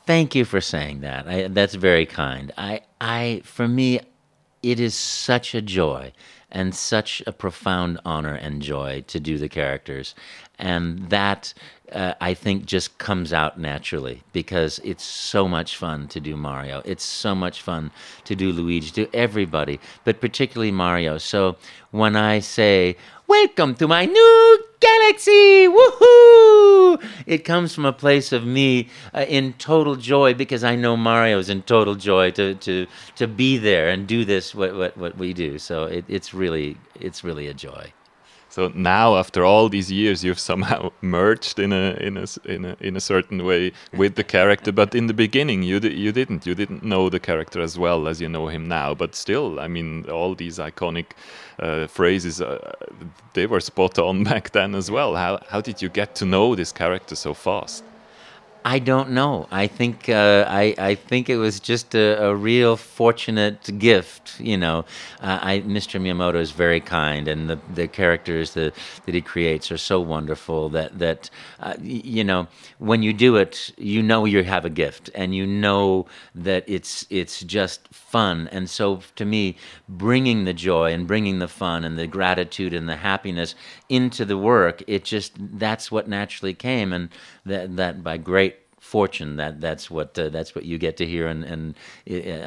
Thank 0.07 0.37
you 0.37 0.45
for 0.45 0.61
saying 0.61 1.01
that. 1.01 1.27
I, 1.27 1.49
that's 1.49 1.75
very 1.75 2.07
kind. 2.07 2.53
I, 2.57 2.83
I, 3.01 3.43
for 3.43 3.67
me, 3.67 4.01
it 4.63 4.79
is 4.79 4.95
such 4.95 5.55
a 5.55 5.63
joy 5.63 6.13
and 6.51 6.75
such 6.75 7.23
a 7.27 7.33
profound 7.33 7.99
honor 8.05 8.35
and 8.35 8.63
joy 8.63 9.03
to 9.09 9.19
do 9.19 9.39
the 9.39 9.49
characters. 9.49 10.15
And 10.59 11.11
that 11.11 11.53
uh, 11.93 12.15
I 12.21 12.35
think 12.35 12.67
just 12.67 12.99
comes 12.99 13.33
out 13.33 13.59
naturally 13.59 14.23
because 14.33 14.81
it's 14.85 15.05
so 15.05 15.47
much 15.49 15.77
fun 15.77 16.09
to 16.09 16.21
do 16.21 16.37
Mario. 16.37 16.83
It's 16.85 17.05
so 17.05 17.35
much 17.35 17.63
fun 17.63 17.91
to 18.25 18.35
do 18.35 18.53
Luigi, 18.53 18.91
to 18.93 19.15
everybody, 19.15 19.81
but 20.05 20.21
particularly 20.21 20.73
Mario. 20.73 21.19
So 21.19 21.57
when 21.91 22.17
I 22.17 22.41
say, 22.41 22.97
Welcome 23.29 23.75
to 23.77 23.89
my 23.89 24.05
new 24.05 24.65
galaxy! 24.79 25.67
Woohoo! 25.67 27.05
It 27.27 27.39
comes 27.39 27.75
from 27.75 27.85
a 27.85 27.93
place 27.93 28.31
of 28.31 28.47
me 28.47 28.89
uh, 29.13 29.25
in 29.29 29.55
total 29.55 29.97
joy 29.97 30.33
because 30.33 30.63
I 30.63 30.77
know 30.77 30.97
Mario's 30.97 31.49
in 31.49 31.63
total 31.63 31.97
joy 31.97 32.31
to, 32.33 32.55
to, 32.55 32.87
to 33.17 33.27
be 33.27 33.59
there 33.59 33.89
and 33.89 34.07
do 34.07 34.25
this, 34.25 34.55
what, 34.55 34.77
what, 34.77 34.97
what 34.97 35.19
we 35.19 35.33
do. 35.33 35.59
So 35.59 35.87
it, 35.87 36.05
it's, 36.07 36.33
really, 36.35 36.77
it's 37.01 37.25
really 37.25 37.49
a 37.49 37.55
joy. 37.55 37.93
So 38.57 38.73
now, 38.75 39.17
after 39.19 39.45
all 39.45 39.69
these 39.69 39.93
years, 39.93 40.25
you've 40.25 40.39
somehow 40.39 40.91
merged 41.03 41.59
in 41.59 41.75
a 41.75 41.91
in 42.01 42.17
a 42.17 42.27
in 42.47 42.65
a 42.65 42.77
in 42.81 42.97
a 42.97 43.01
certain 43.01 43.45
way 43.45 43.73
with 43.93 44.15
the 44.15 44.25
character. 44.25 44.73
But 44.73 44.95
in 44.95 45.09
the 45.09 45.13
beginning, 45.13 45.63
you 45.63 45.79
di- 45.79 45.95
you 45.95 46.11
didn't. 46.11 46.47
You 46.47 46.55
didn't 46.55 46.83
know 46.83 47.11
the 47.11 47.21
character 47.21 47.61
as 47.61 47.79
well 47.79 48.09
as 48.09 48.19
you 48.23 48.31
know 48.31 48.49
him 48.49 48.67
now. 48.67 48.95
But 48.95 49.15
still, 49.15 49.61
I 49.61 49.69
mean, 49.69 50.09
all 50.09 50.35
these 50.35 50.57
iconic 50.57 51.09
uh, 51.59 51.87
phrases, 51.87 52.41
uh, 52.41 52.73
they 53.35 53.45
were 53.45 53.61
spot 53.61 53.99
on 53.99 54.25
back 54.31 54.53
then 54.53 54.75
as 54.75 54.91
well. 54.91 55.17
How 55.17 55.39
how 55.51 55.61
did 55.61 55.83
you 55.83 55.91
get 55.91 56.15
to 56.15 56.25
know 56.25 56.55
this 56.55 56.73
character 56.73 57.15
so 57.15 57.35
fast? 57.35 57.85
I 58.69 58.81
don't 58.81 59.11
know. 59.11 59.47
I 59.53 59.69
think 59.69 60.09
uh, 60.09 60.45
I 60.49 60.75
I 60.77 60.97
think 60.97 61.31
it 61.31 61.37
was 61.37 61.61
just 61.61 61.95
a, 61.95 62.21
a 62.21 62.35
real 62.35 62.77
fortunate 62.77 63.79
gift. 63.79 64.41
You 64.41 64.57
know, 64.57 64.85
uh, 65.21 65.39
I 65.41 65.61
Mr. 65.61 66.01
Miyamoto 66.01 66.41
is 66.41 66.51
very 66.51 66.81
kind, 66.81 67.29
and 67.29 67.49
the 67.49 67.61
the 67.73 67.87
characters 67.87 68.55
that 68.55 68.75
that 69.05 69.15
he 69.15 69.21
creates 69.21 69.71
are 69.71 69.79
so 69.79 70.01
wonderful 70.01 70.69
that 70.71 70.99
that 70.99 71.31
uh, 71.61 71.75
you 71.81 72.25
know 72.25 72.49
when 72.79 73.05
you 73.05 73.13
do 73.13 73.37
it, 73.37 73.73
you 73.79 74.03
know 74.03 74.25
you 74.25 74.43
have 74.43 74.65
a 74.65 74.71
gift, 74.71 75.11
and 75.15 75.33
you 75.33 75.47
know 75.47 76.07
that 76.35 76.65
it's 76.67 77.07
it's 77.09 77.43
just 77.45 77.87
fun. 77.95 78.49
And 78.51 78.69
so 78.69 79.01
to 79.15 79.25
me, 79.25 79.59
bringing 79.89 80.45
the 80.45 80.53
joy 80.55 80.93
and 80.93 81.07
bringing 81.07 81.39
the 81.39 81.47
fun 81.47 81.85
and 81.85 81.97
the 81.97 82.09
gratitude 82.09 82.75
and 82.75 82.89
the 82.89 82.97
happiness 82.97 83.55
into 83.89 84.25
the 84.25 84.37
work, 84.37 84.83
it 84.89 85.05
just 85.05 85.35
that's 85.39 85.93
what 85.93 86.09
naturally 86.09 86.55
came, 86.55 86.93
and 86.93 87.11
that 87.47 87.77
that 87.77 88.03
by 88.03 88.17
great 88.17 88.57
fortune 88.81 89.37
that 89.37 89.61
that's 89.61 89.91
what 89.91 90.19
uh, 90.19 90.29
that's 90.29 90.55
what 90.55 90.65
you 90.65 90.79
get 90.79 90.97
to 90.97 91.07
hear 91.07 91.27
and 91.27 91.45
and 91.45 91.75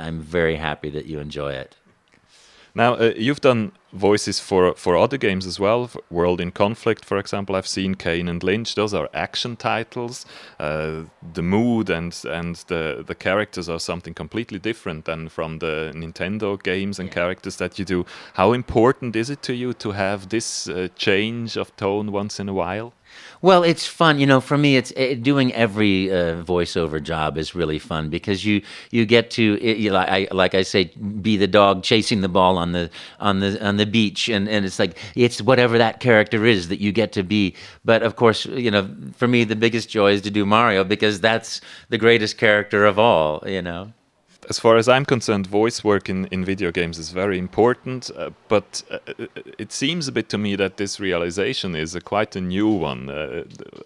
I'm 0.06 0.22
very 0.22 0.56
happy 0.56 0.90
that 0.92 1.06
you 1.06 1.20
enjoy 1.20 1.54
it. 1.54 1.76
Now, 2.76 2.94
uh, 2.94 3.14
you've 3.18 3.42
done 3.42 3.72
voices 3.92 4.40
for 4.40 4.76
for 4.76 4.96
other 4.96 5.18
games 5.18 5.48
as 5.48 5.60
well. 5.60 5.88
For 5.88 6.02
World 6.12 6.40
in 6.40 6.52
Conflict, 6.52 7.04
for 7.04 7.18
example, 7.18 7.56
I've 7.56 7.68
seen 7.68 7.96
Kane 7.96 8.30
and 8.30 8.44
Lynch. 8.44 8.76
Those 8.76 8.94
are 8.94 9.10
action 9.14 9.56
titles. 9.56 10.26
Uh, 10.60 11.06
the 11.34 11.42
mood 11.42 11.90
and 11.90 12.16
and 12.26 12.56
the 12.68 13.04
the 13.06 13.16
characters 13.16 13.68
are 13.70 13.80
something 13.80 14.14
completely 14.14 14.60
different 14.60 15.06
than 15.06 15.30
from 15.30 15.60
the 15.60 15.92
Nintendo 15.96 16.62
games 16.62 17.00
and 17.00 17.12
characters 17.12 17.56
that 17.58 17.80
you 17.80 17.86
do. 17.86 18.06
How 18.36 18.54
important 18.54 19.16
is 19.16 19.30
it 19.30 19.42
to 19.44 19.54
you 19.54 19.74
to 19.74 19.92
have 19.92 20.30
this 20.30 20.70
uh, 20.70 20.90
change 20.96 21.58
of 21.58 21.76
tone 21.76 22.12
once 22.12 22.40
in 22.40 22.50
a 22.50 22.54
while? 22.54 22.94
Well, 23.42 23.64
it's 23.64 23.88
fun, 23.88 24.20
you 24.20 24.26
know. 24.26 24.42
For 24.42 24.58
me, 24.58 24.76
it's 24.76 24.92
uh, 24.98 25.16
doing 25.22 25.54
every 25.54 26.12
uh, 26.12 26.44
voiceover 26.44 27.02
job 27.02 27.38
is 27.38 27.56
really 27.56 27.80
fun 27.80 28.10
because 28.10 28.44
you 28.44 28.62
you 28.92 29.06
get 29.06 29.32
to 29.32 29.58
it, 29.62 29.78
you, 29.78 29.92
like 29.92 30.10
I 30.10 30.28
like 30.32 30.56
I 30.56 30.64
say, 30.64 30.86
be 31.22 31.38
the 31.38 31.48
dog 31.48 31.84
chasing 31.84 32.20
the 32.20 32.28
ball 32.28 32.58
on 32.58 32.74
the 32.74 32.90
on 33.20 33.40
the 33.40 33.66
on 33.66 33.78
the 33.78 33.86
beach, 33.86 34.28
and 34.28 34.50
and 34.50 34.66
it's 34.66 34.78
like 34.78 34.98
it's 35.16 35.42
whatever 35.42 35.78
that 35.78 36.02
character 36.02 36.46
is 36.46 36.68
that 36.68 36.82
you 36.82 36.92
get 36.92 37.14
to 37.14 37.24
be. 37.24 37.56
But 37.86 38.04
of 38.04 38.18
course, 38.18 38.46
you 38.46 38.72
know, 38.72 38.90
for 39.16 39.28
me, 39.28 39.46
the 39.46 39.56
biggest 39.56 39.90
joy 39.90 40.12
is 40.12 40.22
to 40.24 40.32
do 40.32 40.46
Mario 40.46 40.84
because 40.84 41.22
that's 41.22 41.62
the 41.88 41.98
greatest 41.98 42.38
character 42.38 42.86
of 42.86 43.00
all. 43.00 43.42
You 43.48 43.62
know. 43.62 43.94
As 44.50 44.58
far 44.58 44.78
as 44.78 44.90
I'm 44.90 45.06
concerned, 45.06 45.46
voice 45.46 45.84
work 45.84 46.10
in, 46.10 46.26
in 46.28 46.44
video 46.44 46.72
games 46.72 46.98
is 46.98 47.12
very 47.12 47.38
important. 47.38 48.10
Uh, 48.18 48.32
but 48.48 48.84
uh, 48.90 48.98
it 49.60 49.72
seems 49.72 50.08
a 50.08 50.12
bit 50.12 50.28
to 50.30 50.38
me 50.40 50.56
that 50.56 50.78
this 50.78 51.00
realization 51.00 51.76
is 51.76 51.94
a 51.94 52.02
quite 52.02 52.36
a 52.36 52.42
new 52.42 52.68
one. 52.68 53.10
Uh, 53.10 53.44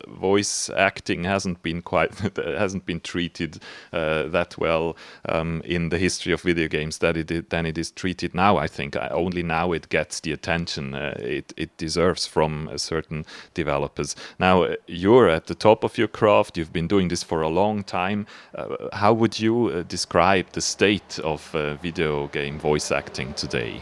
voice 0.08 0.70
acting 0.70 1.26
hasn't 1.26 1.62
been 1.64 1.82
quite 1.82 2.18
hasn't 2.38 2.86
been 2.86 3.02
treated 3.02 3.60
uh, 3.92 4.24
that 4.30 4.58
well 4.58 4.96
um, 5.28 5.62
in 5.66 5.90
the 5.90 5.98
history 5.98 6.32
of 6.32 6.42
video 6.42 6.70
games 6.70 7.00
that 7.00 7.18
it 7.18 7.50
than 7.50 7.66
it 7.66 7.78
is 7.78 7.92
treated 7.92 8.34
now. 8.34 8.56
I 8.56 8.68
think 8.68 8.96
only 9.12 9.44
now 9.44 9.74
it 9.74 9.90
gets 9.90 10.22
the 10.22 10.32
attention 10.32 10.96
uh, 10.96 11.16
it 11.20 11.54
it 11.58 11.76
deserves 11.78 12.26
from 12.26 12.70
uh, 12.70 12.78
certain 12.78 13.26
developers. 13.54 14.16
Now 14.40 14.64
uh, 14.64 14.76
you're 14.88 15.28
at 15.28 15.48
the 15.48 15.56
top 15.56 15.84
of 15.84 15.98
your 15.98 16.08
craft. 16.08 16.58
You've 16.58 16.74
been 16.74 16.88
doing 16.88 17.10
this 17.10 17.24
for 17.24 17.42
a 17.42 17.50
long 17.50 17.84
time. 17.84 18.26
Uh, 18.56 18.90
how 18.94 19.12
would 19.12 19.40
you 19.40 19.68
uh, 19.68 19.84
describe 19.84 20.53
the 20.54 20.62
state 20.62 21.20
of 21.20 21.54
uh, 21.54 21.76
video 21.76 22.28
game 22.28 22.60
voice 22.60 22.92
acting 22.92 23.34
today? 23.34 23.82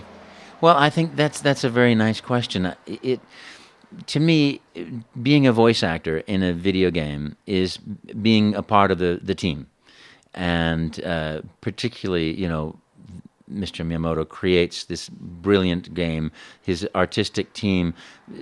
Well, 0.61 0.75
I 0.75 0.89
think 0.89 1.15
that's 1.15 1.41
that's 1.41 1.63
a 1.63 1.69
very 1.69 1.95
nice 1.95 2.21
question. 2.21 2.73
It, 2.85 3.19
to 4.07 4.19
me, 4.19 4.61
being 5.21 5.47
a 5.47 5.51
voice 5.51 5.83
actor 5.83 6.19
in 6.19 6.43
a 6.43 6.53
video 6.53 6.91
game 6.91 7.35
is 7.45 7.77
being 7.77 8.55
a 8.55 8.63
part 8.63 8.91
of 8.91 8.97
the 8.97 9.19
the 9.21 9.35
team, 9.35 9.67
and 10.33 11.03
uh, 11.03 11.41
particularly, 11.61 12.33
you 12.33 12.47
know. 12.47 12.77
Mr. 13.51 13.85
Miyamoto 13.85 14.25
creates 14.25 14.85
this 14.85 15.09
brilliant 15.09 15.93
game. 15.93 16.31
His 16.61 16.87
artistic 16.95 17.51
team, 17.51 17.93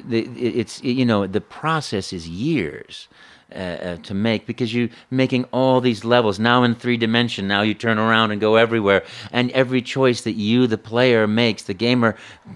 it's 0.08 0.84
you 0.84 1.04
know 1.04 1.26
the 1.26 1.42
process 1.42 2.14
is 2.14 2.30
years 2.30 3.08
uh, 3.52 3.58
uh, 3.58 3.98
to 3.98 4.14
make 4.14 4.46
because 4.46 4.74
you're 4.74 4.90
making 5.10 5.44
all 5.52 5.82
these 5.82 6.06
levels 6.06 6.40
now 6.40 6.64
in 6.64 6.76
three 6.76 6.98
dimension. 6.98 7.48
Now 7.48 7.62
you 7.62 7.74
turn 7.74 7.98
around 7.98 8.32
and 8.32 8.40
go 8.40 8.56
everywhere, 8.56 9.04
and 9.32 9.52
every 9.52 9.82
choice 9.82 10.22
that 10.22 10.34
you, 10.34 10.68
the 10.68 10.78
player, 10.78 11.28
makes, 11.28 11.64
the 11.64 11.74
gamer 11.74 12.16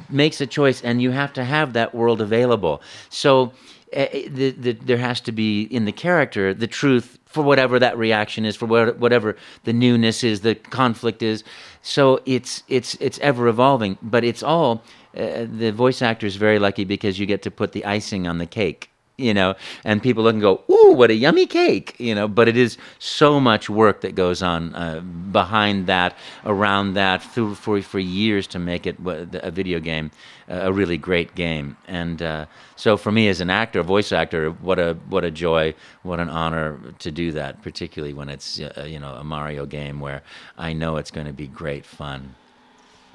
makes 0.10 0.40
a 0.40 0.48
choice, 0.48 0.82
and 0.82 1.02
you 1.02 1.12
have 1.12 1.34
to 1.34 1.44
have 1.44 1.74
that 1.74 1.96
world 1.96 2.22
available. 2.22 2.82
So 3.10 3.54
uh, 3.96 4.06
the, 4.12 4.52
the, 4.52 4.74
there 4.74 4.98
has 4.98 5.20
to 5.22 5.32
be 5.32 5.64
in 5.64 5.86
the 5.86 5.92
character 5.92 6.54
the 6.54 6.68
truth 6.68 7.18
for 7.26 7.44
whatever 7.44 7.80
that 7.80 7.98
reaction 7.98 8.46
is, 8.46 8.56
for 8.56 8.68
what, 8.68 9.00
whatever 9.00 9.36
the 9.64 9.74
newness 9.74 10.24
is, 10.24 10.42
the 10.42 10.54
conflict 10.56 11.24
is. 11.24 11.44
So 11.82 12.22
it's 12.26 12.64
it's 12.68 12.96
it's 13.00 13.18
ever 13.20 13.48
evolving, 13.48 13.98
but 14.02 14.24
it's 14.24 14.44
all. 14.44 14.84
Uh, 15.16 15.46
the 15.48 15.72
voice 15.72 16.02
actor 16.02 16.26
is 16.26 16.38
very 16.38 16.58
lucky 16.58 16.86
because 16.86 17.20
you 17.20 17.26
get 17.28 17.44
to 17.44 17.52
put 17.52 17.72
the 17.72 17.86
icing 17.86 18.26
on 18.28 18.40
the 18.40 18.48
cake 18.48 18.93
you 19.24 19.34
know, 19.34 19.56
and 19.84 20.02
people 20.02 20.24
look 20.24 20.34
and 20.34 20.42
go, 20.42 20.62
"Ooh, 20.70 20.94
what 20.94 21.10
a 21.10 21.14
yummy 21.14 21.46
cake!" 21.46 21.96
You 22.00 22.14
know, 22.16 22.28
but 22.28 22.48
it 22.48 22.58
is 22.58 22.78
so 23.00 23.40
much 23.40 23.70
work 23.70 24.02
that 24.02 24.16
goes 24.16 24.44
on 24.44 24.76
uh, 24.76 25.00
behind 25.32 25.88
that, 25.88 26.18
around 26.46 26.94
that, 26.94 27.24
through 27.24 27.56
for 27.56 27.82
for 27.82 28.00
years 28.00 28.48
to 28.48 28.60
make 28.60 28.86
it 28.86 28.98
a 29.06 29.52
video 29.52 29.80
game, 29.80 30.12
a 30.48 30.72
really 30.72 30.98
great 30.98 31.36
game. 31.36 31.78
And 31.88 32.22
uh, 32.22 32.46
so, 32.76 32.98
for 32.98 33.12
me 33.12 33.28
as 33.30 33.42
an 33.42 33.50
actor, 33.50 33.80
a 33.80 33.84
voice 33.84 34.12
actor, 34.12 34.50
what 34.50 34.80
a 34.80 34.98
what 35.10 35.24
a 35.24 35.32
joy, 35.32 35.74
what 36.04 36.20
an 36.20 36.30
honor 36.30 36.80
to 37.00 37.12
do 37.12 37.32
that, 37.32 37.62
particularly 37.62 38.14
when 38.14 38.30
it's 38.30 38.60
uh, 38.60 38.86
you 38.88 39.00
know 39.00 39.14
a 39.16 39.24
Mario 39.24 39.66
game 39.66 40.00
where 40.00 40.22
I 40.58 40.74
know 40.74 40.98
it's 40.98 41.12
going 41.12 41.28
to 41.28 41.34
be 41.34 41.48
great 41.48 41.86
fun. 41.86 42.36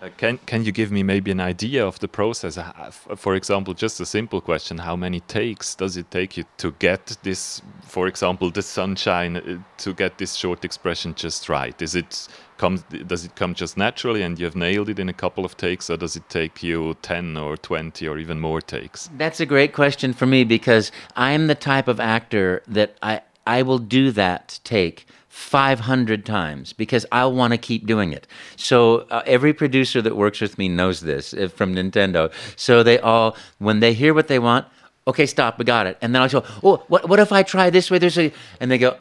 Uh, 0.00 0.08
can 0.16 0.38
can 0.46 0.64
you 0.64 0.70
give 0.70 0.92
me 0.92 1.02
maybe 1.02 1.30
an 1.32 1.40
idea 1.40 1.84
of 1.84 1.98
the 1.98 2.06
process? 2.06 2.56
Uh, 2.56 2.90
For 3.16 3.34
example, 3.34 3.74
just 3.74 4.00
a 4.00 4.06
simple 4.06 4.40
question: 4.40 4.78
How 4.78 4.96
many 4.96 5.20
takes 5.20 5.74
does 5.74 5.96
it 5.96 6.10
take 6.10 6.36
you 6.36 6.44
to 6.58 6.70
get 6.78 7.16
this? 7.22 7.62
For 7.82 8.06
example, 8.06 8.50
the 8.50 8.62
sunshine 8.62 9.36
uh, 9.36 9.58
to 9.78 9.94
get 9.94 10.18
this 10.18 10.34
short 10.34 10.64
expression 10.64 11.14
just 11.16 11.48
right. 11.48 11.82
Is 11.82 11.96
it 11.96 12.28
come? 12.58 12.84
Does 13.06 13.24
it 13.24 13.34
come 13.34 13.54
just 13.54 13.76
naturally 13.76 14.22
and 14.22 14.38
you 14.38 14.44
have 14.44 14.54
nailed 14.56 14.88
it 14.88 15.00
in 15.00 15.08
a 15.08 15.12
couple 15.12 15.44
of 15.44 15.56
takes, 15.56 15.90
or 15.90 15.96
does 15.96 16.14
it 16.14 16.28
take 16.28 16.62
you 16.62 16.94
ten 17.02 17.36
or 17.36 17.56
twenty 17.56 18.06
or 18.06 18.18
even 18.18 18.38
more 18.38 18.60
takes? 18.60 19.10
That's 19.18 19.40
a 19.40 19.46
great 19.46 19.72
question 19.72 20.12
for 20.12 20.26
me 20.26 20.44
because 20.44 20.92
I'm 21.16 21.48
the 21.48 21.56
type 21.56 21.88
of 21.88 21.98
actor 21.98 22.62
that 22.68 22.96
I 23.02 23.22
I 23.48 23.62
will 23.62 23.78
do 23.78 24.12
that 24.12 24.60
take 24.62 25.06
500 25.38 26.26
times 26.26 26.72
because 26.72 27.06
I'll 27.12 27.32
want 27.32 27.52
to 27.52 27.58
keep 27.58 27.86
doing 27.86 28.12
it. 28.12 28.26
So 28.56 29.06
uh, 29.10 29.22
every 29.24 29.54
producer 29.54 30.02
that 30.02 30.16
works 30.16 30.40
with 30.40 30.58
me 30.58 30.68
knows 30.68 31.00
this 31.00 31.32
uh, 31.32 31.48
from 31.48 31.76
Nintendo. 31.76 32.32
So 32.56 32.82
they 32.82 32.98
all 32.98 33.36
when 33.58 33.78
they 33.78 33.94
hear 33.94 34.12
what 34.12 34.26
they 34.26 34.40
want, 34.40 34.66
okay, 35.06 35.26
stop, 35.26 35.56
we 35.56 35.64
got 35.64 35.86
it. 35.86 35.96
And 36.02 36.12
then 36.12 36.22
I'll 36.22 36.28
go, 36.28 36.42
"Oh, 36.64 36.82
what 36.88 37.08
what 37.08 37.20
if 37.20 37.30
I 37.30 37.44
try 37.44 37.70
this 37.70 37.88
way 37.88 37.98
there's 37.98 38.18
a 38.18 38.32
and 38.58 38.68
they 38.68 38.78
go, 38.78 38.96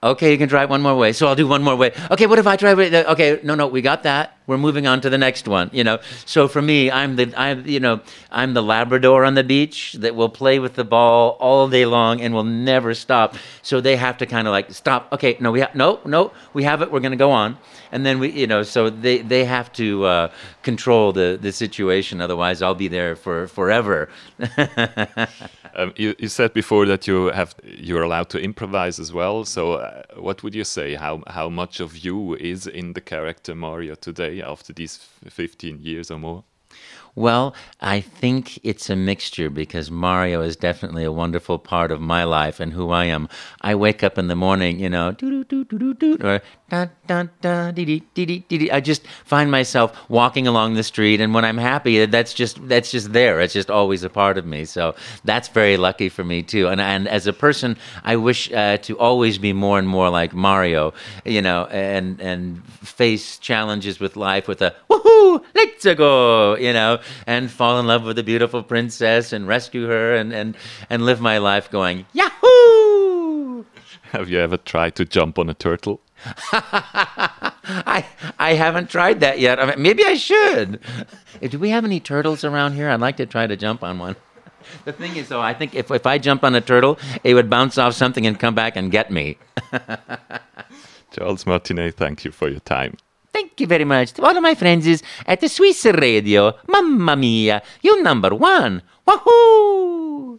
Okay, 0.00 0.30
you 0.30 0.38
can 0.38 0.48
it 0.48 0.68
one 0.68 0.80
more 0.80 0.94
way. 0.94 1.12
So 1.12 1.26
I'll 1.26 1.34
do 1.34 1.48
one 1.48 1.64
more 1.64 1.74
way. 1.74 1.92
Okay, 2.12 2.28
what 2.28 2.38
if 2.38 2.46
I 2.46 2.54
try 2.54 2.70
it? 2.70 2.94
Okay, 2.94 3.40
no, 3.42 3.56
no, 3.56 3.66
we 3.66 3.82
got 3.82 4.04
that. 4.04 4.38
We're 4.46 4.56
moving 4.56 4.86
on 4.86 5.00
to 5.00 5.10
the 5.10 5.18
next 5.18 5.48
one. 5.48 5.70
You 5.72 5.82
know. 5.82 5.98
So 6.24 6.46
for 6.46 6.62
me, 6.62 6.88
I'm 6.88 7.16
the 7.16 7.34
I'm 7.36 7.66
you 7.66 7.80
know 7.80 8.00
I'm 8.30 8.54
the 8.54 8.62
Labrador 8.62 9.24
on 9.24 9.34
the 9.34 9.42
beach 9.42 9.94
that 9.94 10.14
will 10.14 10.28
play 10.28 10.60
with 10.60 10.74
the 10.74 10.84
ball 10.84 11.36
all 11.40 11.68
day 11.68 11.84
long 11.84 12.20
and 12.20 12.32
will 12.32 12.44
never 12.44 12.94
stop. 12.94 13.34
So 13.62 13.80
they 13.80 13.96
have 13.96 14.18
to 14.18 14.26
kind 14.26 14.46
of 14.46 14.52
like 14.52 14.70
stop. 14.70 15.12
Okay, 15.12 15.36
no, 15.40 15.50
we 15.50 15.58
have 15.60 15.74
no 15.74 15.98
no 16.04 16.30
we 16.52 16.62
have 16.62 16.80
it. 16.80 16.92
We're 16.92 17.00
going 17.00 17.10
to 17.10 17.18
go 17.18 17.32
on, 17.32 17.58
and 17.90 18.06
then 18.06 18.20
we 18.20 18.30
you 18.30 18.46
know 18.46 18.62
so 18.62 18.90
they 18.90 19.18
they 19.18 19.44
have 19.46 19.72
to 19.72 20.04
uh, 20.04 20.30
control 20.62 21.12
the 21.12 21.36
the 21.42 21.50
situation. 21.50 22.20
Otherwise, 22.20 22.62
I'll 22.62 22.76
be 22.76 22.88
there 22.88 23.16
for 23.16 23.48
forever. 23.48 24.08
Um, 25.78 25.92
you, 25.96 26.14
you 26.18 26.26
said 26.28 26.52
before 26.54 26.86
that 26.86 27.06
you 27.06 27.26
have 27.26 27.54
you're 27.62 28.02
allowed 28.02 28.30
to 28.30 28.40
improvise 28.40 28.98
as 28.98 29.12
well. 29.12 29.44
So, 29.44 29.74
uh, 29.74 30.02
what 30.16 30.42
would 30.42 30.54
you 30.54 30.64
say? 30.64 30.94
How 30.96 31.22
how 31.28 31.48
much 31.48 31.80
of 31.80 31.96
you 31.96 32.34
is 32.34 32.66
in 32.66 32.94
the 32.94 33.00
character 33.00 33.54
Mario 33.54 33.94
today 33.94 34.42
after 34.42 34.72
these 34.72 34.96
15 35.28 35.80
years 35.80 36.10
or 36.10 36.18
more? 36.18 36.44
Well, 37.18 37.52
I 37.80 38.00
think 38.00 38.60
it's 38.62 38.88
a 38.88 38.94
mixture 38.94 39.50
because 39.50 39.90
Mario 39.90 40.40
is 40.40 40.54
definitely 40.54 41.02
a 41.02 41.10
wonderful 41.10 41.58
part 41.58 41.90
of 41.90 42.00
my 42.00 42.22
life 42.22 42.60
and 42.60 42.72
who 42.72 42.90
I 42.90 43.06
am. 43.06 43.28
I 43.60 43.74
wake 43.74 44.04
up 44.04 44.18
in 44.18 44.28
the 44.28 44.36
morning, 44.36 44.78
you 44.78 44.88
know, 44.88 45.08
or 45.08 46.40
da 46.70 46.86
da 47.08 47.24
da 47.40 47.70
dee 47.72 47.84
dee 47.84 48.02
dee 48.14 48.44
dee 48.48 48.58
dee. 48.58 48.70
I 48.70 48.78
just 48.78 49.04
find 49.24 49.50
myself 49.50 49.96
walking 50.08 50.46
along 50.46 50.74
the 50.74 50.82
street, 50.84 51.20
and 51.20 51.34
when 51.34 51.44
I'm 51.44 51.58
happy, 51.58 52.04
that's 52.06 52.34
just 52.34 52.68
that's 52.68 52.92
just 52.92 53.12
there. 53.12 53.40
It's 53.40 53.54
just 53.54 53.70
always 53.70 54.04
a 54.04 54.10
part 54.10 54.38
of 54.38 54.46
me. 54.46 54.64
So 54.64 54.94
that's 55.24 55.48
very 55.48 55.76
lucky 55.76 56.08
for 56.08 56.22
me 56.24 56.42
too. 56.42 56.68
And 56.68 56.80
and 56.80 57.08
as 57.08 57.26
a 57.26 57.32
person, 57.32 57.76
I 58.04 58.14
wish 58.14 58.52
uh, 58.52 58.76
to 58.78 58.98
always 58.98 59.38
be 59.38 59.52
more 59.52 59.78
and 59.78 59.88
more 59.88 60.08
like 60.08 60.34
Mario, 60.34 60.94
you 61.24 61.42
know, 61.42 61.66
and 61.66 62.20
and 62.20 62.64
face 62.64 63.38
challenges 63.38 63.98
with 63.98 64.16
life 64.16 64.46
with 64.46 64.62
a 64.62 64.74
woohoo, 64.90 65.42
let's 65.54 65.84
go, 65.84 66.56
you 66.56 66.72
know, 66.72 67.00
and 67.26 67.50
fall 67.50 67.78
in 67.80 67.86
love 67.86 68.04
with 68.04 68.18
a 68.18 68.22
beautiful 68.22 68.62
princess 68.62 69.32
and 69.32 69.46
rescue 69.46 69.86
her 69.86 70.14
and 70.14 70.32
and 70.32 70.56
and 70.90 71.04
live 71.04 71.20
my 71.20 71.38
life 71.38 71.70
going 71.70 72.06
yahoo. 72.12 73.64
Have 74.12 74.30
you 74.30 74.38
ever 74.38 74.56
tried 74.56 74.94
to 74.96 75.04
jump 75.04 75.38
on 75.38 75.50
a 75.50 75.54
turtle? 75.54 76.00
I 76.52 78.04
I 78.38 78.54
haven't 78.54 78.90
tried 78.90 79.20
that 79.20 79.38
yet. 79.38 79.60
I 79.60 79.66
mean, 79.66 79.82
maybe 79.82 80.04
I 80.04 80.14
should. 80.14 80.80
Do 81.40 81.58
we 81.58 81.70
have 81.70 81.84
any 81.84 82.00
turtles 82.00 82.44
around 82.44 82.74
here? 82.74 82.88
I'd 82.88 83.00
like 83.00 83.18
to 83.18 83.26
try 83.26 83.46
to 83.46 83.56
jump 83.56 83.82
on 83.82 83.98
one. 83.98 84.16
The 84.84 84.92
thing 84.92 85.16
is, 85.16 85.28
though, 85.28 85.40
I 85.40 85.54
think 85.54 85.74
if, 85.74 85.90
if 85.90 86.06
I 86.06 86.18
jumped 86.18 86.44
on 86.44 86.54
a 86.54 86.60
turtle, 86.60 86.98
it 87.24 87.34
would 87.34 87.48
bounce 87.48 87.78
off 87.78 87.94
something 87.94 88.26
and 88.26 88.38
come 88.38 88.54
back 88.54 88.76
and 88.76 88.90
get 88.90 89.10
me. 89.10 89.38
Charles 91.12 91.46
Martinet, 91.46 91.94
thank 91.94 92.24
you 92.24 92.30
for 92.30 92.48
your 92.48 92.60
time. 92.60 92.96
Thank 93.38 93.60
you 93.60 93.68
very 93.68 93.84
much 93.86 94.14
to 94.18 94.22
all 94.26 94.36
of 94.36 94.42
my 94.42 94.56
friends 94.58 95.00
at 95.24 95.38
the 95.38 95.48
Swiss 95.48 95.84
Radio. 95.86 96.58
Mamma 96.66 97.14
mia, 97.14 97.62
you're 97.82 98.02
number 98.02 98.34
one. 98.34 98.82
Wahoo! 99.06 100.34